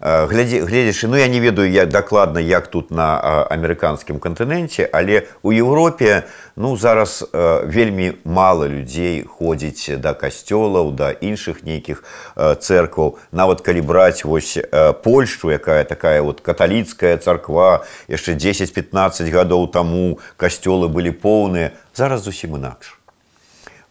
глядзі 0.00 0.60
гледзячы 0.64 1.08
ну 1.08 1.16
я 1.16 1.28
не 1.28 1.40
ведаю 1.40 1.70
як 1.70 1.88
дакладна 1.88 2.40
як 2.40 2.68
тут 2.68 2.90
на 2.90 3.20
амерыканскім 3.52 4.18
кантыненце 4.18 4.88
але 4.92 5.28
у 5.42 5.52
Еўропе 5.52 6.24
ну 6.56 6.76
зараз 6.76 7.28
вельмі 7.32 8.16
мала 8.24 8.64
людзей 8.64 9.24
ходзіць 9.28 10.00
да 10.00 10.14
касцёлаў 10.14 10.92
да 10.96 11.12
іншых 11.12 11.60
нейкіх 11.68 12.04
церкваў 12.36 13.18
нават 13.32 13.60
калі 13.60 13.84
браць 13.84 14.24
вось 14.24 14.56
польшу 15.04 15.52
якая 15.52 15.84
такая 15.84 16.22
вот 16.22 16.40
каталіцкая 16.40 17.20
царква 17.20 17.84
яшчэ 18.08 18.40
10-15 18.40 19.28
гадоў 19.28 19.68
таму 19.68 20.18
касцёлы 20.40 20.88
былі 20.88 21.12
поўныя 21.12 21.76
зараз 21.92 22.24
зусім 22.24 22.56
інакш 22.56 22.96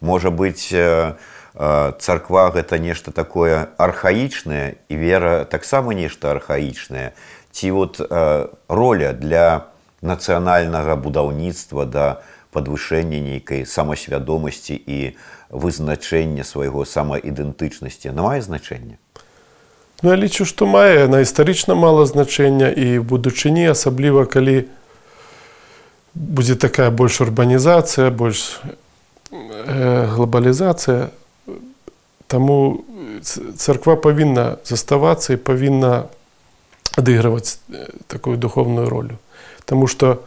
можа 0.00 0.30
быть 0.30 0.74
царква 1.54 2.50
гэта 2.54 2.78
нешта 2.78 3.10
такое 3.10 3.68
архаічнае 3.76 4.78
і 4.88 4.94
вера 4.96 5.44
таксама 5.44 5.94
нешта 5.94 6.30
архаічнае 6.30 7.12
ці 7.52 7.70
вот 7.74 8.00
роля 8.68 9.12
для 9.12 9.66
нацыянальнага 10.02 10.96
будаўніцтва 10.96 11.84
да 11.84 12.06
падвышэння 12.54 13.18
нейкай 13.18 13.66
самасвядомасці 13.66 14.74
і 14.74 15.14
вызначэння 15.50 16.46
свайго 16.46 16.86
самаідэнтычнасці 16.86 18.14
на 18.14 18.22
мае 18.30 18.42
значэнне 18.42 18.98
Ну 20.02 20.10
я 20.10 20.16
лічу 20.16 20.46
што 20.48 20.64
мае 20.64 21.10
на 21.12 21.20
гістарычна 21.20 21.74
мала 21.74 22.06
значэння 22.06 22.70
і 22.72 22.98
в 22.98 23.04
будучыні 23.04 23.68
асабліва 23.74 24.24
калі 24.24 24.64
будзе 26.14 26.56
такая 26.56 26.90
больш 26.90 27.20
урбанізацыя 27.20 28.10
больш 28.10 28.62
глобалізацыя 29.30 31.10
Таму 32.26 32.84
царква 33.56 33.96
павінна 33.96 34.56
заставацца 34.64 35.34
і 35.34 35.42
павінна 35.42 36.06
адыгрываць 36.96 37.58
такую 38.06 38.36
духовную 38.36 38.88
ролю. 38.88 39.18
Таму 39.64 39.86
што 39.86 40.22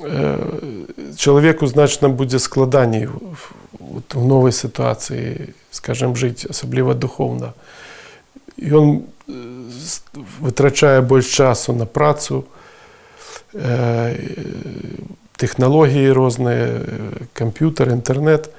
э, 0.00 0.36
чалавеку 1.16 1.66
значна 1.66 2.08
будзе 2.08 2.38
складаней 2.38 3.08
у 3.08 4.02
новай 4.14 4.52
сітуацыі, 4.52 5.54
скажем 5.70 6.16
жыць 6.16 6.48
асабліва 6.48 6.94
духовна. 6.94 7.52
Ён 8.56 9.08
вытрачае 10.40 11.00
больш 11.00 11.26
часу 11.26 11.72
на 11.72 11.86
працу, 11.86 12.44
э, 13.52 14.16
тэхналогіі 15.36 16.12
розныя, 16.12 17.26
камп'ютар, 17.34 17.90
інтэрнет, 17.90 18.50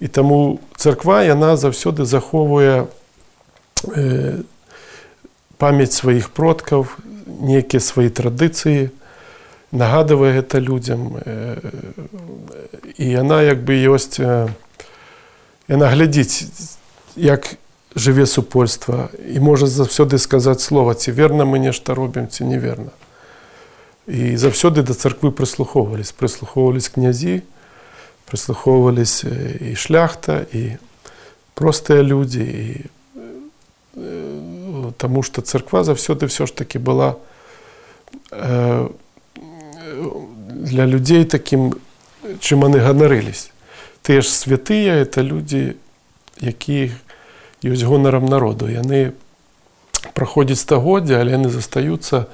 І 0.00 0.08
таму 0.08 0.60
царква 0.76 1.22
яна 1.22 1.56
заўсёды 1.56 2.04
захоўвае 2.04 2.86
э, 3.86 4.42
памяць 5.58 5.94
сваіх 5.94 6.30
продкаў, 6.34 6.86
нейкія 7.26 7.78
свае 7.78 8.10
традыцыі, 8.10 8.90
нагадывае 9.70 10.42
гэта 10.42 10.58
людзям. 10.58 11.22
Э, 11.22 11.56
і 12.98 13.06
яна 13.06 13.42
як 13.42 13.62
бы 13.62 13.78
ёсць 13.78 14.18
э, 14.18 14.50
яна 15.68 15.88
глядзіць, 15.88 16.50
як 17.16 17.54
жыве 17.94 18.26
супольства 18.26 19.08
і 19.28 19.40
можа 19.40 19.66
заўсёды 19.66 20.18
сказаць 20.18 20.60
слова, 20.60 20.94
ці 20.94 21.12
верна 21.12 21.44
мы 21.44 21.58
нешта 21.58 21.94
робім, 21.94 22.28
ці 22.28 22.44
неверна. 22.44 22.90
І 24.06 24.36
заўсёды 24.36 24.82
да 24.82 24.94
царквы 24.94 25.30
прыслухоўвались, 25.30 26.12
прыслухоўвались 26.12 26.88
князі, 26.88 27.42
прыслухоўваліся 28.30 29.30
і 29.60 29.76
шляхта 29.76 30.46
і 30.52 30.76
простыя 31.54 32.02
людзі 32.02 32.44
і 32.44 32.66
Таму 34.96 35.20
што 35.20 35.44
царква 35.44 35.84
заўсёды 35.84 36.24
ўсё 36.24 36.48
ж 36.48 36.56
такі 36.56 36.80
была 36.80 37.20
э, 38.32 38.88
для 40.48 40.84
людзей 40.88 41.28
такім, 41.28 41.76
чым 42.40 42.64
яны 42.64 42.80
ганарылись. 42.80 43.52
Тыя 44.00 44.24
ж 44.24 44.32
святыя 44.32 45.04
это 45.04 45.20
людзі, 45.20 45.76
якія 46.40 46.96
ёсць 47.60 47.84
гонарам 47.84 48.24
народу. 48.26 48.72
Яны 48.72 49.12
праходзяць 50.16 50.64
стагоддзя, 50.64 51.20
але 51.20 51.36
яны 51.36 51.52
застаюцца 51.52 52.32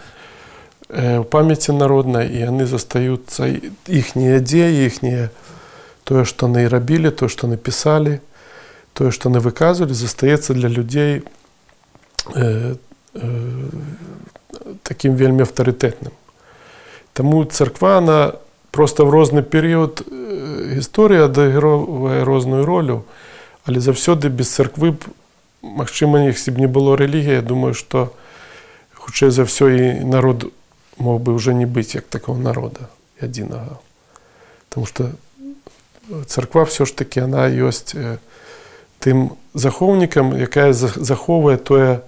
ў 0.89 1.27
памяці 1.27 1.75
народнай 1.75 2.31
і 2.31 2.39
яны 2.55 2.71
застаюцца 2.71 3.51
іхнія 3.91 4.39
дзеі, 4.41 4.87
іхнія 4.87 5.35
тое 6.05 6.25
што 6.25 6.49
яны 6.49 6.69
рабілі 6.69 7.11
тое 7.11 7.29
што 7.29 7.51
напісалі 7.51 8.21
тое 8.95 9.11
што 9.13 9.29
яны 9.29 9.41
выказвалі 9.45 9.95
застаецца 9.95 10.55
для 10.55 10.69
людзей 10.69 11.23
э, 12.35 12.75
э, 13.15 13.69
такім 14.83 15.15
вельмі 15.17 15.45
аўтарытэтным 15.45 16.13
Таму 17.13 17.45
царква 17.45 17.99
она 17.99 18.33
просто 18.71 19.05
в 19.05 19.11
розны 19.11 19.43
перыяд 19.43 20.03
гісторыі 20.07 21.27
адыгровае 21.27 22.25
розную 22.25 22.65
ролю 22.65 23.05
але 23.65 23.81
заўсёды 23.81 24.29
без 24.29 24.49
царквы 24.55 24.97
магчыма 25.63 26.25
яксі 26.29 26.55
б 26.55 26.65
не 26.65 26.69
было 26.71 26.97
рэлігія 26.97 27.43
думаю 27.43 27.75
што 27.75 28.13
хутчэй 28.95 29.31
за 29.31 29.49
ўсё 29.49 29.69
і 29.73 30.05
народ 30.05 30.53
мог 30.99 31.21
бы 31.21 31.35
уже 31.35 31.55
не 31.55 31.67
быць 31.67 31.95
як 31.95 32.07
такого 32.07 32.39
народа 32.39 32.89
адзінага 33.21 33.79
Таму 34.69 34.87
что 34.87 35.11
царква 36.27 36.65
все 36.65 36.85
ж 36.85 36.97
таки 36.97 37.21
она 37.21 37.49
ёсць 37.49 37.95
тым 39.01 39.37
захоўнікам 39.55 40.37
якая 40.37 40.73
захоўвае 40.73 41.57
тое 41.57 42.01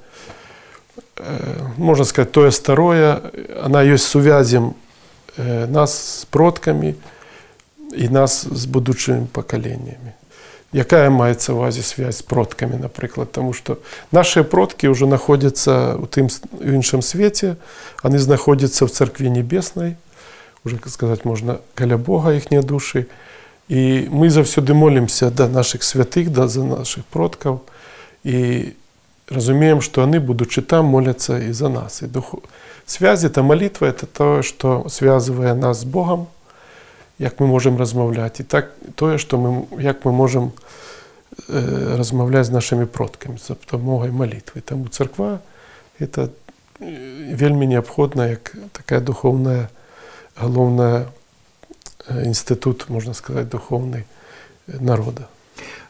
можна 1.76 2.04
сказать 2.04 2.32
тое 2.32 2.50
старое 2.50 3.20
она 3.62 3.84
ёсць 3.84 4.08
сувязем 4.08 4.74
нас 5.36 6.20
з 6.20 6.24
продкамі 6.24 6.94
і 7.92 8.08
нас 8.08 8.46
з 8.46 8.64
будучымі 8.66 9.28
пакаленнямі 9.32 10.16
якая 10.72 11.11
маецца 11.11 11.52
увазе 11.52 11.82
связь 11.82 12.18
з 12.18 12.24
продкамі 12.24 12.80
напрыклад 12.80 13.32
тому 13.32 13.52
что 13.52 13.78
наши 14.12 14.44
продкі 14.44 14.88
ўжо 14.88 15.06
находзяцца 15.06 15.96
у 16.00 16.08
тым 16.08 16.32
іншым 16.61 17.02
свеце 17.02 17.56
они 18.02 18.18
знаходзяцца 18.18 18.86
в 18.86 18.90
царкве 18.90 19.28
небеснай 19.28 19.96
уже 20.64 20.80
сказать 20.88 21.24
можна 21.24 21.61
каля 21.74 21.96
Бога 21.96 22.32
іхнія 22.32 22.62
душы 22.62 23.04
і 23.04 23.30
І 23.68 24.11
мы 24.11 24.30
заўсёды 24.30 24.74
молімся 24.74 25.30
да 25.30 25.48
наших 25.48 25.82
святых 25.82 26.30
да 26.30 26.48
за 26.48 26.64
наших 26.64 27.04
продкаў 27.04 27.62
і 28.24 28.74
разумеем, 29.30 29.80
што 29.80 30.02
яны 30.02 30.18
будучы 30.18 30.62
там 30.62 30.86
моляцца 30.90 31.38
і 31.38 31.52
за 31.52 31.68
нас 31.68 32.02
і 32.02 32.06
дух 32.06 32.34
связі 32.86 33.28
та 33.28 33.42
малітва 33.42 33.88
это 33.88 34.06
тое, 34.06 34.42
што 34.42 34.90
связывае 34.90 35.54
нас 35.54 35.80
з 35.80 35.84
Богом, 35.84 36.26
як 37.18 37.38
мы 37.38 37.46
можемм 37.46 37.78
размаўляць 37.78 38.40
і 38.40 38.44
так 38.44 38.74
тое, 38.98 39.18
што 39.18 39.38
мы 39.38 39.50
як 39.78 40.04
мы 40.04 40.12
можемм 40.12 40.50
э, 41.48 41.96
размаўляць 41.96 42.50
з 42.50 42.50
нашими 42.50 42.86
продкамі 42.86 43.38
за 43.38 43.54
дапамогай 43.54 44.11
малітвы. 44.11 44.61
Таму 44.66 44.90
царква 44.90 45.38
это 46.00 46.34
вельмі 46.80 47.66
неабходна 47.66 48.26
як 48.26 48.56
такая 48.72 49.00
духовная 49.00 49.70
галоўная 50.34 51.06
інстытут 52.08 52.88
можна 52.88 53.14
сказаць 53.14 53.48
духовны 53.48 54.04
народа 54.66 55.28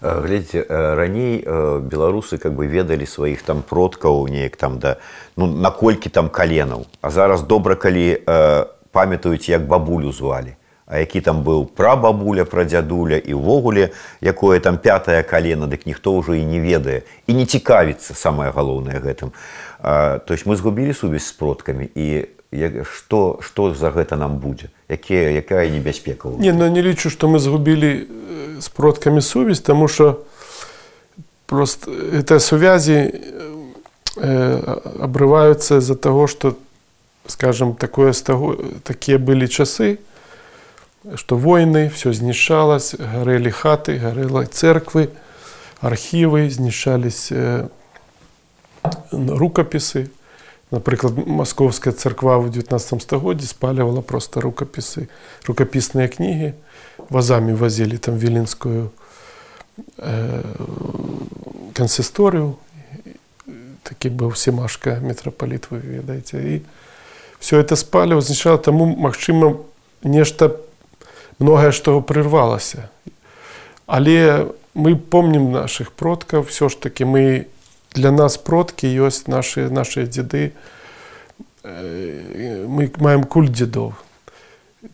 глядзіце 0.01 0.65
раней 0.97 1.43
беларусы 1.45 2.39
как 2.39 2.55
бы 2.57 2.67
ведалі 2.67 3.07
сваіх 3.07 3.43
там 3.43 3.63
продкаў 3.63 4.27
неяк 4.29 4.57
там 4.57 4.79
да 4.79 4.97
ну 5.37 5.47
наколькі 5.47 6.09
там 6.09 6.29
каленаў 6.29 6.87
а 7.01 7.11
зараз 7.11 7.43
добра 7.43 7.77
калі 7.77 8.17
памятаюць 8.93 9.49
як 9.49 9.69
бабулю 9.69 10.13
звалі 10.13 10.57
а 10.91 10.99
які 10.99 11.21
там 11.21 11.45
быў 11.47 11.67
прабабуля 11.67 12.45
пра 12.45 12.65
дзядуля 12.65 13.21
і 13.21 13.39
ўвогуле 13.39 13.93
якое 14.21 14.59
там 14.61 14.79
пятое 14.79 15.23
калена 15.23 15.71
дык 15.71 15.87
ніхто 15.87 16.17
ўжо 16.19 16.35
і 16.35 16.45
не 16.45 16.59
ведае 16.59 17.07
і 17.31 17.37
не 17.39 17.47
цікавіцца 17.47 18.17
самае 18.17 18.51
галоўнае 18.51 18.99
гэтым 18.99 19.31
то 19.81 20.31
есть 20.35 20.47
мы 20.47 20.57
згубілі 20.57 20.95
сувязь 20.95 21.29
з 21.29 21.33
продкамі 21.33 21.87
і 21.95 22.27
што 22.83 23.39
што 23.43 23.75
за 23.75 23.91
гэта 23.95 24.17
нам 24.17 24.39
будзе 24.43 24.71
якія 24.89 25.31
якая 25.39 25.71
небяспека 25.71 26.35
не 26.39 26.53
ну 26.53 26.67
не 26.67 26.83
лічу 26.83 27.11
што 27.11 27.29
мы 27.31 27.39
згубілі 27.39 28.07
з 28.59 28.69
продкамі 28.69 29.21
сувязь 29.21 29.61
тому 29.61 29.89
что 29.89 30.27
просто 31.47 31.91
это 31.91 32.41
сувязі 32.41 33.15
э, 34.17 34.79
абрываюцца 34.99 35.81
з-за 35.81 35.95
таго 35.95 36.27
что 36.27 36.57
скажем 37.27 37.75
такое 37.75 38.13
з 38.13 38.23
таго 38.23 38.59
такія 38.83 39.19
былі 39.19 39.47
часы 39.47 39.99
что 41.15 41.37
войны 41.37 41.89
все 41.89 42.13
знішалось 42.13 42.95
гарэлі 42.99 43.51
хаты 43.51 43.95
гарэла 43.99 44.47
церквы 44.47 45.11
архівы 45.81 46.51
знішались 46.51 47.31
э, 47.31 47.69
рукапісы 49.13 50.11
Наприклад, 50.75 51.13
Московська 51.27 51.93
церква 51.93 52.39
в 52.39 52.51
19 52.51 53.03
столітті 53.03 53.47
спалювала 53.47 54.01
просто 54.01 54.41
рукописи, 54.41 55.09
рукописні 55.47 56.09
книги, 56.09 56.53
вазами 57.11 57.55
возили 57.55 57.99
там 57.99 58.19
Віленською 58.19 58.91
э, 59.99 60.43
консисторію. 61.77 62.55
Такий 63.83 64.11
був 64.11 64.37
Сімашка, 64.37 65.01
митрополит, 65.03 65.71
ви 65.71 65.79
ведаєте. 65.79 66.39
І 66.39 66.61
все 67.41 67.63
це 67.65 67.77
спалювало, 67.77 68.19
означало, 68.19 68.59
тому, 68.59 68.87
можливо, 68.87 69.65
нечто, 70.03 70.59
многое 71.39 71.73
що 71.73 72.03
прервалося. 72.03 72.89
Але 73.87 74.47
ми 74.75 74.97
пам'ятаємо 74.97 75.51
наших 75.51 75.91
продків, 75.91 76.41
все 76.41 76.69
ж 76.69 76.81
таки 76.81 77.05
ми 77.05 77.45
для 77.95 78.11
нас 78.11 78.37
продки 78.37 78.89
є 78.89 79.11
наші, 79.27 79.61
наші 79.61 80.03
діди. 80.03 80.51
Ми 82.67 82.91
маємо 82.99 83.25
культ 83.25 83.51
дідов. 83.51 83.95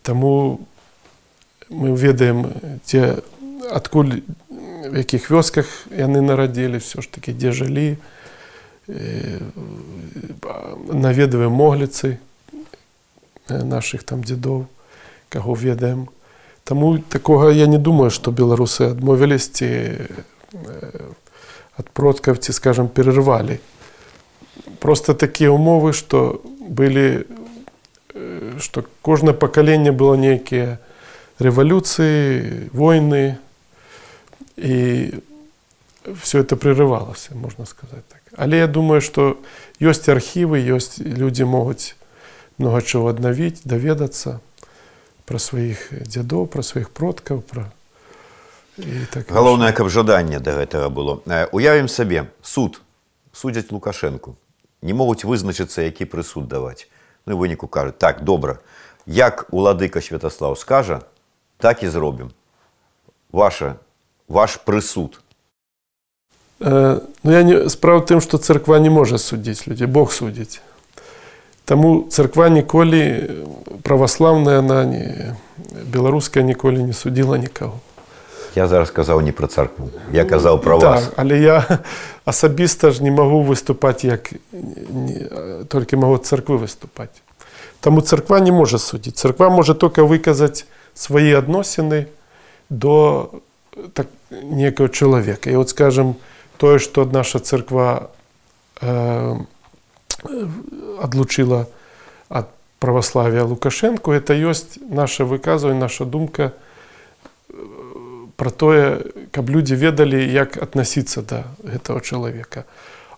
Тому 0.03 0.61
ми 1.71 1.93
ведаємо 1.93 2.49
ті, 2.85 3.05
откуль, 3.73 4.13
в 4.91 4.97
яких 4.97 5.31
вёсках 5.31 5.67
вони 5.99 6.21
народились, 6.21 6.85
все 6.85 7.03
ж 7.03 7.13
таки, 7.13 7.33
де 7.33 7.53
жили. 7.53 7.97
Наведуємо 10.93 11.57
могліці 11.57 12.17
наших 13.49 14.03
там 14.03 14.23
дідов, 14.23 14.67
кого 15.33 15.55
ведаємо. 15.55 16.07
Тому 16.65 16.99
такого 16.99 17.51
я 17.51 17.67
не 17.67 17.79
думаю, 17.79 18.11
что 18.11 18.33
белорусы 18.33 18.83
отмовились 18.83 19.63
и 19.63 19.99
от 21.81 21.89
продков, 21.91 22.39
ці, 22.39 22.53
скажем, 22.53 22.89
перервали. 22.89 23.61
Просто 24.79 25.15
такие 25.15 25.51
умовы, 25.51 25.93
что 25.93 26.41
были, 26.69 27.27
что 28.59 28.85
кожное 29.03 29.35
поколение 29.35 29.93
было 29.93 30.15
некие 30.15 30.79
революции, 31.39 32.69
войны, 32.73 33.39
и 34.57 35.15
все 36.23 36.41
это 36.41 36.57
прерывалось, 36.57 37.29
можно 37.31 37.67
сказать 37.67 38.07
так. 38.09 38.21
Але 38.37 38.59
я 38.59 38.67
думаю, 38.67 39.01
что 39.01 39.39
есть 39.81 40.09
архивы, 40.09 40.59
есть 40.59 40.99
люди 40.99 41.43
могут 41.43 41.97
много 42.59 42.83
чего 42.83 43.09
обновить, 43.09 43.61
доведаться – 43.65 44.51
про 45.27 45.39
своих 45.39 45.91
дзядоў 45.91 46.47
про 46.47 46.63
сваіх 46.63 46.95
продкаў 46.95 47.43
про 47.43 47.67
так 47.67 47.80
галоўнае 49.29 49.73
каб 49.73 49.89
жаданне 49.89 50.41
да 50.41 50.53
гэтага 50.59 50.89
было 50.89 51.21
уявім 51.53 51.89
сабе 51.89 52.29
суд 52.43 52.81
судзяць 53.33 53.71
лукашэнку 53.73 54.37
не 54.83 54.93
могуць 54.93 55.25
вызначыцца 55.25 55.83
які 55.83 56.05
прысуд 56.05 56.49
даваць 56.49 56.89
ну 57.27 57.37
выніку 57.37 57.69
кажуць 57.69 57.99
так 57.99 58.23
добра 58.25 58.61
як 59.07 59.47
уладыка 59.51 60.01
святаслав 60.01 60.59
скажа 60.59 61.03
так 61.59 61.83
і 61.83 61.89
зробім 61.89 62.33
ваша 63.33 63.77
ваш 64.29 64.61
прысуд 64.61 65.21
э, 66.61 67.01
ну 67.23 67.33
я 67.33 67.43
не 67.43 67.69
справа 67.69 68.05
тым 68.05 68.21
што 68.21 68.39
царква 68.39 68.79
не 68.79 68.91
можа 68.91 69.19
судзіць 69.19 69.67
людзей 69.67 69.87
бог 69.87 70.13
судзіць 70.13 70.61
Таму 71.67 72.07
царква 72.15 72.47
ніколі 72.49 73.27
праваслаўная 73.83 74.63
она 74.63 74.85
не 74.87 75.35
беларуская 75.91 76.47
ніколі 76.47 76.79
не 76.87 76.95
судзіла 76.95 77.43
нікаго. 77.43 77.83
Я 78.57 78.67
зараз 78.69 78.91
казаў 78.91 79.21
не 79.21 79.37
пра 79.37 79.47
царкву. 79.53 79.91
Я 80.13 80.25
казаў 80.25 80.57
пра 80.65 80.77
вас. 80.81 81.05
Так, 81.05 81.13
але 81.21 81.37
я 81.37 81.61
асабіста 82.25 82.91
ж 82.91 83.05
не 83.05 83.13
магу 83.13 83.45
выступаць 83.45 84.01
як 84.09 84.33
не, 84.53 85.29
толькі 85.69 86.01
магу 86.01 86.17
царквы 86.17 86.57
выступаць. 86.57 87.21
Таму 87.85 88.01
царква 88.01 88.41
не 88.41 88.53
можа 88.53 88.81
судзіць. 88.81 89.21
Царква 89.21 89.53
можа 89.53 89.77
только 89.77 90.09
выказаць 90.09 90.65
свае 90.97 91.37
адносіны 91.37 92.09
до 92.73 93.29
так, 93.93 94.09
некага 94.33 94.89
чалавека. 94.89 95.53
І 95.53 95.61
вот 95.61 95.69
скажем 95.69 96.17
тое, 96.57 96.81
што 96.81 97.05
наша 97.05 97.39
царква 97.39 98.09
э, 98.81 99.37
отлучила 101.05 101.69
от 102.29 102.49
православия 102.81 103.45
Лукашенко, 103.45 104.13
это 104.13 104.33
есть 104.33 104.81
наше 104.81 105.25
выказывание, 105.29 105.81
наша 105.81 106.09
думка 106.09 106.43
э, 106.43 106.67
про 108.41 108.51
то, 108.51 109.03
как 109.31 109.49
люди 109.49 109.75
ведали, 109.75 110.39
как 110.39 110.63
относиться 110.63 111.23
до 111.23 111.45
этого 111.65 112.01
человека. 112.01 112.65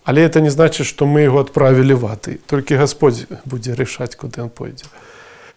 Але 0.05 0.23
это 0.23 0.41
не 0.41 0.51
значит, 0.51 0.87
что 0.87 1.07
мы 1.07 1.21
его 1.21 1.39
отправили 1.39 1.93
в 1.93 2.07
ад. 2.07 2.29
Только 2.47 2.77
Господь 2.77 3.27
будет 3.45 3.79
решать, 3.79 4.17
куда 4.17 4.45
он 4.45 4.51
пойдет. 4.51 4.89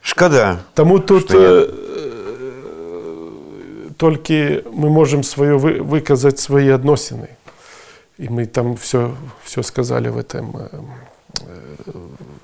Шкода. 0.01 0.59
Тому 0.73 0.99
тут 0.99 1.31
э, 1.33 1.69
только 3.97 4.63
мы 4.73 4.89
можем 4.89 5.23
свое 5.23 5.57
вы, 5.57 5.81
выказать 5.81 6.39
свои 6.39 6.69
относины. 6.69 7.29
И 8.17 8.27
мы 8.29 8.45
там 8.45 8.75
все, 8.75 9.15
все 9.43 9.63
сказали 9.63 10.09
в 10.09 10.17
этом 10.17 10.57
э, 10.57 10.81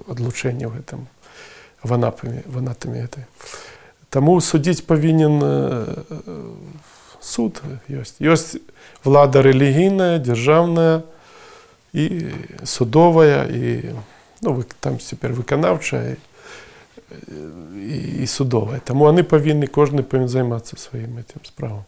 одлучэння 0.08 0.68
ў 0.68 0.80
гэтым 0.80 1.06
ванапамі 1.84 2.44
ванатамі 2.48 3.04
гэтай 3.06 3.28
Таму 4.10 4.40
судзіць 4.40 4.88
павінен 4.88 5.44
суд 7.22 7.62
ёсць 7.90 8.18
ёсць 8.22 8.58
влада 9.04 9.42
рэлігійная 9.42 10.20
дзяржаўная 10.20 11.04
і 11.94 12.06
судовая 12.64 13.46
і 13.50 13.96
ну, 14.42 14.64
там 14.80 15.00
цяпер 15.00 15.34
выканаўчая 15.34 16.16
і, 17.76 17.98
і 18.24 18.28
судовая 18.28 18.80
Таму 18.80 19.08
яны 19.08 19.24
павінны 19.24 19.68
кожны 19.68 20.04
павінен 20.04 20.30
займацца 20.30 20.78
сваім 20.78 21.18
этим 21.18 21.44
справам 21.48 21.86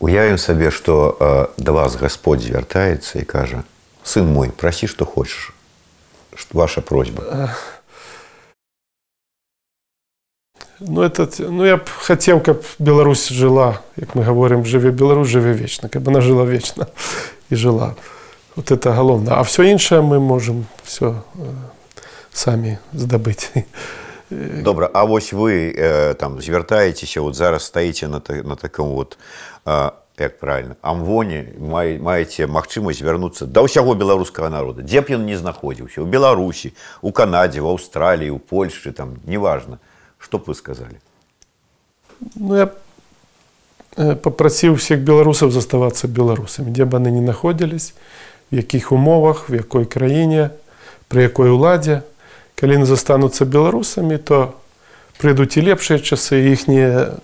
Уявім 0.00 0.38
сабе 0.38 0.70
што 0.70 1.52
да 1.58 1.72
вас 1.72 1.96
Господь 1.96 2.44
звяртаецца 2.44 3.18
і 3.18 3.24
кажа 3.24 3.64
сын 4.04 4.30
мой 4.30 4.50
прасі 4.50 4.86
што 4.86 5.04
хочаш 5.04 5.52
ваша 6.52 6.80
просьба? 6.80 7.50
Ну, 10.80 11.02
это, 11.02 11.28
ну, 11.38 11.64
я 11.64 11.76
б 11.76 11.82
хотел, 11.86 12.40
как 12.40 12.62
Беларусь 12.78 13.28
жила, 13.28 13.80
как 13.96 14.14
мы 14.14 14.24
говорим, 14.24 14.64
живе 14.64 14.90
Беларусь, 14.90 15.28
живе 15.28 15.52
вечно, 15.52 15.88
как 15.88 16.02
бы 16.02 16.10
она 16.10 16.20
жила 16.20 16.44
вечно 16.44 16.88
и 17.50 17.56
жила. 17.56 17.96
Вот 18.54 18.70
это 18.70 18.92
головне. 18.92 19.30
А 19.30 19.42
все 19.42 19.64
інше 19.64 20.00
ми 20.00 20.18
можемо 20.18 20.64
все 20.84 21.06
э, 21.06 21.14
самі 22.32 22.78
здобути. 22.94 23.64
Добре, 24.62 24.90
а 24.92 25.04
ось 25.04 25.32
ви 25.32 25.74
э, 25.78 26.14
там 26.14 26.40
звертаєтеся, 26.40 27.20
от 27.20 27.34
зараз 27.34 27.62
стоїте 27.62 28.08
на, 28.08 28.20
на 28.44 28.54
такому 28.54 28.96
от 28.98 29.18
як 30.18 30.38
правильно 30.38 30.76
амвоне 30.82 31.46
маеце 32.00 32.46
магчымасць 32.46 33.02
вярнуцца 33.06 33.46
да 33.46 33.62
ўсяго 33.62 33.94
беларускага 33.94 34.50
народа 34.50 34.82
дзе 34.82 35.00
б 35.00 35.14
ён 35.14 35.22
не 35.22 35.38
знаходзіўся 35.38 36.02
у 36.02 36.06
беларусі 36.06 36.74
у 37.02 37.12
канадзе 37.12 37.62
в 37.62 37.70
аўстраліі 37.70 38.34
у 38.34 38.42
польшчы 38.42 38.90
там 38.90 39.22
неважно 39.26 39.78
что 40.22 40.38
б 40.38 40.44
вы 40.46 40.54
сказали 40.54 41.00
ну, 42.34 42.54
я 42.56 42.72
э, 43.96 44.14
попрасіў 44.14 44.76
всех 44.76 45.00
беларусаў 45.00 45.50
заставацца 45.50 46.08
беларусамі 46.08 46.72
дзе 46.72 46.84
б 46.84 46.98
яны 46.98 47.10
не 47.10 47.24
находзілись 47.24 47.94
в 48.50 48.54
якіх 48.56 48.92
умовах 48.92 49.48
в 49.48 49.54
якой 49.54 49.84
краіне 49.84 50.50
при 51.08 51.22
якой 51.22 51.50
уладзе 51.50 52.02
калі 52.54 52.82
не 52.82 52.86
застануцца 52.86 53.44
беларусамі 53.44 54.18
то 54.18 54.54
прыйдуць 55.18 55.58
і 55.58 55.66
лепшыя 55.70 55.98
часы 55.98 56.52
іхнія 56.54 57.18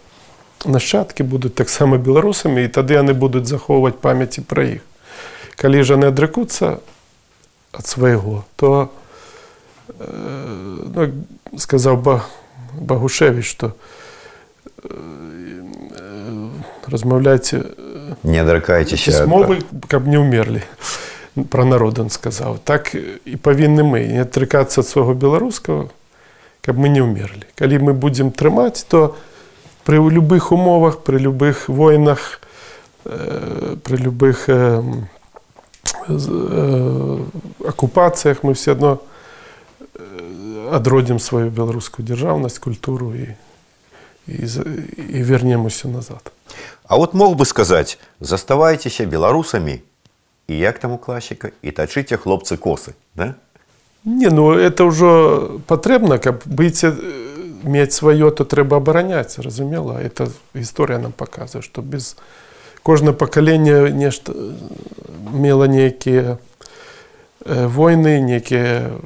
нашчадкі 0.67 1.25
будуць 1.25 1.55
таксама 1.55 1.99
беларусамі 1.99 2.65
і 2.65 2.73
тады 2.73 2.99
яны 2.99 3.15
будуць 3.15 3.47
захоўваць 3.47 4.01
памяці 4.01 4.43
пра 4.49 4.79
іх. 4.79 4.83
Калі 5.57 5.83
ж 5.85 5.95
яны 5.95 6.11
адрыкуцца 6.11 6.81
ад 7.73 7.87
свайго, 7.87 8.45
то 8.57 8.91
э, 9.89 10.07
ну, 10.95 11.59
сказаў 11.59 12.01
ба, 12.01 12.25
Багушевіч, 12.75 13.47
што 13.47 13.73
э, 14.83 14.91
размаўляйце 16.87 17.65
не 18.23 18.39
адракайцеся 18.43 19.27
мовы, 19.27 19.63
каб 19.89 20.07
не 20.07 20.19
ўмерлі 20.19 20.63
пра 21.51 21.65
народ 21.65 21.99
он 21.99 22.11
сказаў. 22.11 22.59
Так 22.63 22.95
і 22.95 23.37
павінны 23.43 23.83
мы 23.83 24.07
не 24.07 24.23
адрыкацца 24.23 24.81
ад 24.83 24.89
свайго 24.89 25.15
беларускага, 25.19 25.91
каб 26.63 26.79
мы 26.79 26.89
не 26.89 27.03
ўмерлі. 27.03 27.43
Калі 27.59 27.91
мы 27.91 27.93
будзем 27.93 28.31
трымаць, 28.31 28.87
то, 28.87 29.17
при 29.85 29.99
любых 29.99 30.53
умовах, 30.53 31.03
при 31.03 31.19
любых 31.19 31.69
войнах, 31.69 32.41
при 33.05 33.97
любых 33.99 34.49
оккупациях 37.67 38.43
мы 38.43 38.55
все 38.55 38.73
одно 38.73 39.03
одродим 40.73 41.19
свою 41.19 41.51
белорусскую 41.51 42.07
державность, 42.07 42.59
культуру 42.59 43.15
и, 43.15 43.29
и, 44.27 44.45
и 44.45 45.23
вернемся 45.23 45.89
назад. 45.89 46.33
А 46.87 46.97
вот 46.97 47.15
мог 47.15 47.37
бы 47.37 47.45
сказать, 47.45 47.99
заставайтесь 48.21 49.01
белорусами, 49.01 49.83
и 50.47 50.55
як 50.55 50.79
там 50.79 50.93
у 50.93 50.99
классика, 50.99 51.53
и 51.63 51.71
точите 51.71 52.17
хлопцы 52.17 52.57
косы, 52.57 52.95
да? 53.15 53.37
Не, 54.05 54.29
ну 54.29 54.53
это 54.53 54.85
уже 54.85 55.61
потребно, 55.67 56.19
как 56.19 56.47
быць 56.47 56.85
э, 56.85 56.93
мець 57.65 57.95
сваё, 57.95 58.31
то 58.31 58.45
трэба 58.45 58.77
абараняць, 58.77 59.39
разумела. 59.39 59.97
Это 59.97 60.29
гісторыя 60.55 60.99
нам 60.99 61.13
паказвае, 61.13 61.63
што 61.63 61.81
без 61.81 62.17
кожнае 62.83 63.15
пакаленне 63.15 63.91
нешта 63.91 64.33
э, 64.37 64.53
мела 65.33 65.65
нейкія 65.65 66.37
э, 67.45 67.67
войны, 67.67 68.21
нейкія 68.21 69.01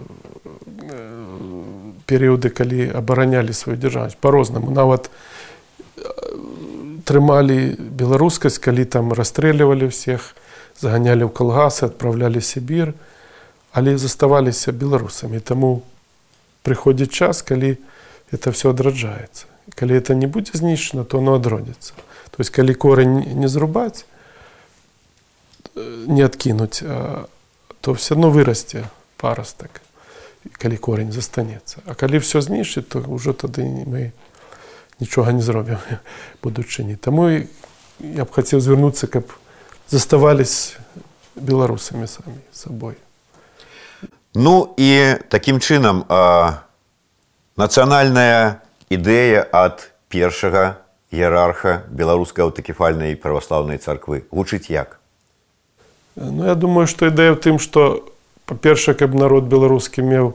перыяды, 2.06 2.50
калі 2.50 2.90
абаранялі 2.94 3.52
сваю 3.52 3.78
дзяржаву 3.78 4.14
по-рознаму. 4.20 4.70
Нават 4.70 5.10
трымалі 7.04 7.76
беларускасць, 7.78 8.58
калі 8.58 8.84
там 8.84 9.12
расстрэльвалі 9.12 9.88
ўсіх, 9.88 10.34
заганялі 10.78 11.26
ў 11.26 11.32
калгасы, 11.32 11.88
адпраўлялі 11.88 12.40
Сібір, 12.40 12.94
але 13.72 13.98
заставаліся 13.98 14.72
беларусамі. 14.72 15.40
Таму 15.40 15.82
прыходзіць 16.62 17.12
час, 17.12 17.42
калі 17.42 17.78
это 18.32 18.52
все 18.52 18.70
адраджаецца. 18.70 19.46
Калі 19.74 19.96
это 19.96 20.14
не 20.14 20.26
будзе 20.26 20.56
знішчана, 20.58 21.04
то 21.04 21.18
оно 21.18 21.34
адродзіцца. 21.36 21.92
То 22.30 22.40
есть 22.40 22.50
калі 22.50 22.74
корень 22.74 23.24
не 23.40 23.48
зрубаць, 23.48 24.04
не 26.06 26.24
адкінуць, 26.24 26.82
то 27.80 27.92
все 27.92 28.14
одно 28.14 28.30
вырасце 28.30 28.84
парастак, 29.16 29.80
калі 30.58 30.76
корень 30.76 31.12
застанецца. 31.12 31.82
А 31.86 31.94
калі 31.94 32.18
все 32.18 32.40
знішчыць, 32.40 32.88
то 32.88 33.02
ўжо 33.02 33.32
тады 33.32 33.64
мы 33.64 34.12
нічога 35.00 35.32
не 35.32 35.42
зробім 35.42 35.78
будучыні. 36.42 36.96
Таму 36.96 37.28
я 37.30 38.24
б 38.24 38.30
хацеў 38.30 38.60
звярнуцца, 38.60 39.06
каб 39.06 39.30
заставались 39.88 40.76
беларусамі 41.34 42.06
самі 42.06 42.42
сабой. 42.52 42.94
Ну 44.34 44.74
і 44.76 45.18
такім 45.28 45.58
чынам 45.60 46.04
нацыянальная 47.56 48.62
ідэя 48.90 49.46
ад 49.52 49.90
першага 50.08 50.78
іерарха 51.10 51.82
беларускай 51.88 52.44
аўтакефальнай 52.44 53.16
праваслаўнай 53.16 53.78
царквы 53.78 54.24
гучыць 54.30 54.68
як? 54.70 55.00
Ну 56.16 56.44
я 56.44 56.54
думаю, 56.54 56.86
што 56.86 57.08
ідэя 57.08 57.32
ў 57.32 57.38
тым, 57.38 57.56
што 57.62 58.04
па-першае, 58.46 58.94
каб 58.94 59.14
народ 59.14 59.44
беларускі 59.44 60.02
меў 60.02 60.34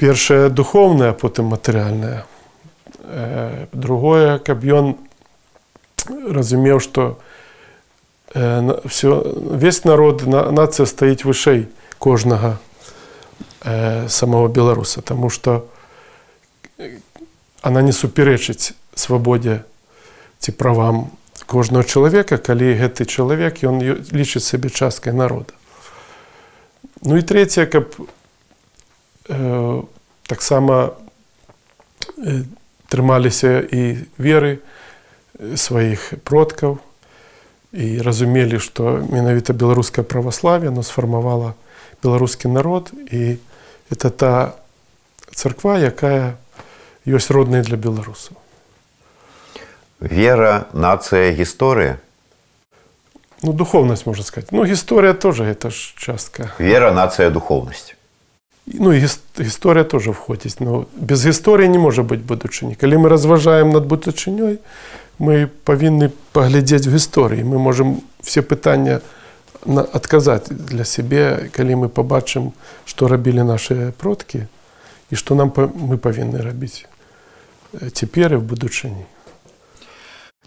першае 0.00 0.48
духоўнае, 0.48 1.12
а 1.12 1.18
потым 1.18 1.52
матэрыяльнае. 1.52 2.24
Э, 3.04 3.66
другое, 3.72 4.38
каб 4.38 4.64
ён 4.64 4.96
разумеў, 6.08 6.80
што 6.80 7.20
э, 8.34 8.80
все, 8.88 9.20
весь 9.36 9.84
народ, 9.84 10.24
нацыя 10.26 10.86
стаіць 10.86 11.24
вышэй 11.28 11.68
кожнага 11.98 12.56
э, 13.60 14.08
самого 14.08 14.48
беларуса, 14.48 15.02
Таму 15.02 15.28
што 15.28 15.66
она 17.60 17.82
не 17.82 17.92
супярэчыць 17.92 18.72
свабодзе 18.94 19.64
ці 20.40 20.52
правам 20.56 21.10
кожнага 21.44 21.84
чалавека, 21.84 22.38
калі 22.38 22.72
гэты 22.78 23.04
чалавек 23.04 23.60
ён 23.68 23.82
лічыць 24.14 24.46
сабе 24.46 24.70
часткай 24.70 25.12
народа. 25.12 25.52
Ну 27.04 27.16
і 27.16 27.22
трэцяе, 27.22 27.66
каб 27.66 27.96
э, 29.28 29.82
таксама 30.28 30.92
э, 32.18 32.44
трымаліся 32.90 33.60
і 33.64 34.04
веры 34.18 34.60
сваіх 35.56 36.20
продкаў 36.24 36.78
і 37.72 38.02
разумелі, 38.02 38.58
што 38.58 38.98
менавіта 39.08 39.54
беларускае 39.54 40.04
праваславе 40.04 40.70
но 40.74 40.82
сфармавала 40.82 41.54
беларускі 42.02 42.48
народ 42.48 42.90
і 43.10 43.38
это 43.90 44.10
та 44.10 44.54
царква, 45.34 45.78
якая 45.78 46.36
ёсць 47.06 47.30
родная 47.30 47.62
для 47.62 47.76
беларусаў. 47.76 48.36
Вера, 50.00 50.66
нацыя, 50.72 51.32
гісторыя. 51.34 51.98
Ну, 53.42 53.52
духовнасць 53.52 54.06
можна 54.06 54.24
сказаць. 54.24 54.52
Ну 54.52 54.64
гісторыя 54.64 55.14
тоже 55.14 55.44
это 55.44 55.70
ж 55.70 55.94
частка. 55.96 56.52
Вера, 56.58 56.92
нацыя, 56.92 57.30
духовнасць. 57.30 57.94
Ну 58.66 58.92
і 58.92 59.00
гісторыя 59.38 59.84
тоже 59.84 60.10
входзіць. 60.10 60.60
Ну, 60.60 60.86
без 60.94 61.24
гісторыі 61.26 61.68
не 61.68 61.78
можа 61.78 62.02
быць 62.02 62.20
будучыні. 62.20 62.74
Калі 62.74 62.96
мы 62.96 63.08
разважаем 63.08 63.70
над 63.70 63.88
будучынёй, 63.88 64.58
мы 65.18 65.48
павінны 65.64 66.12
паглядзець 66.32 66.86
у 66.86 66.92
гісторыі. 66.92 67.44
Мы 67.44 67.58
можам 67.58 68.04
все 68.20 68.42
пытання 68.42 69.00
адказаць 69.66 70.52
для 70.52 70.84
сябе, 70.84 71.48
калі 71.56 71.84
мы 71.84 71.88
пабачым, 71.88 72.52
што 72.84 73.08
рабілі 73.08 73.42
нашыя 73.42 73.92
продкі 73.92 74.46
і 75.10 75.16
што 75.16 75.34
нам 75.34 75.52
мы 75.56 75.96
павінны 75.96 76.44
рабіць 76.44 76.86
цяпер 77.92 78.34
і 78.34 78.36
в 78.36 78.42
будучыні. 78.42 79.04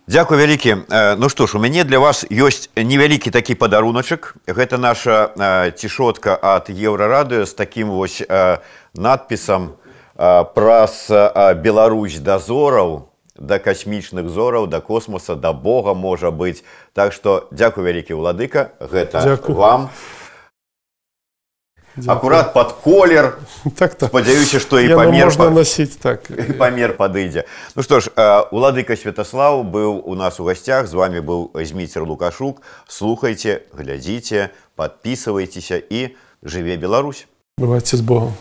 Дзякуй 0.08 0.38
вялікі 0.38 0.76
Ну 1.18 1.30
што 1.30 1.48
ж 1.48 1.56
у 1.58 1.62
мяне 1.64 1.84
для 1.88 2.00
вас 2.00 2.28
ёсць 2.28 2.68
невялікі 2.76 3.32
такі 3.32 3.56
падаруначак 3.56 4.36
гэта 4.48 4.76
наша 4.76 5.32
цішотка 5.80 6.36
ад 6.36 6.68
еўрарадыё 6.68 7.48
з 7.48 7.54
такім 7.56 7.96
вось 7.96 8.20
надпісам 8.96 9.80
праз 10.18 11.08
Беларусь 11.64 12.20
да 12.20 12.36
зораў 12.39 13.08
да 13.39 13.60
касмічных 13.60 14.30
зораў 14.30 14.68
да 14.68 14.82
космоса 14.82 15.36
да 15.36 15.54
Бога 15.54 15.94
можа 15.94 16.32
быць 16.32 16.68
так 16.94 17.14
што 17.14 17.48
дзякуй 17.52 17.88
вялікі 17.88 18.14
ўладыка 18.14 18.76
гэта 18.80 19.24
Дякую. 19.24 19.58
вам 19.58 19.89
акурат 22.08 22.54
под 22.54 22.72
колер 22.72 23.38
так, 23.78 23.96
так. 23.96 24.10
спадзяюся 24.10 24.60
што 24.60 24.80
і 24.80 24.89
Яно 24.89 24.98
памер 24.98 25.26
можна 25.26 25.46
па- 25.46 25.52
насіць 25.52 25.96
так 26.02 26.26
і 26.30 26.54
памер 26.58 26.98
падыдзе 26.98 27.46
Ну 27.76 27.84
што 27.84 28.00
ж 28.02 28.10
уладыка 28.52 28.98
святаслаў 28.98 29.62
быў 29.64 30.02
у 30.02 30.16
нас 30.16 30.39
у 30.39 30.44
гасцях 30.44 30.88
з 30.88 30.94
вами 30.94 31.22
быў 31.22 31.54
зміцер 31.54 32.04
лукашук 32.04 32.62
слухайце 32.88 33.62
глядзіце 33.78 34.50
подписывайтеся 34.76 35.78
і 35.78 36.18
жыве 36.41 36.78
Беларусь 36.78 37.28
бывайце 37.58 37.98
з 37.98 38.02
Богом 38.02 38.34